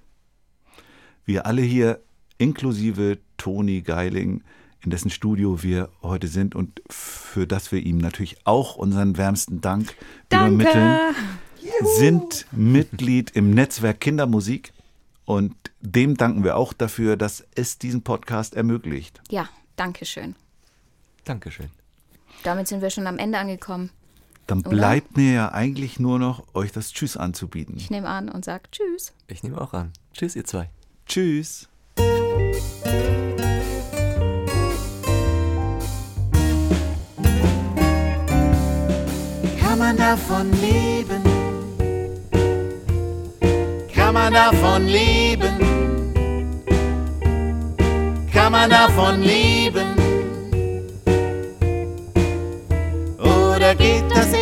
Wir 1.26 1.48
alle 1.48 1.62
hier, 1.64 2.02
inklusive 2.38 3.18
Toni 3.38 3.82
Geiling, 3.82 4.44
in 4.84 4.92
dessen 4.92 5.10
Studio 5.10 5.62
wir 5.62 5.90
heute 6.02 6.28
sind 6.28 6.56
und 6.56 6.82
für 6.90 7.48
das 7.48 7.72
wir 7.72 7.80
ihm 7.80 7.98
natürlich 7.98 8.38
auch 8.46 8.76
unseren 8.76 9.18
wärmsten 9.18 9.62
Dank 9.62 9.96
Danke. 10.30 10.54
übermitteln, 10.56 10.98
Juhu. 11.62 11.98
sind 11.98 12.46
Mitglied 12.52 13.32
im 13.32 13.52
Netzwerk 13.52 14.00
Kindermusik 14.00 14.74
und 15.26 15.54
dem 15.82 16.16
danken 16.18 16.44
wir 16.44 16.56
auch 16.56 16.74
dafür, 16.74 17.18
dass 17.18 17.46
es 17.56 17.78
diesen 17.78 18.04
Podcast 18.04 18.56
ermöglicht. 18.56 19.22
Ja, 19.30 19.50
danke 19.76 20.06
schön. 20.06 20.36
Dankeschön. 21.26 21.70
Damit 22.44 22.68
sind 22.68 22.82
wir 22.82 22.90
schon 22.90 23.06
am 23.06 23.18
Ende 23.18 23.38
angekommen. 23.38 23.90
Dann 24.48 24.62
Oder? 24.62 24.70
bleibt 24.70 25.18
mir 25.18 25.34
ja 25.34 25.52
eigentlich 25.52 26.00
nur 26.00 26.18
noch, 26.18 26.56
euch 26.56 26.72
das 26.72 26.92
Tschüss 26.92 27.18
anzubieten. 27.18 27.76
Ich 27.78 27.92
nehme 27.92 28.08
an 28.08 28.30
und 28.30 28.46
sage 28.46 28.64
Tschüss. 28.72 29.14
Ich 29.28 29.44
nehme 29.44 29.62
auch 29.62 29.74
an. 29.74 29.92
Tschüss, 30.14 30.36
ihr 30.36 30.46
zwei. 30.46 30.70
Tschüss. 31.06 31.70
Man 39.80 39.96
davon 39.96 40.52
leben? 40.62 41.24
Kann 43.96 44.14
man 44.14 44.34
davon 44.34 44.88
leben? 44.88 45.56
Kann 48.34 48.52
man 48.52 48.70
davon 48.70 49.22
leben? 49.22 49.96
Oder 53.20 53.74
geht 53.76 54.04
das 54.12 54.34